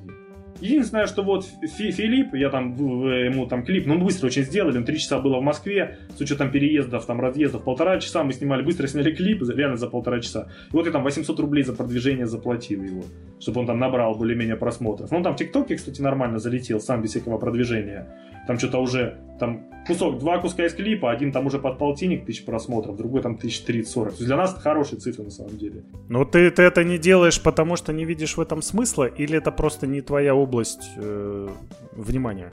Единственное, 0.61 1.07
что 1.07 1.23
вот 1.23 1.45
Фи 1.45 1.91
Филипп, 1.91 2.35
я 2.35 2.49
там 2.49 2.75
ему 2.75 3.47
там 3.47 3.65
клип, 3.65 3.87
ну 3.87 3.97
быстро 3.99 4.27
очень 4.27 4.43
сделали, 4.43 4.77
он 4.77 4.85
три 4.85 4.99
часа 4.99 5.19
было 5.19 5.39
в 5.39 5.41
Москве, 5.41 5.97
с 6.15 6.21
учетом 6.21 6.51
переездов, 6.51 7.05
там 7.05 7.19
разъездов, 7.19 7.63
полтора 7.63 7.99
часа 7.99 8.23
мы 8.23 8.33
снимали, 8.33 8.61
быстро 8.61 8.87
сняли 8.87 9.13
клип, 9.13 9.41
реально 9.49 9.77
за 9.77 9.87
полтора 9.87 10.21
часа. 10.21 10.47
И 10.71 10.75
вот 10.75 10.85
я 10.85 10.91
там 10.91 11.03
800 11.03 11.39
рублей 11.39 11.63
за 11.63 11.73
продвижение 11.73 12.27
заплатил 12.27 12.83
его, 12.83 13.03
чтобы 13.39 13.61
он 13.61 13.65
там 13.67 13.79
набрал 13.79 14.15
более-менее 14.15 14.55
просмотров. 14.55 15.11
Ну, 15.11 15.23
там 15.23 15.33
в 15.33 15.37
ТикТоке, 15.37 15.75
кстати, 15.75 16.01
нормально 16.01 16.37
залетел, 16.37 16.79
сам 16.79 17.01
без 17.01 17.09
всякого 17.09 17.37
продвижения. 17.37 18.07
Там 18.47 18.59
что-то 18.59 18.79
уже, 18.79 19.17
там 19.39 19.65
кусок, 19.87 20.19
два 20.19 20.39
куска 20.39 20.65
из 20.65 20.73
клипа, 20.73 21.11
один 21.11 21.31
там 21.31 21.45
уже 21.47 21.59
под 21.59 21.77
полтинник 21.77 22.25
тысяч 22.25 22.45
просмотров, 22.45 22.95
другой 22.97 23.21
там 23.21 23.37
тысяч 23.37 23.61
тридцать-сорок. 23.61 24.13
То 24.13 24.17
есть 24.17 24.27
для 24.27 24.37
нас 24.37 24.51
это 24.51 24.61
хорошие 24.61 24.99
цифры 24.99 25.23
на 25.23 25.31
самом 25.31 25.57
деле. 25.57 25.83
Ну 26.09 26.25
ты, 26.25 26.49
ты 26.51 26.63
это 26.63 26.83
не 26.83 26.97
делаешь, 26.97 27.41
потому 27.41 27.75
что 27.75 27.93
не 27.93 28.05
видишь 28.05 28.37
в 28.37 28.41
этом 28.41 28.61
смысла, 28.61 29.05
или 29.05 29.37
это 29.37 29.51
просто 29.51 29.87
не 29.87 30.01
твоя 30.01 30.35
область 30.35 30.89
э, 30.97 31.47
внимания? 31.93 32.51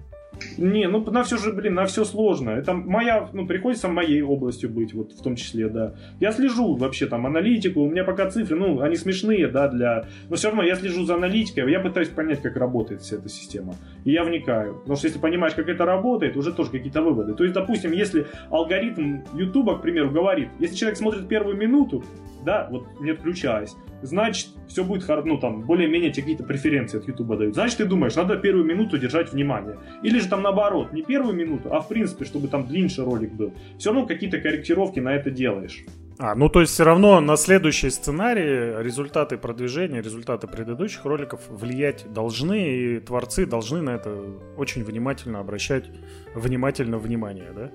Не, 0.59 0.89
ну 0.89 1.05
на 1.11 1.23
все 1.23 1.37
же, 1.37 1.53
блин, 1.53 1.75
на 1.75 1.87
все 1.87 2.05
сложно. 2.05 2.51
Это 2.51 2.75
моя, 2.75 3.29
ну, 3.33 3.47
приходится 3.47 3.89
моей 3.89 4.23
областью 4.23 4.71
быть, 4.71 4.95
вот 4.95 5.13
в 5.13 5.23
том 5.23 5.37
числе, 5.37 5.69
да. 5.69 5.95
Я 6.21 6.33
слежу 6.33 6.75
вообще 6.77 7.07
там 7.07 7.27
аналитику, 7.27 7.81
у 7.81 7.91
меня 7.91 8.05
пока 8.05 8.31
цифры, 8.31 8.57
ну, 8.57 8.81
они 8.81 8.97
смешные, 8.97 9.49
да, 9.49 9.69
для... 9.69 10.05
Но 10.29 10.37
все 10.37 10.49
равно 10.49 10.63
я 10.63 10.77
слежу 10.77 11.05
за 11.05 11.15
аналитикой, 11.15 11.71
я 11.71 11.81
пытаюсь 11.81 12.09
понять, 12.09 12.43
как 12.43 12.57
работает 12.57 13.03
вся 13.03 13.17
эта 13.17 13.29
система. 13.29 13.75
И 14.05 14.13
я 14.13 14.25
вникаю. 14.25 14.75
Потому 14.75 14.97
что 14.97 15.07
если 15.07 15.19
понимаешь, 15.19 15.55
как 15.55 15.69
это 15.69 15.85
работает, 15.85 16.37
уже 16.37 16.53
тоже 16.53 16.71
какие-то 16.71 17.03
выводы. 17.03 17.35
То 17.35 17.45
есть, 17.45 17.55
допустим, 17.55 17.93
если 17.93 18.27
алгоритм 18.51 19.21
YouTube, 19.35 19.79
к 19.79 19.83
примеру, 19.83 20.11
говорит, 20.11 20.49
если 20.59 20.77
человек 20.77 20.99
смотрит 20.99 21.29
первую 21.29 21.57
минуту, 21.57 22.05
да, 22.45 22.69
вот 22.71 22.87
не 23.01 23.11
отключаясь, 23.11 23.75
значит, 24.03 24.49
все 24.69 24.85
будет 24.85 25.05
хорошо, 25.05 25.27
ну, 25.27 25.39
там, 25.39 25.63
более-менее 25.63 26.11
тебе 26.11 26.23
какие-то 26.23 26.45
преференции 26.45 26.99
от 26.99 27.09
YouTube 27.09 27.37
дают. 27.37 27.55
Значит, 27.55 27.79
ты 27.79 27.85
думаешь, 27.85 28.15
надо 28.15 28.37
первую 28.37 28.65
минуту 28.65 28.99
держать 28.99 29.33
внимание. 29.33 29.79
Или 30.03 30.19
же 30.19 30.29
там 30.29 30.43
наоборот, 30.43 30.93
не 30.93 31.03
первую 31.03 31.35
минуту, 31.35 31.73
а 31.75 31.81
в 31.81 31.89
принципе, 31.89 32.25
чтобы 32.25 32.49
там 32.49 32.67
длиннее 32.67 32.83
ролик 33.05 33.33
был. 33.33 33.53
Все 33.79 33.93
равно 33.93 34.07
какие-то 34.07 34.41
корректировки 34.41 34.99
на 34.99 35.15
это 35.15 35.31
делаешь. 35.31 35.85
А, 36.19 36.35
ну 36.35 36.49
то 36.49 36.61
есть 36.61 36.73
все 36.73 36.85
равно 36.85 37.21
на 37.21 37.37
следующий 37.37 37.91
сценарий 37.91 38.83
результаты 38.83 39.39
продвижения, 39.39 40.03
результаты 40.03 40.47
предыдущих 40.47 41.05
роликов 41.05 41.41
влиять 41.49 42.05
должны, 42.13 42.77
и 42.77 43.01
творцы 43.01 43.47
должны 43.47 43.83
на 43.83 43.91
это 43.91 44.17
очень 44.57 44.85
внимательно 44.85 45.41
обращать 45.41 45.91
внимательно 46.35 46.99
внимание, 46.99 47.51
да? 47.55 47.71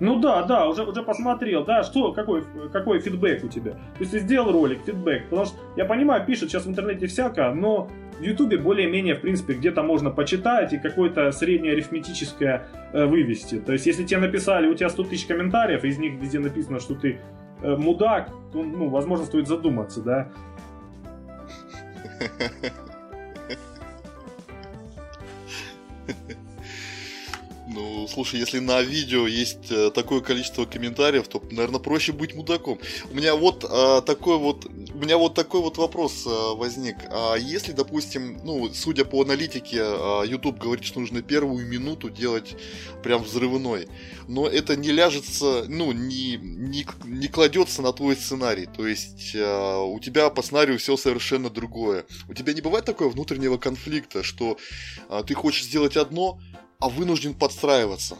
Ну 0.00 0.18
да, 0.18 0.42
да, 0.44 0.66
уже, 0.66 0.82
уже 0.82 1.02
посмотрел, 1.02 1.62
да, 1.64 1.82
что, 1.82 2.12
какой, 2.12 2.42
какой 2.72 3.00
фидбэк 3.00 3.44
у 3.44 3.48
тебя. 3.48 3.72
То 3.72 4.00
есть 4.00 4.12
ты 4.12 4.18
сделал 4.20 4.50
ролик, 4.50 4.80
фидбэк, 4.86 5.24
потому 5.24 5.44
что 5.44 5.56
я 5.76 5.84
понимаю, 5.84 6.24
пишут 6.24 6.50
сейчас 6.50 6.64
в 6.64 6.70
интернете 6.70 7.06
всяко, 7.06 7.52
но 7.52 7.90
в 8.18 8.22
Ютубе 8.22 8.56
более-менее, 8.56 9.14
в 9.14 9.20
принципе, 9.20 9.52
где-то 9.52 9.82
можно 9.82 10.10
почитать 10.10 10.72
и 10.72 10.78
какое-то 10.78 11.30
среднее 11.32 11.74
арифметическое 11.74 12.66
э, 12.92 13.04
вывести. 13.04 13.60
То 13.60 13.72
есть 13.72 13.84
если 13.84 14.04
тебе 14.04 14.20
написали, 14.20 14.68
у 14.68 14.74
тебя 14.74 14.88
100 14.88 15.04
тысяч 15.04 15.26
комментариев, 15.26 15.84
из 15.84 15.98
них 15.98 16.14
везде 16.14 16.38
написано, 16.38 16.80
что 16.80 16.94
ты 16.94 17.20
э, 17.62 17.76
мудак, 17.76 18.30
то, 18.52 18.62
ну, 18.62 18.88
возможно, 18.88 19.26
стоит 19.26 19.48
задуматься, 19.48 20.00
да. 20.00 20.28
Ну, 27.72 28.08
слушай, 28.08 28.40
если 28.40 28.58
на 28.58 28.82
видео 28.82 29.28
есть 29.28 29.70
э, 29.70 29.92
такое 29.94 30.20
количество 30.20 30.64
комментариев, 30.64 31.28
то, 31.28 31.40
наверное, 31.52 31.78
проще 31.78 32.10
быть 32.12 32.34
мудаком. 32.34 32.80
У 33.12 33.14
меня 33.14 33.36
вот 33.36 33.64
а, 33.68 34.00
такой 34.00 34.38
вот, 34.38 34.66
у 34.66 34.98
меня 34.98 35.16
вот 35.16 35.34
такой 35.34 35.60
вот 35.60 35.76
вопрос 35.76 36.24
а, 36.26 36.54
возник. 36.54 36.96
А 37.10 37.36
если, 37.36 37.70
допустим, 37.70 38.40
ну, 38.42 38.68
судя 38.74 39.04
по 39.04 39.22
аналитике, 39.22 39.82
а, 39.82 40.24
YouTube 40.24 40.58
говорит, 40.58 40.84
что 40.84 40.98
нужно 40.98 41.22
первую 41.22 41.64
минуту 41.64 42.10
делать 42.10 42.56
прям 43.04 43.22
взрывной, 43.22 43.88
но 44.26 44.48
это 44.48 44.74
не 44.74 44.90
ляжется, 44.90 45.64
ну, 45.68 45.92
не, 45.92 46.38
не, 46.38 46.84
не 47.04 47.28
кладется 47.28 47.82
на 47.82 47.92
твой 47.92 48.16
сценарий. 48.16 48.66
То 48.66 48.84
есть 48.84 49.32
а, 49.36 49.80
у 49.82 50.00
тебя 50.00 50.28
по 50.30 50.42
сценарию 50.42 50.76
все 50.80 50.96
совершенно 50.96 51.50
другое. 51.50 52.04
У 52.28 52.34
тебя 52.34 52.52
не 52.52 52.62
бывает 52.62 52.84
такого 52.84 53.10
внутреннего 53.10 53.58
конфликта, 53.58 54.24
что 54.24 54.58
а, 55.08 55.22
ты 55.22 55.34
хочешь 55.34 55.66
сделать 55.66 55.96
одно, 55.96 56.40
а 56.80 56.88
вынужден 56.88 57.34
подстраиваться. 57.34 58.16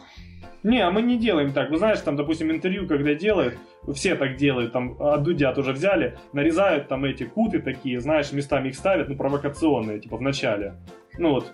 Не, 0.63 0.81
а 0.81 0.91
мы 0.91 1.01
не 1.01 1.17
делаем 1.17 1.53
так. 1.53 1.71
Вы 1.71 1.77
знаешь, 1.77 1.99
там, 2.01 2.15
допустим, 2.15 2.51
интервью, 2.51 2.87
когда 2.87 3.15
делают, 3.15 3.57
все 3.95 4.15
так 4.15 4.35
делают, 4.35 4.73
там, 4.73 4.95
от 4.99 5.23
Дудя 5.23 5.53
тоже 5.53 5.73
взяли, 5.73 6.17
нарезают 6.33 6.87
там 6.87 7.03
эти 7.03 7.23
куты 7.23 7.59
такие, 7.59 7.99
знаешь, 7.99 8.31
местами 8.31 8.69
их 8.69 8.75
ставят, 8.75 9.09
ну, 9.09 9.15
провокационные, 9.15 9.99
типа, 9.99 10.17
в 10.17 10.21
начале. 10.21 10.75
Ну, 11.17 11.31
вот, 11.31 11.51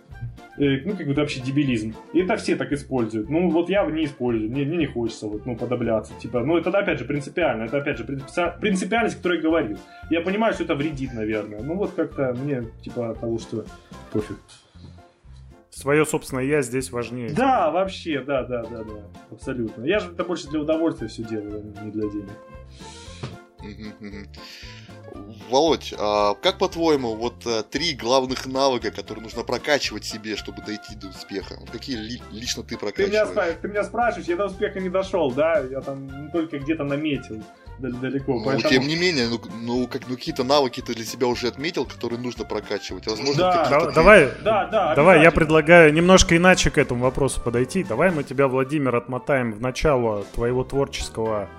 э, 0.57 0.81
ну, 0.83 0.97
как 0.97 1.07
бы 1.07 1.13
вообще 1.13 1.39
дебилизм. 1.39 1.95
И 2.11 2.19
это 2.19 2.35
все 2.35 2.57
так 2.57 2.73
используют. 2.73 3.29
Ну, 3.29 3.49
вот 3.49 3.69
я 3.69 3.85
не 3.85 4.03
использую, 4.03 4.51
мне, 4.51 4.65
мне 4.65 4.77
не 4.77 4.87
хочется, 4.87 5.27
вот, 5.27 5.45
ну, 5.45 5.55
подобляться. 5.55 6.13
Типа, 6.19 6.41
ну, 6.41 6.57
это, 6.57 6.69
опять 6.77 6.99
же, 6.99 7.05
принципиально, 7.05 7.63
это, 7.63 7.77
опять 7.77 7.97
же, 7.97 8.03
принципиальность, 8.03 9.15
о 9.15 9.17
которой 9.19 9.37
я 9.37 9.41
говорил. 9.41 9.77
Я 10.09 10.19
понимаю, 10.19 10.53
что 10.53 10.63
это 10.63 10.75
вредит, 10.75 11.13
наверное. 11.13 11.61
Ну, 11.61 11.75
вот 11.75 11.93
как-то 11.95 12.33
мне, 12.33 12.65
типа, 12.83 13.15
того, 13.19 13.39
что 13.39 13.63
пофиг. 14.11 14.37
Свое 15.77 16.07
собственное 16.07 16.43
я 16.43 16.63
здесь 16.63 16.91
важнее. 16.91 17.29
Да, 17.29 17.69
вообще, 17.69 18.23
да, 18.23 18.43
да, 18.43 18.63
да, 18.63 18.83
да. 18.83 19.03
Абсолютно. 19.29 19.83
Я 19.83 19.99
же 19.99 20.11
это 20.11 20.23
больше 20.23 20.49
для 20.49 20.59
удовольствия 20.59 21.07
все 21.07 21.21
делаю, 21.21 21.71
а 21.77 21.83
не 21.83 21.91
для 21.91 22.09
денег. 22.09 22.31
Володь, 25.49 25.93
а 25.97 26.35
как 26.35 26.57
по-твоему, 26.59 27.15
вот 27.15 27.45
а, 27.45 27.63
три 27.63 27.95
главных 27.95 28.45
навыка, 28.45 28.91
которые 28.91 29.23
нужно 29.23 29.43
прокачивать 29.43 30.05
себе, 30.05 30.35
чтобы 30.35 30.61
дойти 30.61 30.95
до 30.95 31.07
успеха? 31.07 31.55
Какие 31.71 31.97
ли, 31.97 32.21
лично 32.31 32.63
ты 32.63 32.77
прокачиваешь? 32.77 33.27
Ты 33.27 33.33
меня, 33.33 33.53
ты 33.61 33.67
меня 33.67 33.83
спрашиваешь, 33.83 34.27
я 34.27 34.35
до 34.35 34.45
успеха 34.45 34.79
не 34.79 34.89
дошел, 34.89 35.31
да? 35.31 35.59
Я 35.59 35.81
там 35.81 36.29
только 36.31 36.59
где-то 36.59 36.83
наметил 36.83 37.41
далеко. 37.79 38.33
Ну, 38.33 38.45
поэтому... 38.45 38.69
тем 38.69 38.87
не 38.87 38.95
менее, 38.95 39.27
ну, 39.29 39.39
ну, 39.61 39.87
как, 39.87 40.07
ну 40.07 40.15
какие-то 40.15 40.43
навыки 40.43 40.81
ты 40.81 40.93
для 40.93 41.05
себя 41.05 41.27
уже 41.27 41.47
отметил, 41.47 41.85
которые 41.85 42.19
нужно 42.19 42.45
прокачивать. 42.45 43.07
Возможно, 43.07 43.35
да, 43.35 43.69
да, 43.69 43.91
давай, 43.91 44.31
да, 44.43 44.65
да, 44.65 44.95
давай, 44.95 45.21
я 45.21 45.31
предлагаю 45.31 45.93
немножко 45.93 46.35
иначе 46.35 46.69
к 46.69 46.77
этому 46.77 47.03
вопросу 47.03 47.41
подойти. 47.41 47.83
Давай 47.83 48.11
мы 48.11 48.23
тебя, 48.23 48.47
Владимир, 48.47 48.95
отмотаем 48.95 49.53
в 49.53 49.61
начало 49.61 50.23
твоего 50.33 50.63
творческого 50.63 51.49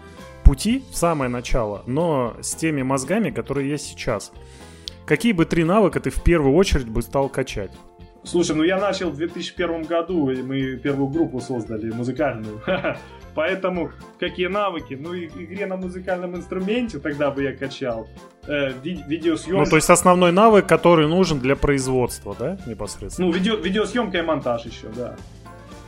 пути, 0.48 0.82
в 0.90 0.96
самое 0.96 1.28
начало, 1.28 1.82
но 1.86 2.34
с 2.40 2.54
теми 2.54 2.80
мозгами, 2.80 3.28
которые 3.28 3.68
есть 3.68 3.86
сейчас. 3.86 4.32
Какие 5.04 5.32
бы 5.32 5.44
три 5.44 5.62
навыка 5.62 6.00
ты 6.00 6.08
в 6.08 6.22
первую 6.22 6.54
очередь 6.56 6.88
бы 6.88 7.02
стал 7.02 7.28
качать? 7.28 7.70
Слушай, 8.24 8.56
ну 8.56 8.62
я 8.62 8.78
начал 8.78 9.10
в 9.10 9.16
2001 9.16 9.82
году, 9.82 10.30
и 10.30 10.40
мы 10.42 10.76
первую 10.76 11.08
группу 11.08 11.40
создали, 11.40 11.90
музыкальную. 11.92 12.62
Поэтому 13.34 13.90
какие 14.18 14.46
навыки? 14.46 14.96
Ну, 14.98 15.12
и 15.12 15.26
игре 15.26 15.66
на 15.66 15.76
музыкальном 15.76 16.34
инструменте 16.34 16.98
тогда 16.98 17.30
бы 17.30 17.42
я 17.42 17.54
качал. 17.54 18.08
Э, 18.46 18.72
ви- 18.82 19.04
видеосъемка. 19.06 19.64
Ну, 19.64 19.70
то 19.70 19.76
есть 19.76 19.90
основной 19.90 20.32
навык, 20.32 20.66
который 20.66 21.08
нужен 21.08 21.40
для 21.40 21.56
производства, 21.56 22.34
да, 22.38 22.58
непосредственно? 22.66 23.28
Ну, 23.28 23.34
видео- 23.34 23.60
видеосъемка 23.60 24.18
и 24.18 24.22
монтаж 24.22 24.64
еще, 24.64 24.88
да. 24.96 25.16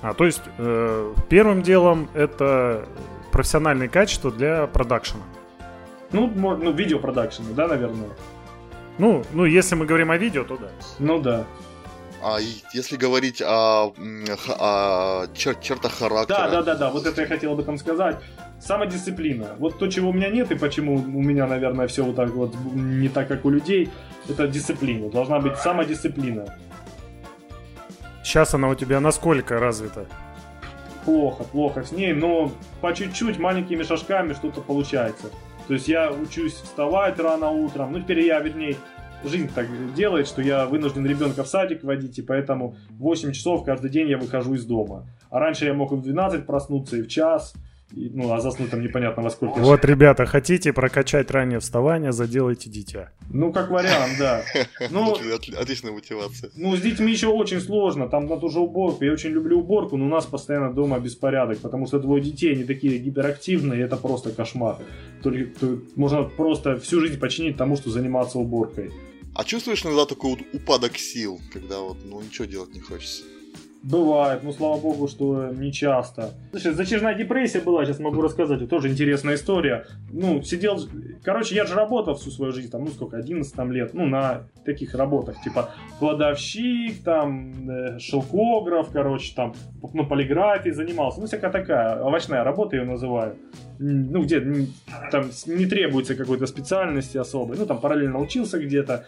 А, 0.03 0.13
то 0.13 0.27
есть 0.27 0.43
э, 0.59 1.15
первым 1.31 1.63
делом 1.63 2.09
это 2.15 2.85
профессиональные 3.41 3.89
качества 3.89 4.31
для 4.31 4.67
продакшена. 4.67 5.23
Ну, 6.13 6.27
ну 6.27 6.73
видеопродакшена, 6.73 7.49
да, 7.57 7.69
наверное. 7.69 8.11
Ну, 8.99 9.25
ну, 9.33 9.47
если 9.47 9.77
мы 9.77 9.87
говорим 9.87 10.11
о 10.11 10.19
видео, 10.19 10.45
то 10.45 10.59
да. 10.59 10.69
Ну 10.99 11.19
да. 11.23 11.47
А 12.23 12.37
если 12.75 12.99
говорить 12.99 13.41
о, 13.41 13.95
о 14.59 15.27
чер 15.33 15.55
чертах 15.55 15.93
характера... 15.95 16.37
Да, 16.37 16.51
да, 16.51 16.63
да, 16.63 16.75
да, 16.75 16.91
вот 16.91 17.07
это 17.07 17.23
я 17.23 17.27
хотел 17.27 17.53
об 17.53 17.61
этом 17.61 17.79
сказать. 17.79 18.19
Самодисциплина. 18.61 19.57
Вот 19.59 19.79
то, 19.79 19.87
чего 19.87 20.11
у 20.11 20.13
меня 20.13 20.29
нет, 20.29 20.51
и 20.51 20.55
почему 20.55 20.97
у 20.97 21.23
меня, 21.23 21.47
наверное, 21.47 21.87
все 21.87 22.05
вот 22.05 22.17
так 22.17 22.29
вот 22.33 22.55
не 22.75 23.09
так, 23.09 23.27
как 23.27 23.47
у 23.47 23.49
людей, 23.49 23.89
это 24.29 24.49
дисциплина. 24.49 25.09
Должна 25.09 25.39
быть 25.39 25.57
самодисциплина. 25.57 26.59
Сейчас 28.23 28.53
она 28.53 28.69
у 28.69 28.75
тебя 28.75 29.01
насколько 29.01 29.59
развита? 29.59 30.05
Плохо, 31.05 31.45
плохо 31.45 31.83
с 31.83 31.93
ней, 31.93 32.13
но 32.13 32.53
по 32.81 32.95
чуть-чуть, 32.95 33.39
маленькими 33.39 33.83
шажками 33.83 34.33
что-то 34.33 34.61
получается. 34.61 35.31
То 35.67 35.75
есть 35.75 35.89
я 35.89 36.11
учусь 36.11 36.55
вставать 36.55 37.19
рано 37.19 37.51
утром, 37.51 37.93
ну 37.93 38.01
теперь 38.01 38.21
я, 38.21 38.41
вернее, 38.41 38.77
жизнь 39.25 39.51
так 39.55 39.67
делает, 39.95 40.27
что 40.27 40.43
я 40.43 40.67
вынужден 40.67 41.07
ребенка 41.07 41.45
в 41.45 41.49
садик 41.49 41.85
водить, 41.85 42.19
и 42.19 42.23
поэтому 42.23 42.77
8 42.91 43.33
часов 43.33 43.65
каждый 43.65 43.91
день 43.91 44.09
я 44.09 44.19
выхожу 44.19 44.55
из 44.55 44.65
дома. 44.65 45.07
А 45.31 45.39
раньше 45.39 45.67
я 45.67 45.75
мог 45.75 45.93
и 45.93 45.97
в 45.97 46.03
12 46.03 46.47
проснуться, 46.47 46.97
и 46.97 47.03
в 47.03 47.09
час, 47.09 47.55
ну, 47.93 48.33
а 48.33 48.41
заснуть 48.41 48.71
там 48.71 48.83
непонятно 48.83 49.23
во 49.23 49.31
сколько. 49.31 49.59
Вот, 49.59 49.85
ребята, 49.85 50.27
хотите 50.27 50.73
прокачать 50.73 51.31
раннее 51.31 51.59
вставание, 51.59 52.13
заделайте 52.13 52.71
дитя. 52.71 53.13
Ну, 53.31 53.53
как 53.53 53.71
вариант, 53.71 54.19
да. 54.19 54.43
Ну, 54.91 55.17
Отличная 55.59 55.93
мотивация. 55.93 56.51
Ну, 56.57 56.77
с 56.77 56.81
детьми 56.81 57.13
еще 57.13 57.29
очень 57.29 57.61
сложно, 57.61 58.09
там 58.09 58.27
на 58.27 58.37
ту 58.37 58.49
же 58.49 58.61
уборку. 58.61 59.05
Я 59.05 59.13
очень 59.13 59.31
люблю 59.31 59.61
уборку, 59.61 59.97
но 59.97 60.07
у 60.07 60.09
нас 60.09 60.27
постоянно 60.27 60.73
дома 60.73 60.99
беспорядок, 60.99 61.59
потому 61.59 61.87
что 61.87 61.99
двое 61.99 62.23
детей, 62.23 62.53
они 62.53 62.65
такие 62.65 62.99
гиперактивные, 62.99 63.83
это 63.83 63.97
просто 63.97 64.31
кошмар. 64.31 64.79
Только, 65.23 65.51
можно 65.97 66.23
просто 66.23 66.77
всю 66.79 67.01
жизнь 67.01 67.19
починить 67.19 67.57
тому, 67.57 67.77
что 67.77 67.91
заниматься 67.91 68.39
уборкой. 68.39 68.91
А 69.35 69.45
чувствуешь 69.45 69.85
иногда 69.85 70.07
такой 70.07 70.31
вот 70.31 70.41
упадок 70.53 70.99
сил, 70.99 71.41
когда 71.53 71.81
вот, 71.81 71.99
ну, 72.05 72.21
ничего 72.21 72.47
делать 72.47 72.75
не 72.75 72.81
хочется? 72.81 73.23
Бывает, 73.83 74.43
ну 74.43 74.53
слава 74.53 74.79
богу, 74.79 75.09
что 75.09 75.49
не 75.49 75.73
часто. 75.73 76.35
Слушай, 76.51 76.73
затяжная 76.73 77.15
депрессия 77.15 77.61
была, 77.61 77.87
сейчас 77.87 77.99
могу 77.99 78.21
рассказать, 78.21 78.69
тоже 78.69 78.89
интересная 78.89 79.37
история. 79.37 79.87
Ну, 80.13 80.43
сидел, 80.43 80.79
короче, 81.25 81.55
я 81.55 81.65
же 81.65 81.75
работал 81.75 82.15
всю 82.15 82.31
свою 82.31 82.53
жизнь, 82.53 82.71
там, 82.71 82.85
ну 82.85 82.91
сколько, 82.91 83.17
11 83.17 83.55
там 83.55 83.73
лет, 83.73 83.95
ну, 83.95 84.07
на 84.07 84.43
таких 84.67 84.95
работах, 84.95 85.41
типа 85.43 85.71
кладовщик, 85.99 87.03
там, 87.03 87.71
э, 87.71 87.99
шелкограф, 87.99 88.91
короче, 88.93 89.35
там, 89.35 89.55
ну, 89.95 90.07
полиграфией 90.07 90.75
занимался, 90.75 91.21
ну, 91.21 91.27
всякая 91.27 91.51
такая, 91.51 92.03
овощная 92.03 92.45
работа 92.45 92.77
ее 92.77 92.85
называю. 92.85 93.37
Ну, 93.83 94.25
где 94.25 94.41
там 95.11 95.31
не 95.47 95.65
требуется 95.65 96.15
какой-то 96.15 96.47
специальности 96.47 97.17
особой, 97.17 97.57
ну, 97.57 97.65
там 97.65 97.81
параллельно 97.81 98.19
учился 98.19 98.59
где-то. 98.59 99.07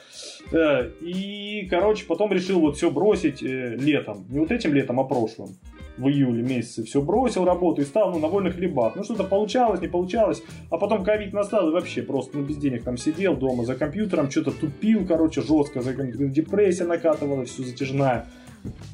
Э, 0.50 0.88
и, 1.02 1.66
короче, 1.68 2.06
потом 2.06 2.32
решил 2.32 2.60
вот 2.60 2.78
все 2.78 2.90
бросить 2.90 3.42
э, 3.42 3.76
летом. 3.76 4.24
Не 4.30 4.38
вот 4.38 4.50
этим 4.50 4.72
летом, 4.72 4.98
а 4.98 5.04
прошлым. 5.04 5.50
В 5.98 6.08
июле 6.08 6.42
месяце 6.42 6.84
все 6.84 7.02
бросил 7.02 7.44
работу 7.44 7.82
и 7.82 7.84
стал 7.84 8.12
ну, 8.12 8.18
на 8.18 8.28
вольных 8.28 8.54
хлебах. 8.54 8.96
Ну 8.96 9.04
что-то 9.04 9.24
получалось, 9.24 9.82
не 9.82 9.88
получалось. 9.88 10.42
А 10.70 10.78
потом 10.78 11.04
ковид 11.04 11.34
настал 11.34 11.68
и 11.68 11.72
вообще 11.72 12.00
просто 12.00 12.38
ну, 12.38 12.44
без 12.44 12.56
денег 12.56 12.82
там 12.82 12.96
сидел 12.96 13.36
дома 13.36 13.66
за 13.66 13.74
компьютером, 13.74 14.30
что-то 14.30 14.52
тупил, 14.52 15.06
короче, 15.06 15.42
жестко. 15.42 15.82
За 15.82 15.92
депрессия 15.92 16.84
накатывалась, 16.84 17.50
все 17.50 17.62
затяжная. 17.62 18.26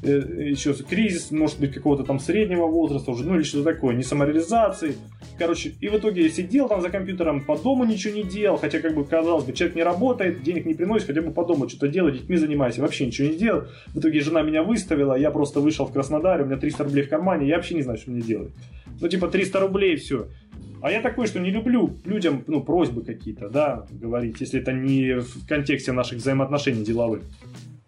Э, 0.01 0.49
еще 0.49 0.73
кризис, 0.73 1.29
может 1.31 1.59
быть, 1.59 1.73
какого-то 1.73 2.03
там 2.03 2.19
среднего 2.19 2.67
возраста 2.67 3.11
уже, 3.11 3.25
ну 3.25 3.35
или 3.35 3.43
что-то 3.43 3.73
такое, 3.73 3.95
не 3.95 4.03
самореализации. 4.03 4.95
Короче, 5.37 5.73
и 5.79 5.89
в 5.89 5.97
итоге 5.97 6.23
я 6.23 6.29
сидел 6.29 6.67
там 6.67 6.81
за 6.81 6.89
компьютером, 6.89 7.43
по 7.43 7.57
дому 7.57 7.85
ничего 7.85 8.15
не 8.15 8.23
делал, 8.23 8.57
хотя, 8.57 8.79
как 8.79 8.95
бы, 8.95 9.03
казалось 9.03 9.43
бы, 9.43 9.53
человек 9.53 9.75
не 9.75 9.83
работает, 9.83 10.41
денег 10.41 10.65
не 10.65 10.73
приносит, 10.73 11.07
хотя 11.07 11.21
бы 11.21 11.31
по 11.31 11.45
дому 11.45 11.69
что-то 11.69 11.87
делать, 11.87 12.15
детьми 12.15 12.37
занимаюсь, 12.37 12.77
вообще 12.77 13.05
ничего 13.05 13.27
не 13.27 13.35
делал. 13.35 13.63
В 13.87 13.99
итоге 13.99 14.21
жена 14.21 14.41
меня 14.41 14.63
выставила, 14.63 15.13
я 15.15 15.31
просто 15.31 15.59
вышел 15.59 15.85
в 15.85 15.93
Краснодар, 15.93 16.41
у 16.41 16.45
меня 16.45 16.57
300 16.57 16.83
рублей 16.85 17.03
в 17.03 17.09
кармане, 17.09 17.47
я 17.47 17.57
вообще 17.57 17.75
не 17.75 17.81
знаю, 17.81 17.99
что 17.99 18.11
мне 18.11 18.21
делать. 18.21 18.51
Ну, 18.99 19.07
типа, 19.07 19.27
300 19.27 19.59
рублей, 19.59 19.97
все. 19.97 20.27
А 20.81 20.91
я 20.91 21.01
такой, 21.01 21.27
что 21.27 21.39
не 21.39 21.51
люблю 21.51 21.93
людям, 22.05 22.43
ну, 22.47 22.61
просьбы 22.61 23.03
какие-то, 23.03 23.49
да, 23.49 23.85
говорить, 23.91 24.37
если 24.39 24.61
это 24.61 24.71
не 24.71 25.19
в 25.19 25.45
контексте 25.45 25.91
наших 25.91 26.19
взаимоотношений 26.19 26.85
деловых. 26.85 27.21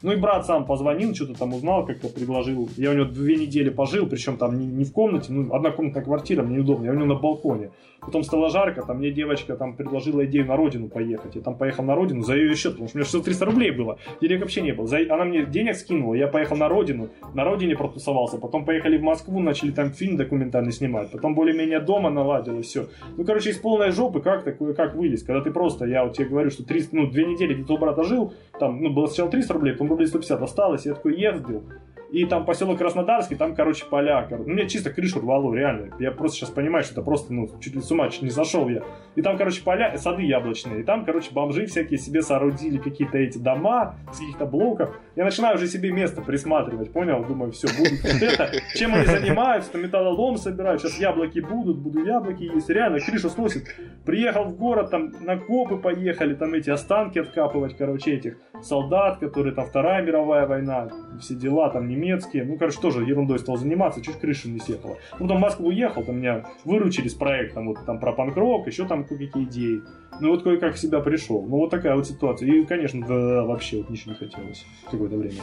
Ну 0.02 0.12
и 0.12 0.16
брат 0.16 0.46
сам 0.46 0.66
позвонил, 0.66 1.14
что-то 1.14 1.36
там 1.36 1.54
узнал, 1.54 1.86
как-то 1.86 2.10
предложил. 2.10 2.70
Я 2.78 2.92
у 2.92 2.94
него 2.94 3.06
две 3.06 3.36
недели 3.36 3.70
пожил, 3.70 4.08
причем 4.08 4.38
там 4.38 4.58
не, 4.58 4.66
не 4.66 4.84
в 4.84 4.92
комнате, 4.92 5.32
ну, 5.32 5.54
одна 5.54 5.72
комнатная 5.72 6.04
квартира, 6.04 6.44
мне 6.44 6.58
неудобно, 6.58 6.86
я 6.86 6.92
у 6.92 6.96
него 6.96 7.06
на 7.06 7.16
балконе. 7.16 7.72
Потом 8.02 8.24
стало 8.24 8.50
жарко, 8.50 8.82
там 8.82 8.98
мне 8.98 9.12
девочка 9.12 9.56
там 9.56 9.76
предложила 9.76 10.26
идею 10.26 10.48
на 10.48 10.56
родину 10.56 10.90
поехать. 10.90 11.36
Я 11.36 11.42
там 11.42 11.56
поехал 11.56 11.84
на 11.84 11.96
родину 11.96 12.24
за 12.24 12.36
ее 12.36 12.56
счет, 12.56 12.74
потому 12.74 12.88
что 12.88 12.98
у 12.98 13.00
меня 13.00 13.06
всего 13.06 13.22
300 13.22 13.46
рублей 13.46 13.72
было. 13.72 14.00
Денег 14.22 14.42
вообще 14.42 14.62
не 14.62 14.72
было. 14.72 14.88
За... 14.88 14.98
Она 14.98 15.24
мне 15.24 15.46
денег 15.46 15.76
скинула, 15.76 16.16
я 16.16 16.28
поехал 16.28 16.58
на 16.58 16.68
родину, 16.68 17.10
на 17.36 17.44
родине 17.44 17.76
протусовался. 17.76 18.40
Потом 18.40 18.66
поехали 18.66 18.98
в 18.98 19.04
Москву, 19.04 19.40
начали 19.40 19.70
там 19.70 19.92
фильм 19.92 20.18
документальный 20.18 20.72
снимать. 20.72 21.12
Потом 21.12 21.36
более-менее 21.36 21.80
дома 21.80 22.10
наладил 22.10 22.58
и 22.58 22.64
все. 22.64 22.88
Ну, 23.18 23.24
короче, 23.24 23.52
из 23.52 23.58
полной 23.58 23.92
жопы 23.92 24.20
как 24.20 24.44
такое, 24.44 24.74
как 24.74 24.96
вылез. 24.96 25.22
Когда 25.22 25.42
ты 25.42 25.52
просто, 25.52 25.86
я 25.86 26.04
вот 26.04 26.14
тебе 26.14 26.28
говорю, 26.28 26.50
что 26.50 26.66
300, 26.66 26.96
ну, 26.96 27.08
две 27.08 27.26
недели 27.26 27.54
где-то 27.54 27.74
у 27.74 27.78
брата 27.78 28.04
жил, 28.04 28.34
там, 28.60 28.82
ну, 28.82 28.90
было 28.90 29.06
сначала 29.06 29.30
300 29.30 29.54
рублей, 29.54 29.74
потом 29.74 29.90
рублей 29.90 30.08
150 30.08 30.42
осталось, 30.42 30.86
я 30.88 30.96
такой 30.96 31.20
ездил. 31.20 31.64
И 32.12 32.26
там 32.26 32.46
поселок 32.46 32.78
Краснодарский, 32.78 33.38
там, 33.38 33.56
короче, 33.56 33.86
поля. 33.86 34.26
Короче. 34.28 34.48
Ну, 34.48 34.54
мне 34.54 34.68
чисто 34.68 34.92
крышу 34.92 35.22
рвало, 35.22 35.54
реально. 35.54 35.96
Я 35.98 36.12
просто 36.12 36.38
сейчас 36.38 36.50
понимаю, 36.50 36.84
что 36.84 36.94
это 36.94 37.02
просто, 37.04 37.34
ну, 37.34 37.50
чуть 37.62 37.74
ли 37.74 37.82
с 37.82 37.90
ума 37.90 38.10
чуть 38.10 38.24
не 38.24 38.30
зашел 38.30 38.68
я. 38.68 38.84
И 39.16 39.22
там, 39.22 39.38
короче, 39.38 39.64
поля, 39.64 39.98
сады 39.98 40.24
яблочные. 40.24 40.82
И 40.82 40.84
там, 40.84 41.06
короче, 41.06 41.32
бомжи 41.32 41.66
всякие 41.68 41.98
себе 41.98 42.22
соорудили 42.22 42.78
какие-то 42.80 43.18
эти 43.18 43.38
дома 43.38 43.96
с 44.12 44.20
каких-то 44.20 44.46
блоков. 44.46 44.94
Я 45.16 45.24
начинаю 45.24 45.56
уже 45.56 45.68
себе 45.68 45.92
место 45.92 46.22
присматривать, 46.22 46.92
понял? 46.92 47.24
Думаю, 47.24 47.54
все, 47.54 47.68
буду 47.68 47.96
это. 48.26 48.52
Чем 48.76 48.94
они 48.94 49.06
занимаются? 49.06 49.72
Там 49.72 49.84
металлолом 49.84 50.36
собирают. 50.36 50.82
Сейчас 50.82 51.00
яблоки 51.00 51.40
будут, 51.40 51.78
буду 51.78 52.04
яблоки 52.04 52.44
есть. 52.44 52.70
Реально, 52.70 53.00
крышу 53.00 53.30
сносит. 53.30 53.74
Приехал 54.06 54.46
в 54.46 54.58
город, 54.58 54.92
там 54.92 55.14
на 55.22 55.38
копы 55.38 55.78
поехали, 55.78 56.34
там 56.34 56.54
эти 56.56 56.70
останки 56.70 57.20
откапывать, 57.20 57.78
короче, 57.78 58.16
этих 58.16 58.38
солдат, 58.62 59.20
которые 59.20 59.56
там 59.56 59.66
Вторая 59.66 60.04
мировая 60.04 60.46
война, 60.46 60.90
все 61.20 61.36
дела, 61.36 61.70
там 61.70 61.88
не 61.88 62.01
немецкие. 62.02 62.44
Ну, 62.44 62.58
короче, 62.58 62.80
тоже 62.80 63.04
ерундой 63.04 63.40
стал 63.40 63.58
заниматься, 63.58 64.02
чуть 64.02 64.20
крыша 64.20 64.50
не 64.50 64.60
съехала. 64.60 64.98
Ну, 65.14 65.26
потом 65.26 65.38
в 65.38 65.42
Москву 65.42 65.68
уехал, 65.68 66.04
там 66.04 66.18
меня 66.18 66.46
выручили 66.66 67.08
с 67.08 67.14
проектом, 67.14 67.68
вот 67.68 67.86
там 67.86 68.00
про 68.00 68.14
панк-рок, 68.14 68.68
еще 68.68 68.88
там 68.88 69.06
кое-какие 69.06 69.44
идеи. 69.44 69.82
Ну, 70.20 70.30
вот 70.30 70.44
кое-как 70.44 70.76
в 70.76 70.80
себя 70.80 71.00
пришел. 71.00 71.42
Ну, 71.44 71.58
вот 71.58 71.70
такая 71.70 71.96
вот 71.96 72.08
ситуация. 72.08 72.50
И, 72.50 72.66
конечно, 72.66 73.06
да, 73.08 73.44
вообще 73.44 73.78
вот 73.78 73.90
ничего 73.90 74.12
не 74.12 74.18
хотелось 74.18 74.66
какое-то 74.90 75.18
время. 75.18 75.42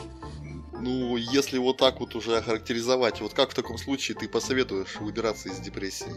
Ну, 0.81 1.17
если 1.17 1.59
вот 1.59 1.79
так 1.79 2.01
вот 2.01 2.15
уже 2.15 2.37
охарактеризовать, 2.37 3.21
вот 3.21 3.35
как 3.35 3.51
в 3.51 3.55
таком 3.55 3.79
случае 3.79 4.17
ты 4.17 4.29
посоветуешь 4.29 4.97
выбираться 5.01 5.49
из 5.49 5.59
депрессии? 5.59 6.13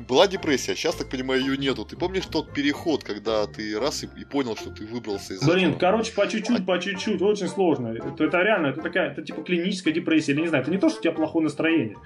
Была 0.00 0.26
депрессия, 0.26 0.74
сейчас, 0.74 0.94
так 0.94 1.08
понимаю, 1.08 1.40
ее 1.40 1.56
нету. 1.56 1.84
Ты 1.84 1.96
помнишь 1.96 2.24
тот 2.26 2.52
переход, 2.52 3.04
когда 3.04 3.46
ты 3.46 3.78
раз 3.78 4.04
и, 4.04 4.08
и 4.20 4.24
понял, 4.24 4.56
что 4.56 4.70
ты 4.70 4.86
выбрался 4.86 5.34
из 5.34 5.42
Блин, 5.42 5.70
этого? 5.70 5.78
короче, 5.78 6.12
по 6.12 6.26
чуть-чуть, 6.26 6.60
а... 6.60 6.62
по 6.62 6.78
чуть-чуть, 6.80 7.20
очень 7.20 7.48
сложно. 7.48 7.88
Это, 7.88 8.24
это 8.24 8.38
реально, 8.38 8.68
это 8.68 8.80
такая, 8.80 9.10
это 9.10 9.22
типа 9.22 9.42
клиническая 9.42 9.92
депрессия, 9.92 10.32
или 10.32 10.40
не 10.40 10.48
знаю, 10.48 10.62
это 10.62 10.70
не 10.70 10.78
то, 10.78 10.88
что 10.88 10.98
у 10.98 11.02
тебя 11.02 11.12
плохое 11.12 11.44
настроение, 11.44 11.96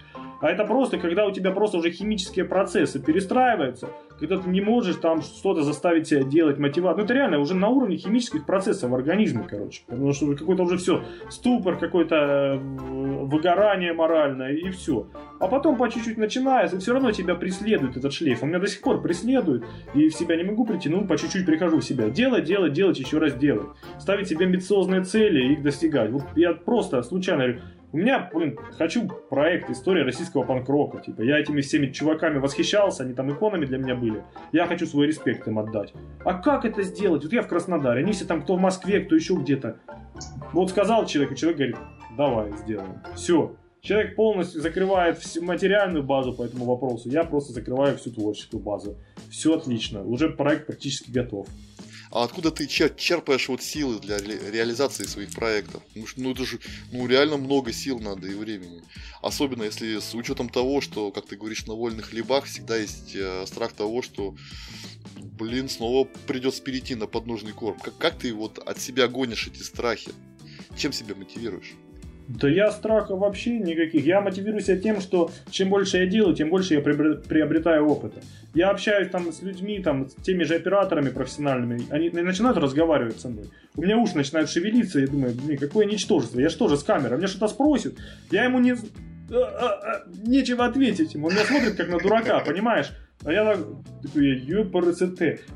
а 0.41 0.51
это 0.51 0.64
просто, 0.64 0.99
когда 0.99 1.26
у 1.26 1.30
тебя 1.30 1.51
просто 1.51 1.78
уже 1.78 1.91
химические 1.91 2.45
процессы 2.45 3.03
перестраиваются, 3.03 3.89
когда 4.18 4.39
ты 4.39 4.49
не 4.49 4.61
можешь 4.61 4.97
там 4.97 5.22
что-то 5.22 5.62
заставить 5.62 6.09
себя 6.09 6.22
делать, 6.22 6.59
мотивацию. 6.59 6.99
Ну, 6.99 7.05
это 7.05 7.14
реально 7.14 7.39
уже 7.39 7.55
на 7.55 7.68
уровне 7.68 7.97
химических 7.97 8.47
процессов 8.47 8.91
в 8.91 8.95
организме, 8.95 9.47
короче. 9.49 9.82
Потому 9.87 10.12
что 10.12 10.34
какой-то 10.34 10.62
уже 10.62 10.76
все, 10.78 11.03
ступор, 11.28 11.78
какое-то 11.78 12.61
выгорание 12.61 13.93
моральное 13.93 14.53
и 14.53 14.70
все. 14.70 15.07
А 15.39 15.49
потом 15.49 15.76
по 15.76 15.89
чуть-чуть 15.89 16.16
начинается, 16.16 16.76
и 16.76 16.78
все 16.78 16.93
равно 16.93 17.12
тебя 17.12 17.34
преследует 17.34 17.97
этот 17.97 18.12
шлейф. 18.12 18.43
Он 18.43 18.49
меня 18.49 18.59
до 18.59 18.66
сих 18.66 18.80
пор 18.80 19.03
преследует, 19.03 19.64
и 19.95 20.09
в 20.09 20.14
себя 20.14 20.37
не 20.37 20.45
могу 20.45 20.64
прийти, 20.64 20.89
ну, 20.89 21.07
по 21.07 21.18
чуть-чуть 21.18 21.45
прихожу 21.45 21.80
в 21.80 21.84
себя. 21.84 22.09
Делать, 22.09 22.45
делать, 22.45 22.72
делать, 22.72 22.99
еще 22.99 23.18
раз 23.18 23.34
делать. 23.34 23.68
Ставить 23.99 24.28
себе 24.28 24.47
амбициозные 24.47 25.03
цели 25.03 25.49
и 25.49 25.53
их 25.55 25.62
достигать. 25.62 26.11
Вот 26.11 26.22
я 26.37 26.53
просто 26.53 27.03
случайно 27.03 27.45
говорю, 27.45 27.61
у 27.93 27.99
меня, 27.99 28.30
блин, 28.32 28.59
хочу 28.72 29.09
проект 29.30 29.70
«История 29.70 30.03
российского 30.03 30.43
панк-рока». 30.43 30.99
Типа, 30.99 31.22
я 31.22 31.39
этими 31.39 31.61
всеми 31.61 31.87
чуваками 31.87 32.39
восхищался, 32.39 33.05
они 33.05 33.14
там 33.14 33.32
иконами 33.32 33.64
для 33.64 33.78
меня 33.78 33.95
были. 33.95 34.24
Я 34.53 34.66
хочу 34.66 34.87
свой 34.87 35.07
респект 35.07 35.47
им 35.47 35.59
отдать. 35.59 35.93
А 36.24 36.34
как 36.34 36.64
это 36.64 36.82
сделать? 36.82 37.22
Вот 37.22 37.32
я 37.32 37.43
в 37.43 37.49
Краснодаре, 37.49 38.03
они 38.03 38.12
все 38.12 38.24
там, 38.24 38.43
кто 38.43 38.57
в 38.57 38.61
Москве, 38.61 39.01
кто 39.01 39.14
еще 39.14 39.34
где-то. 39.34 39.78
Вот 40.53 40.70
сказал 40.70 41.07
человек, 41.07 41.32
и 41.32 41.37
человек 41.37 41.59
говорит, 41.59 41.76
давай 42.16 42.53
сделаем. 42.59 43.03
Все. 43.14 43.57
Человек 43.80 44.16
полностью 44.16 44.61
закрывает 44.61 45.18
материальную 45.41 46.03
базу 46.03 46.32
по 46.32 46.43
этому 46.43 46.64
вопросу. 46.64 47.09
Я 47.09 47.22
просто 47.22 47.53
закрываю 47.53 47.97
всю 47.97 48.11
творческую 48.11 48.61
базу. 48.61 48.97
Все 49.30 49.55
отлично. 49.55 50.03
Уже 50.03 50.28
проект 50.28 50.66
практически 50.66 51.11
готов 51.12 51.47
а 52.11 52.25
откуда 52.25 52.51
ты 52.51 52.67
черпаешь 52.67 53.49
вот 53.49 53.63
силы 53.63 53.99
для 53.99 54.19
реализации 54.19 55.05
своих 55.05 55.31
проектов? 55.31 55.83
Потому 55.89 56.07
что, 56.07 56.21
ну, 56.21 56.33
это 56.33 56.45
же, 56.45 56.59
ну, 56.93 57.07
реально 57.07 57.37
много 57.37 57.73
сил 57.73 57.99
надо 57.99 58.29
и 58.29 58.35
времени. 58.35 58.83
Особенно 59.23 59.65
если 59.65 59.99
с 59.99 60.15
учетом 60.15 60.49
того, 60.49 60.81
что, 60.81 61.11
как 61.11 61.27
ты 61.27 61.37
говоришь, 61.37 61.67
на 61.67 61.75
вольных 61.75 62.11
хлебах 62.11 62.45
всегда 62.45 62.77
есть 62.77 63.15
э, 63.15 63.45
страх 63.47 63.73
того, 63.73 64.03
что, 64.03 64.37
блин, 65.17 65.69
снова 65.69 66.07
придется 66.27 66.63
перейти 66.63 66.95
на 66.95 67.07
подножный 67.07 67.53
корм. 67.53 67.79
Как, 67.79 67.97
как 67.99 68.19
ты 68.19 68.33
вот 68.33 68.59
от 68.59 68.79
себя 68.81 69.09
гонишь 69.09 69.49
эти 69.49 69.63
страхи? 69.63 70.13
Чем 70.77 70.93
себя 70.93 71.15
мотивируешь? 71.15 71.75
Да 72.29 72.49
я 72.49 72.73
страха 72.73 73.15
вообще 73.15 73.59
никаких. 73.59 74.05
Я 74.05 74.21
мотивируюсь 74.21 74.67
тем, 74.83 75.01
что 75.01 75.31
чем 75.51 75.69
больше 75.71 75.99
я 75.99 76.07
делаю, 76.07 76.35
тем 76.35 76.51
больше 76.51 76.75
я 76.75 76.81
приобретаю 76.81 77.87
опыта. 77.87 78.21
Я 78.57 78.71
общаюсь 78.71 79.11
там 79.11 79.31
с 79.31 79.43
людьми, 79.43 79.83
там, 79.83 80.09
с 80.09 80.15
теми 80.15 80.43
же 80.45 80.55
операторами 80.55 81.11
профессиональными, 81.11 81.87
они 81.91 82.09
начинают 82.09 82.57
разговаривать 82.57 83.21
со 83.21 83.29
мной. 83.29 83.51
У 83.77 83.83
меня 83.83 83.99
уши 83.99 84.17
начинают 84.17 84.49
шевелиться, 84.49 84.99
я 84.99 85.07
думаю, 85.07 85.35
блин, 85.35 85.59
какое 85.59 85.85
ничтожество, 85.85 86.41
я 86.41 86.49
что 86.49 86.67
же 86.69 86.79
с 86.79 86.83
камерой, 86.83 87.19
меня 87.19 87.29
что-то 87.29 87.49
спросит, 87.49 87.99
я 88.31 88.45
ему 88.45 88.59
не... 88.59 88.73
А, 88.73 88.77
а, 89.35 89.67
а, 89.67 90.05
нечего 90.27 90.65
ответить 90.65 91.13
ему, 91.13 91.27
он 91.27 91.35
меня 91.35 91.45
смотрит 91.45 91.77
как 91.77 91.91
на 91.91 91.99
дурака, 91.99 92.41
понимаешь? 92.41 92.93
А 93.27 93.33
я 93.33 93.45
так, 93.45 93.59
такой, 94.03 94.39
я 94.39 94.65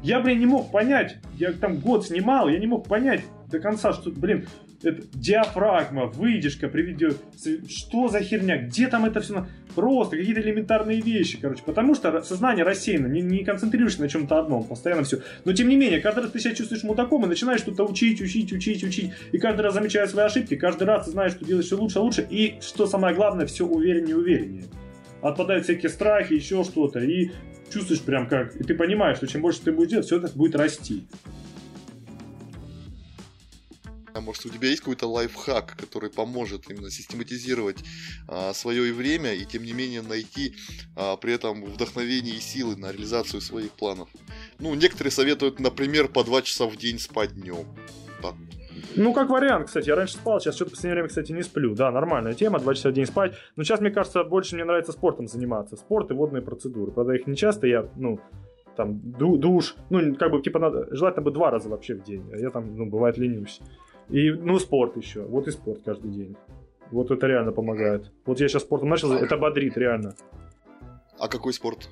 Я, 0.02 0.20
блин, 0.20 0.38
не 0.38 0.46
мог 0.46 0.70
понять, 0.70 1.16
я 1.38 1.52
там 1.52 1.78
год 1.78 2.06
снимал, 2.06 2.50
я 2.50 2.58
не 2.58 2.66
мог 2.66 2.86
понять 2.86 3.22
до 3.50 3.60
конца, 3.60 3.94
что, 3.94 4.10
блин, 4.10 4.46
это 4.82 5.02
диафрагма, 5.12 6.06
выдержка 6.06 6.68
приведет. 6.68 7.18
Что 7.68 8.08
за 8.08 8.20
херня? 8.20 8.56
Где 8.58 8.88
там 8.88 9.04
это 9.04 9.20
все? 9.20 9.46
Просто 9.74 10.16
какие-то 10.16 10.40
элементарные 10.40 11.00
вещи, 11.00 11.38
короче. 11.40 11.62
Потому 11.64 11.94
что 11.94 12.22
сознание 12.22 12.64
рассеяно, 12.64 13.06
не, 13.06 13.20
не 13.20 13.44
концентрируешься 13.44 14.00
на 14.00 14.08
чем-то 14.08 14.38
одном, 14.38 14.64
постоянно 14.64 15.04
все. 15.04 15.20
Но 15.44 15.52
тем 15.52 15.68
не 15.68 15.76
менее, 15.76 16.00
каждый 16.00 16.20
раз 16.20 16.32
ты 16.32 16.40
себя 16.40 16.54
чувствуешь 16.54 16.82
мудаком 16.82 17.24
и 17.24 17.28
начинаешь 17.28 17.60
что-то 17.60 17.84
учить, 17.84 18.20
учить, 18.20 18.52
учить, 18.52 18.82
учить. 18.82 19.12
И 19.32 19.38
каждый 19.38 19.62
раз 19.62 19.74
замечая 19.74 20.06
свои 20.06 20.24
ошибки, 20.24 20.56
каждый 20.56 20.84
раз 20.84 21.04
ты 21.04 21.12
знаешь, 21.12 21.32
что 21.32 21.44
делаешь 21.44 21.66
все 21.66 21.78
лучше, 21.78 22.00
лучше. 22.00 22.26
И 22.28 22.56
что 22.60 22.86
самое 22.86 23.14
главное, 23.14 23.46
все 23.46 23.66
увереннее, 23.66 24.16
увереннее. 24.16 24.64
Отпадают 25.20 25.64
всякие 25.64 25.90
страхи, 25.90 26.32
еще 26.32 26.64
что-то. 26.64 27.00
И 27.00 27.30
чувствуешь 27.72 28.00
прям 28.00 28.26
как... 28.26 28.56
И 28.56 28.64
ты 28.64 28.74
понимаешь, 28.74 29.18
что 29.18 29.26
чем 29.26 29.42
больше 29.42 29.60
ты 29.60 29.72
будешь 29.72 29.90
делать, 29.90 30.06
все 30.06 30.16
это 30.16 30.30
будет 30.34 30.56
расти. 30.56 31.04
А 34.14 34.20
может, 34.20 34.46
у 34.46 34.48
тебя 34.48 34.68
есть 34.68 34.80
какой-то 34.80 35.06
лайфхак, 35.06 35.76
который 35.76 36.10
поможет 36.10 36.70
именно 36.70 36.90
систематизировать 36.90 37.78
а, 38.28 38.52
свое 38.52 38.92
время 38.92 39.34
и, 39.34 39.44
тем 39.44 39.62
не 39.62 39.72
менее, 39.72 40.02
найти 40.02 40.54
а, 40.96 41.16
при 41.16 41.32
этом 41.32 41.64
вдохновение 41.64 42.36
и 42.36 42.40
силы 42.40 42.76
на 42.76 42.92
реализацию 42.92 43.40
своих 43.40 43.72
планов? 43.72 44.08
Ну, 44.58 44.74
некоторые 44.74 45.12
советуют, 45.12 45.60
например, 45.60 46.08
по 46.08 46.24
два 46.24 46.42
часа 46.42 46.66
в 46.66 46.76
день 46.76 46.98
спать 46.98 47.34
днем. 47.34 47.66
Так. 48.22 48.34
Ну, 48.96 49.12
как 49.12 49.30
вариант, 49.30 49.66
кстати. 49.66 49.88
Я 49.88 49.94
раньше 49.94 50.14
спал, 50.14 50.40
сейчас 50.40 50.56
что-то 50.56 50.70
в 50.70 50.74
последнее 50.74 50.94
время, 50.94 51.08
кстати, 51.08 51.32
не 51.32 51.42
сплю. 51.42 51.74
Да, 51.74 51.90
нормальная 51.90 52.34
тема, 52.34 52.58
два 52.58 52.74
часа 52.74 52.90
в 52.90 52.92
день 52.92 53.06
спать. 53.06 53.34
Но 53.56 53.62
сейчас, 53.62 53.80
мне 53.80 53.90
кажется, 53.90 54.24
больше 54.24 54.56
мне 54.56 54.64
нравится 54.64 54.92
спортом 54.92 55.28
заниматься. 55.28 55.76
Спорт 55.76 56.10
и 56.10 56.14
водные 56.14 56.42
процедуры. 56.42 56.90
Правда, 56.92 57.12
их 57.14 57.26
не 57.26 57.36
часто 57.36 57.66
я, 57.66 57.88
ну, 57.96 58.20
там, 58.76 59.00
душ, 59.02 59.76
ну, 59.90 60.14
как 60.16 60.30
бы, 60.32 60.42
типа, 60.42 60.58
надо, 60.58 60.88
желательно 60.90 61.22
бы 61.22 61.30
два 61.30 61.50
раза 61.50 61.68
вообще 61.68 61.94
в 61.94 62.02
день. 62.02 62.24
А 62.32 62.36
я 62.36 62.50
там, 62.50 62.76
ну, 62.76 62.86
бывает, 62.86 63.18
ленюсь. 63.18 63.60
И, 64.10 64.30
ну, 64.30 64.58
спорт 64.58 64.96
еще. 64.96 65.22
Вот 65.22 65.46
и 65.48 65.50
спорт 65.50 65.80
каждый 65.84 66.10
день. 66.10 66.36
Вот 66.90 67.10
это 67.10 67.26
реально 67.26 67.52
помогает. 67.52 68.10
Вот 68.26 68.40
я 68.40 68.48
сейчас 68.48 68.62
спортом 68.62 68.88
начал, 68.88 69.12
это 69.12 69.36
бодрит 69.36 69.76
реально. 69.76 70.14
А 71.18 71.28
какой 71.28 71.52
спорт 71.52 71.88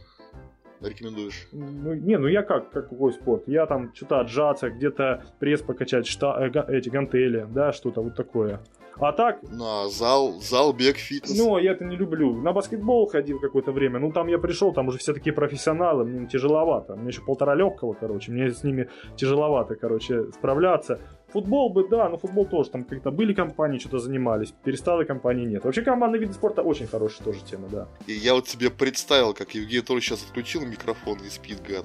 рекомендуешь? 0.80 1.48
Ну, 1.52 1.94
не, 1.94 2.18
ну 2.18 2.26
я 2.26 2.42
как, 2.42 2.70
как 2.70 2.88
какой 2.88 3.12
спорт? 3.12 3.44
Я 3.46 3.66
там 3.66 3.94
что-то 3.94 4.20
отжаться, 4.20 4.70
где-то 4.70 5.24
пресс 5.38 5.60
покачать, 5.60 6.06
шта, 6.06 6.46
э, 6.46 6.76
эти 6.76 6.88
гантели, 6.88 7.46
да, 7.50 7.72
что-то 7.72 8.00
вот 8.00 8.16
такое. 8.16 8.60
А 9.00 9.12
так... 9.12 9.42
На 9.42 9.88
зал, 9.88 10.40
зал, 10.40 10.72
бег, 10.72 10.96
фитнес. 10.96 11.38
Ну, 11.38 11.56
я 11.58 11.72
это 11.72 11.84
не 11.84 11.96
люблю. 11.96 12.34
На 12.34 12.52
баскетбол 12.52 13.06
ходил 13.06 13.38
какое-то 13.38 13.70
время. 13.70 14.00
Ну, 14.00 14.10
там 14.10 14.26
я 14.26 14.38
пришел, 14.38 14.72
там 14.72 14.88
уже 14.88 14.98
все 14.98 15.12
такие 15.12 15.32
профессионалы, 15.32 16.04
мне 16.04 16.26
тяжеловато. 16.26 16.96
Мне 16.96 17.08
еще 17.08 17.22
полтора 17.22 17.54
легкого, 17.54 17.92
короче. 17.92 18.32
Мне 18.32 18.50
с 18.50 18.64
ними 18.64 18.88
тяжеловато, 19.14 19.76
короче, 19.76 20.32
справляться. 20.32 20.98
Футбол 21.32 21.70
бы, 21.70 21.86
да, 21.88 22.08
но 22.08 22.16
футбол 22.16 22.46
тоже. 22.46 22.70
Там 22.70 22.84
как-то 22.84 23.10
были 23.10 23.34
компании, 23.34 23.78
что-то 23.78 23.98
занимались. 23.98 24.54
Перестало 24.64 25.04
компании 25.04 25.44
нет. 25.44 25.64
Вообще 25.64 25.82
командные 25.82 26.20
виды 26.20 26.32
спорта 26.32 26.62
очень 26.62 26.86
хорошая 26.86 27.24
тоже 27.24 27.40
тема, 27.44 27.68
да. 27.68 27.88
И 28.06 28.12
я 28.12 28.34
вот 28.34 28.48
себе 28.48 28.70
представил, 28.70 29.34
как 29.34 29.54
Евгений 29.54 29.82
тоже 29.82 30.00
сейчас 30.00 30.22
отключил 30.22 30.64
микрофон 30.64 31.18
и 31.18 31.28
спит, 31.28 31.60
гад. 31.62 31.84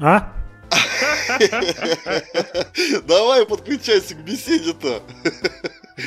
А? 0.00 0.32
Давай 3.06 3.46
подключайся 3.46 4.14
к 4.14 4.18
беседе-то. 4.18 5.02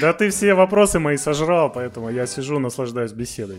Да 0.02 0.14
ты 0.14 0.30
все 0.30 0.54
вопросы 0.54 1.00
мои 1.00 1.18
сожрал, 1.18 1.72
поэтому 1.72 2.10
я 2.10 2.26
сижу, 2.26 2.60
наслаждаюсь 2.60 3.12
беседой. 3.12 3.58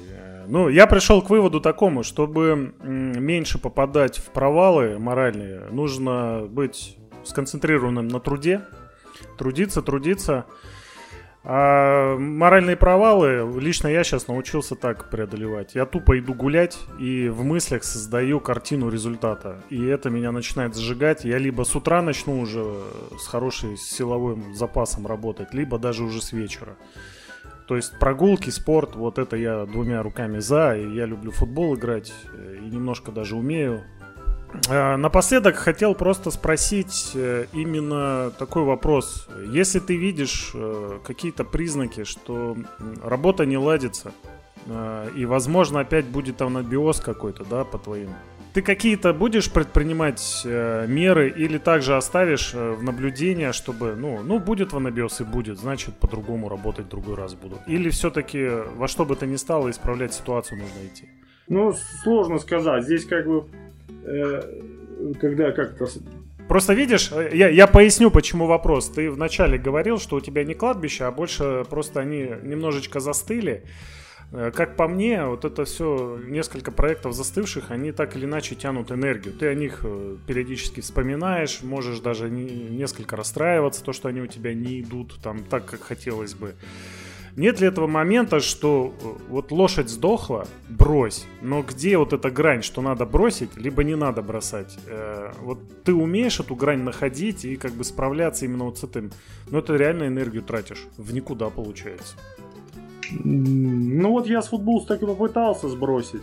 Ну, 0.48 0.68
я 0.68 0.86
пришел 0.86 1.22
к 1.22 1.30
выводу 1.30 1.60
такому, 1.60 2.02
чтобы 2.02 2.74
меньше 2.82 3.58
попадать 3.58 4.18
в 4.18 4.30
провалы 4.30 4.98
моральные, 4.98 5.66
нужно 5.70 6.46
быть 6.48 6.96
сконцентрированным 7.26 8.08
на 8.08 8.20
труде, 8.20 8.62
трудиться, 9.36 9.82
трудиться. 9.82 10.46
А 11.48 12.16
моральные 12.18 12.76
провалы 12.76 13.60
лично 13.60 13.86
я 13.86 14.02
сейчас 14.02 14.26
научился 14.26 14.74
так 14.74 15.10
преодолевать. 15.10 15.76
Я 15.76 15.86
тупо 15.86 16.18
иду 16.18 16.34
гулять 16.34 16.76
и 16.98 17.28
в 17.28 17.44
мыслях 17.44 17.84
создаю 17.84 18.40
картину 18.40 18.88
результата. 18.88 19.62
И 19.70 19.84
это 19.86 20.10
меня 20.10 20.32
начинает 20.32 20.74
зажигать. 20.74 21.24
Я 21.24 21.38
либо 21.38 21.62
с 21.62 21.76
утра 21.76 22.02
начну 22.02 22.40
уже 22.40 22.64
с 23.16 23.28
хорошим 23.28 23.76
силовым 23.76 24.54
запасом 24.54 25.06
работать, 25.06 25.54
либо 25.54 25.78
даже 25.78 26.02
уже 26.02 26.20
с 26.20 26.32
вечера. 26.32 26.76
То 27.68 27.76
есть 27.76 27.96
прогулки, 27.98 28.50
спорт, 28.50 28.96
вот 28.96 29.18
это 29.18 29.36
я 29.36 29.66
двумя 29.66 30.02
руками 30.02 30.40
за. 30.40 30.76
И 30.76 30.94
я 30.94 31.06
люблю 31.06 31.30
футбол 31.30 31.76
играть 31.76 32.12
э, 32.32 32.58
и 32.60 32.66
немножко 32.66 33.12
даже 33.12 33.36
умею. 33.36 33.84
Э, 34.68 34.96
напоследок 34.96 35.56
хотел 35.56 35.94
просто 35.94 36.30
спросить 36.30 37.12
э, 37.14 37.46
именно 37.52 38.30
такой 38.38 38.62
вопрос. 38.62 39.28
Если 39.48 39.78
ты 39.78 39.96
видишь 39.96 40.50
э, 40.54 40.98
какие-то 41.04 41.44
признаки, 41.44 42.04
что 42.04 42.56
работа 43.02 43.46
не 43.46 43.58
ладится, 43.58 44.12
и, 45.14 45.26
возможно, 45.26 45.78
опять 45.78 46.06
будет 46.06 46.42
анабиоз 46.42 46.98
какой-то, 46.98 47.44
да, 47.44 47.62
по 47.62 47.78
твоим. 47.78 48.08
Ты 48.52 48.62
какие-то 48.62 49.12
будешь 49.12 49.48
предпринимать 49.48 50.42
меры 50.44 51.28
или 51.28 51.58
также 51.58 51.96
оставишь 51.96 52.52
в 52.52 52.82
наблюдение, 52.82 53.52
чтобы, 53.52 53.94
ну, 53.94 54.22
ну, 54.24 54.40
будет 54.40 54.72
в 54.72 54.76
анабиоз 54.76 55.20
и 55.20 55.24
будет, 55.24 55.60
значит, 55.60 55.94
по-другому 56.00 56.48
работать 56.48 56.88
другой 56.88 57.14
раз 57.14 57.34
буду. 57.34 57.60
Или 57.68 57.90
все-таки 57.90 58.44
во 58.74 58.88
что 58.88 59.04
бы 59.04 59.14
то 59.14 59.24
ни 59.24 59.36
стало, 59.36 59.70
исправлять 59.70 60.14
ситуацию 60.14 60.58
нужно 60.58 60.84
идти? 60.84 61.08
Ну, 61.46 61.72
сложно 62.02 62.40
сказать. 62.40 62.82
Здесь 62.82 63.04
как 63.06 63.24
бы 63.24 63.46
когда 65.20 65.52
как-то... 65.52 65.86
Просто 66.48 66.74
видишь, 66.74 67.10
э, 67.12 67.30
я, 67.34 67.48
я 67.48 67.66
поясню, 67.66 68.10
почему 68.10 68.46
вопрос. 68.46 68.88
Ты 68.88 69.10
вначале 69.10 69.58
говорил, 69.58 69.98
что 69.98 70.16
у 70.16 70.20
тебя 70.20 70.44
не 70.44 70.54
кладбище, 70.54 71.04
а 71.04 71.10
больше 71.10 71.64
просто 71.68 72.00
они 72.00 72.30
немножечко 72.42 73.00
застыли. 73.00 73.64
Э, 74.32 74.52
как 74.54 74.76
по 74.76 74.86
мне, 74.86 75.24
вот 75.24 75.44
это 75.44 75.64
все, 75.64 76.20
несколько 76.24 76.70
проектов 76.70 77.14
застывших, 77.14 77.70
они 77.70 77.90
так 77.90 78.16
или 78.16 78.26
иначе 78.26 78.54
тянут 78.54 78.92
энергию. 78.92 79.34
Ты 79.34 79.48
о 79.48 79.54
них 79.54 79.84
периодически 80.26 80.80
вспоминаешь, 80.80 81.62
можешь 81.62 81.98
даже 81.98 82.30
не, 82.30 82.44
несколько 82.44 83.16
расстраиваться, 83.16 83.82
то, 83.82 83.92
что 83.92 84.08
они 84.08 84.20
у 84.20 84.26
тебя 84.26 84.54
не 84.54 84.80
идут 84.80 85.18
там 85.22 85.42
так, 85.42 85.66
как 85.66 85.82
хотелось 85.82 86.34
бы. 86.34 86.54
Нет 87.36 87.60
ли 87.60 87.68
этого 87.68 87.86
момента, 87.86 88.40
что 88.40 88.94
э, 88.98 89.06
вот 89.28 89.52
лошадь 89.52 89.90
сдохла, 89.90 90.46
брось, 90.70 91.26
но 91.42 91.62
где 91.62 91.98
вот 91.98 92.14
эта 92.14 92.30
грань, 92.30 92.62
что 92.62 92.80
надо 92.80 93.04
бросить, 93.04 93.56
либо 93.56 93.84
не 93.84 93.94
надо 93.94 94.22
бросать? 94.22 94.78
Э, 94.86 95.32
вот 95.42 95.58
ты 95.84 95.92
умеешь 95.92 96.40
эту 96.40 96.54
грань 96.54 96.80
находить 96.80 97.44
и 97.44 97.56
как 97.56 97.72
бы 97.72 97.84
справляться 97.84 98.46
именно 98.46 98.64
вот 98.64 98.78
с 98.78 98.84
этим, 98.84 99.10
но 99.50 99.58
это 99.58 99.76
реально 99.76 100.06
энергию 100.06 100.42
тратишь, 100.42 100.86
в 100.96 101.12
никуда 101.12 101.50
получается. 101.50 102.16
Ну 103.12 104.12
вот 104.12 104.26
я 104.26 104.40
с 104.40 104.48
футбол 104.48 104.84
так 104.86 105.02
и 105.02 105.06
попытался 105.06 105.68
сбросить. 105.68 106.22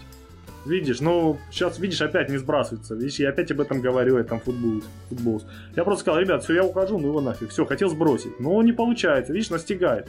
Видишь, 0.65 1.01
ну, 1.01 1.37
сейчас, 1.51 1.77
видишь, 1.77 2.01
опять 2.01 2.29
не 2.29 2.37
сбрасывается. 2.37 2.95
Видишь, 2.95 3.19
я 3.19 3.29
опять 3.29 3.51
об 3.51 3.59
этом 3.59 3.81
говорю, 3.81 4.17
я 4.17 4.23
там 4.23 4.39
футбол, 4.39 4.81
футбол. 5.09 5.43
Я 5.75 5.83
просто 5.83 6.01
сказал, 6.01 6.21
ребят, 6.21 6.43
все, 6.43 6.53
я 6.55 6.63
ухожу, 6.63 6.97
ну 6.97 7.09
его 7.09 7.21
нафиг. 7.21 7.49
Все, 7.49 7.65
хотел 7.65 7.89
сбросить. 7.89 8.39
Но 8.39 8.61
не 8.63 8.71
получается, 8.71 9.33
видишь, 9.33 9.49
настигает 9.49 10.07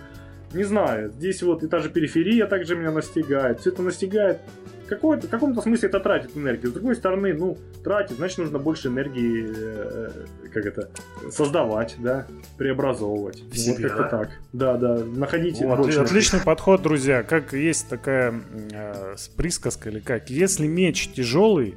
не 0.54 0.64
знаю, 0.64 1.10
здесь 1.10 1.42
вот 1.42 1.62
и 1.62 1.68
та 1.68 1.80
же 1.80 1.90
периферия 1.90 2.46
также 2.46 2.76
меня 2.76 2.90
настигает, 2.90 3.60
все 3.60 3.70
это 3.70 3.82
настигает. 3.82 4.40
Какой 4.88 5.18
в 5.18 5.28
каком-то 5.28 5.62
смысле 5.62 5.88
это 5.88 5.98
тратит 5.98 6.36
энергию. 6.36 6.70
С 6.70 6.74
другой 6.74 6.94
стороны, 6.94 7.32
ну, 7.32 7.56
тратит, 7.82 8.18
значит, 8.18 8.38
нужно 8.38 8.58
больше 8.58 8.88
энергии, 8.88 9.46
э, 9.48 10.10
как 10.52 10.66
это, 10.66 10.90
создавать, 11.30 11.96
да, 11.98 12.26
преобразовывать. 12.58 13.42
В 13.50 13.56
себе, 13.56 13.88
вот 13.88 13.96
как-то 13.96 14.02
да? 14.02 14.08
так. 14.08 14.30
Да, 14.52 14.76
да, 14.76 15.04
находите 15.04 15.66
вот, 15.66 15.88
Отличный 15.96 16.40
подход, 16.40 16.82
друзья. 16.82 17.22
Как 17.22 17.54
есть 17.54 17.88
такая 17.88 18.34
э, 18.72 19.16
присказка 19.38 19.88
или 19.88 20.00
как. 20.00 20.28
Если 20.28 20.66
меч 20.66 21.08
тяжелый, 21.08 21.76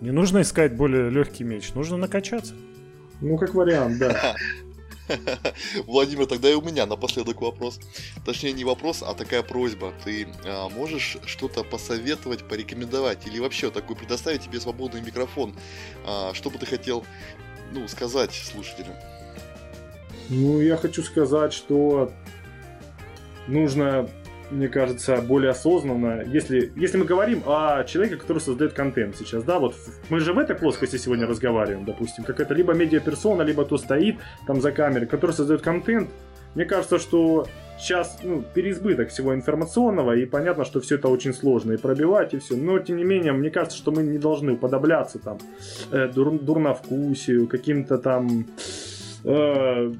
не 0.00 0.12
нужно 0.12 0.42
искать 0.42 0.76
более 0.76 1.10
легкий 1.10 1.42
меч, 1.42 1.74
нужно 1.74 1.96
накачаться. 1.96 2.54
Ну, 3.20 3.36
как 3.38 3.54
вариант, 3.54 3.98
да. 3.98 4.36
Владимир, 5.86 6.26
тогда 6.26 6.50
и 6.50 6.54
у 6.54 6.62
меня 6.62 6.86
напоследок 6.86 7.40
вопрос. 7.40 7.80
Точнее, 8.24 8.52
не 8.52 8.64
вопрос, 8.64 9.02
а 9.02 9.14
такая 9.14 9.42
просьба. 9.42 9.92
Ты 10.04 10.28
а, 10.44 10.68
можешь 10.68 11.18
что-то 11.26 11.64
посоветовать, 11.64 12.46
порекомендовать 12.48 13.26
или 13.26 13.38
вообще 13.38 13.70
такой 13.70 13.96
предоставить 13.96 14.42
тебе 14.42 14.60
свободный 14.60 15.00
микрофон? 15.00 15.54
А, 16.06 16.32
что 16.34 16.50
бы 16.50 16.58
ты 16.58 16.66
хотел 16.66 17.04
ну, 17.72 17.86
сказать 17.88 18.32
слушателям? 18.32 18.94
Ну, 20.28 20.60
я 20.60 20.76
хочу 20.76 21.02
сказать, 21.02 21.52
что 21.52 22.12
нужно 23.46 24.08
мне 24.54 24.68
кажется, 24.68 25.20
более 25.20 25.50
осознанно, 25.50 26.22
если, 26.26 26.72
если 26.76 26.96
мы 26.96 27.04
говорим 27.04 27.42
о 27.46 27.84
человеке, 27.84 28.16
который 28.16 28.38
создает 28.38 28.72
контент 28.72 29.16
сейчас, 29.16 29.44
да, 29.44 29.58
вот 29.58 29.74
мы 30.08 30.20
же 30.20 30.32
в 30.32 30.38
этой 30.38 30.56
плоскости 30.56 30.96
сегодня 30.96 31.26
разговариваем, 31.26 31.84
допустим, 31.84 32.24
как 32.24 32.40
это 32.40 32.54
либо 32.54 32.72
медиаперсона, 32.72 33.42
либо 33.42 33.64
кто 33.64 33.78
стоит 33.78 34.16
там 34.46 34.60
за 34.60 34.72
камерой, 34.72 35.06
который 35.06 35.32
создает 35.32 35.62
контент, 35.62 36.08
мне 36.54 36.64
кажется, 36.64 36.98
что 36.98 37.46
сейчас 37.78 38.18
ну, 38.22 38.44
переизбыток 38.54 39.08
всего 39.08 39.34
информационного, 39.34 40.16
и 40.16 40.24
понятно, 40.24 40.64
что 40.64 40.80
все 40.80 40.94
это 40.94 41.08
очень 41.08 41.34
сложно 41.34 41.72
и 41.72 41.76
пробивать, 41.76 42.34
и 42.34 42.38
все. 42.38 42.56
Но, 42.56 42.78
тем 42.78 42.96
не 42.96 43.04
менее, 43.04 43.32
мне 43.32 43.50
кажется, 43.50 43.76
что 43.76 43.90
мы 43.90 44.02
не 44.04 44.18
должны 44.18 44.52
уподобляться 44.52 45.18
там 45.18 45.38
э, 45.90 46.08
дур, 46.08 46.38
дурновкусию, 46.38 47.48
каким-то 47.48 47.98
там 47.98 48.46
э, 49.24 49.92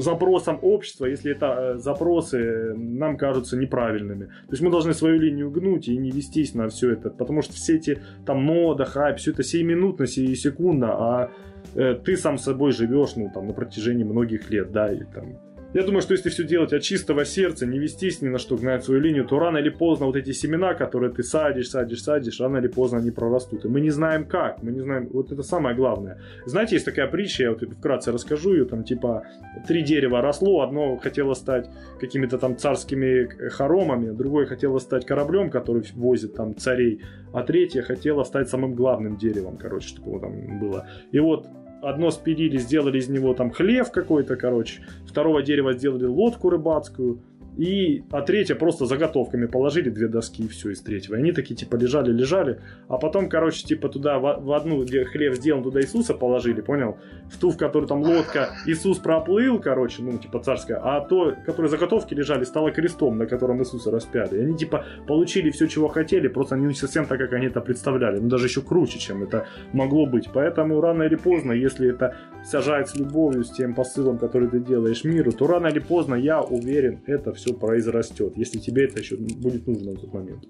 запросам 0.00 0.58
общества, 0.62 1.06
если 1.06 1.32
это 1.32 1.46
э, 1.46 1.78
запросы 1.78 2.74
нам 2.74 3.16
кажутся 3.16 3.56
неправильными. 3.56 4.26
То 4.26 4.52
есть 4.52 4.62
мы 4.62 4.70
должны 4.70 4.94
свою 4.94 5.18
линию 5.20 5.50
гнуть 5.50 5.88
и 5.88 5.96
не 5.96 6.10
вестись 6.10 6.54
на 6.54 6.68
все 6.68 6.92
это, 6.92 7.10
потому 7.10 7.42
что 7.42 7.54
все 7.54 7.76
эти 7.76 8.00
там 8.24 8.42
мода, 8.42 8.84
хайп, 8.84 9.18
все 9.18 9.32
это 9.32 9.42
сиюминутно, 9.42 10.06
секундно, 10.06 10.92
а 10.92 11.30
э, 11.74 11.94
ты 11.94 12.16
сам 12.16 12.38
собой 12.38 12.72
живешь, 12.72 13.16
ну, 13.16 13.30
там, 13.32 13.46
на 13.46 13.52
протяжении 13.52 14.04
многих 14.04 14.50
лет, 14.50 14.72
да, 14.72 14.92
и 14.92 15.04
там 15.04 15.38
Я 15.74 15.82
думаю, 15.82 16.00
что 16.00 16.14
если 16.14 16.30
все 16.30 16.44
делать 16.44 16.72
от 16.72 16.82
чистого 16.82 17.24
сердца, 17.24 17.66
не 17.66 17.78
вестись 17.78 18.22
ни 18.22 18.28
на 18.28 18.38
что, 18.38 18.56
гнать 18.56 18.84
свою 18.84 19.00
линию, 19.00 19.26
то 19.26 19.38
рано 19.38 19.58
или 19.58 19.68
поздно 19.68 20.06
вот 20.06 20.16
эти 20.16 20.32
семена, 20.32 20.74
которые 20.74 21.12
ты 21.12 21.22
садишь, 21.22 21.68
садишь, 21.68 22.02
садишь, 22.02 22.40
рано 22.40 22.58
или 22.58 22.68
поздно 22.68 22.98
они 22.98 23.10
прорастут. 23.10 23.64
И 23.64 23.68
мы 23.68 23.80
не 23.80 23.90
знаем 23.90 24.26
как, 24.26 24.62
мы 24.62 24.72
не 24.72 24.80
знаем, 24.80 25.08
вот 25.12 25.32
это 25.32 25.42
самое 25.42 25.76
главное. 25.76 26.20
Знаете, 26.46 26.76
есть 26.76 26.86
такая 26.86 27.08
притча, 27.08 27.42
я 27.42 27.50
вот 27.50 27.62
вкратце 27.62 28.12
расскажу 28.12 28.54
ее, 28.54 28.64
там 28.64 28.84
типа 28.84 29.24
три 29.66 29.82
дерева 29.82 30.22
росло, 30.22 30.62
одно 30.62 30.96
хотело 30.96 31.34
стать 31.34 31.68
какими-то 32.00 32.38
там 32.38 32.56
царскими 32.56 33.28
хоромами, 33.50 34.16
другое 34.16 34.46
хотело 34.46 34.78
стать 34.78 35.04
кораблем, 35.04 35.50
который 35.50 35.84
возит 35.94 36.34
там 36.34 36.56
царей, 36.56 37.02
а 37.34 37.42
третье 37.42 37.82
хотело 37.82 38.22
стать 38.22 38.48
самым 38.48 38.74
главным 38.74 39.16
деревом, 39.16 39.58
короче, 39.58 39.88
чтобы 39.88 40.20
там 40.20 40.58
было. 40.58 40.86
И 41.12 41.18
вот 41.18 41.46
одно 41.88 42.10
спилили, 42.10 42.58
сделали 42.58 42.98
из 42.98 43.08
него 43.08 43.32
там 43.34 43.50
хлев 43.50 43.92
какой-то, 43.92 44.36
короче. 44.36 44.82
Второго 45.06 45.42
дерева 45.42 45.72
сделали 45.72 46.06
лодку 46.06 46.50
рыбацкую. 46.50 47.20
И, 47.56 48.04
а 48.10 48.22
третье 48.22 48.54
просто 48.54 48.86
заготовками 48.86 49.46
положили 49.46 49.88
две 49.88 50.08
доски 50.08 50.44
и 50.44 50.48
все 50.48 50.70
из 50.70 50.80
третьего. 50.80 51.16
И 51.16 51.18
они 51.18 51.32
такие 51.32 51.56
типа 51.56 51.76
лежали, 51.76 52.12
лежали. 52.12 52.60
А 52.88 52.98
потом, 52.98 53.28
короче, 53.28 53.64
типа 53.64 53.88
туда 53.88 54.18
в, 54.18 54.44
в 54.44 54.52
одну, 54.52 54.84
где 54.84 55.04
хлеб 55.04 55.34
сделан, 55.34 55.62
туда 55.62 55.80
Иисуса 55.80 56.14
положили, 56.14 56.60
понял? 56.60 56.98
В 57.30 57.38
ту, 57.38 57.50
в 57.50 57.56
которой 57.56 57.86
там 57.86 58.02
лодка, 58.02 58.50
Иисус 58.66 58.98
проплыл, 58.98 59.58
короче, 59.58 60.02
ну 60.02 60.18
типа 60.18 60.40
царская. 60.40 60.80
А 60.82 61.00
то, 61.00 61.34
которые 61.46 61.70
заготовки 61.70 62.14
лежали, 62.14 62.44
стало 62.44 62.70
крестом, 62.70 63.16
на 63.18 63.26
котором 63.26 63.60
Иисуса 63.60 63.90
распяли. 63.90 64.36
И 64.36 64.40
они 64.40 64.56
типа 64.56 64.84
получили 65.06 65.50
все, 65.50 65.66
чего 65.66 65.88
хотели, 65.88 66.28
просто 66.28 66.56
не 66.56 66.74
совсем 66.74 67.06
так, 67.06 67.18
как 67.18 67.32
они 67.32 67.46
это 67.46 67.60
представляли. 67.60 68.18
Ну 68.18 68.28
даже 68.28 68.46
еще 68.46 68.60
круче, 68.60 68.98
чем 68.98 69.22
это 69.22 69.46
могло 69.72 70.06
быть. 70.06 70.28
Поэтому 70.32 70.80
рано 70.80 71.04
или 71.04 71.16
поздно, 71.16 71.52
если 71.52 71.90
это 71.90 72.16
сажает 72.44 72.88
с 72.88 72.96
любовью, 72.96 73.44
с 73.44 73.50
тем 73.50 73.74
посылом, 73.74 74.18
который 74.18 74.48
ты 74.48 74.60
делаешь 74.60 75.04
миру, 75.04 75.32
то 75.32 75.46
рано 75.46 75.68
или 75.68 75.78
поздно, 75.78 76.14
я 76.14 76.42
уверен, 76.42 77.00
это 77.06 77.32
все 77.32 77.45
произрастет, 77.54 78.36
если 78.36 78.58
тебе 78.58 78.84
это 78.84 79.00
еще 79.00 79.16
будет 79.16 79.66
нужно 79.66 79.92
в 79.92 80.00
тот 80.00 80.14
момент. 80.14 80.44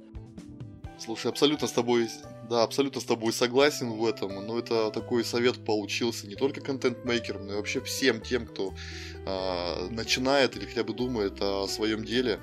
Слушай, 0.99 1.31
абсолютно 1.31 1.69
с 1.69 1.73
тобой, 1.73 2.09
да, 2.49 2.63
абсолютно 2.63 3.01
с 3.01 3.05
тобой 3.05 3.33
согласен 3.33 3.91
в 3.93 4.05
этом, 4.07 4.31
но 4.47 4.59
это 4.59 4.91
такой 4.91 5.25
совет 5.25 5.57
получился 5.65 6.27
не 6.27 6.37
только 6.37 6.61
контент-мейкерам, 6.63 7.47
но 7.47 7.53
и 7.53 7.57
вообще 7.57 7.81
всем 7.83 8.21
тем, 8.21 8.47
кто 8.47 8.73
э, 9.27 9.89
начинает 9.91 10.57
или 10.57 10.65
хотя 10.65 10.85
бы 10.85 10.95
думает 10.95 11.35
о 11.43 11.67
своем 11.69 12.03
деле, 12.03 12.39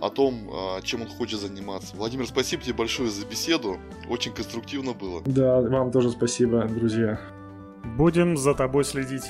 о 0.00 0.10
том, 0.10 0.50
э, 0.50 0.82
чем 0.82 1.02
он 1.02 1.08
хочет 1.08 1.40
заниматься. 1.40 1.96
Владимир, 1.96 2.26
спасибо 2.26 2.62
тебе 2.62 2.74
большое 2.74 3.08
за 3.08 3.24
беседу, 3.24 3.78
очень 4.08 4.32
конструктивно 4.32 4.92
было. 4.92 5.22
Да, 5.24 5.60
вам 5.62 5.90
тоже 5.90 6.10
спасибо, 6.10 6.68
друзья. 6.68 7.18
Будем 7.96 8.36
за 8.36 8.54
тобой 8.54 8.84
следить. 8.84 9.24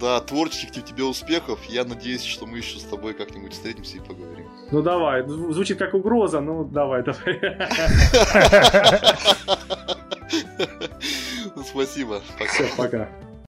Да, 0.00 0.20
творческих 0.20 0.84
тебе 0.84 1.04
успехов. 1.04 1.62
Я 1.64 1.84
надеюсь, 1.84 2.24
что 2.24 2.46
мы 2.46 2.58
еще 2.58 2.78
с 2.78 2.84
тобой 2.84 3.12
как-нибудь 3.12 3.52
встретимся 3.52 3.98
и 3.98 4.00
поговорим. 4.00 4.48
Ну 4.70 4.82
давай, 4.82 5.26
звучит 5.26 5.78
как 5.78 5.92
угроза, 5.92 6.40
ну 6.40 6.64
давай, 6.64 7.02
давай. 7.02 7.38
Спасибо. 11.66 12.22
Пока. 12.38 12.50
Все, 12.50 12.68
пока. 12.76 13.08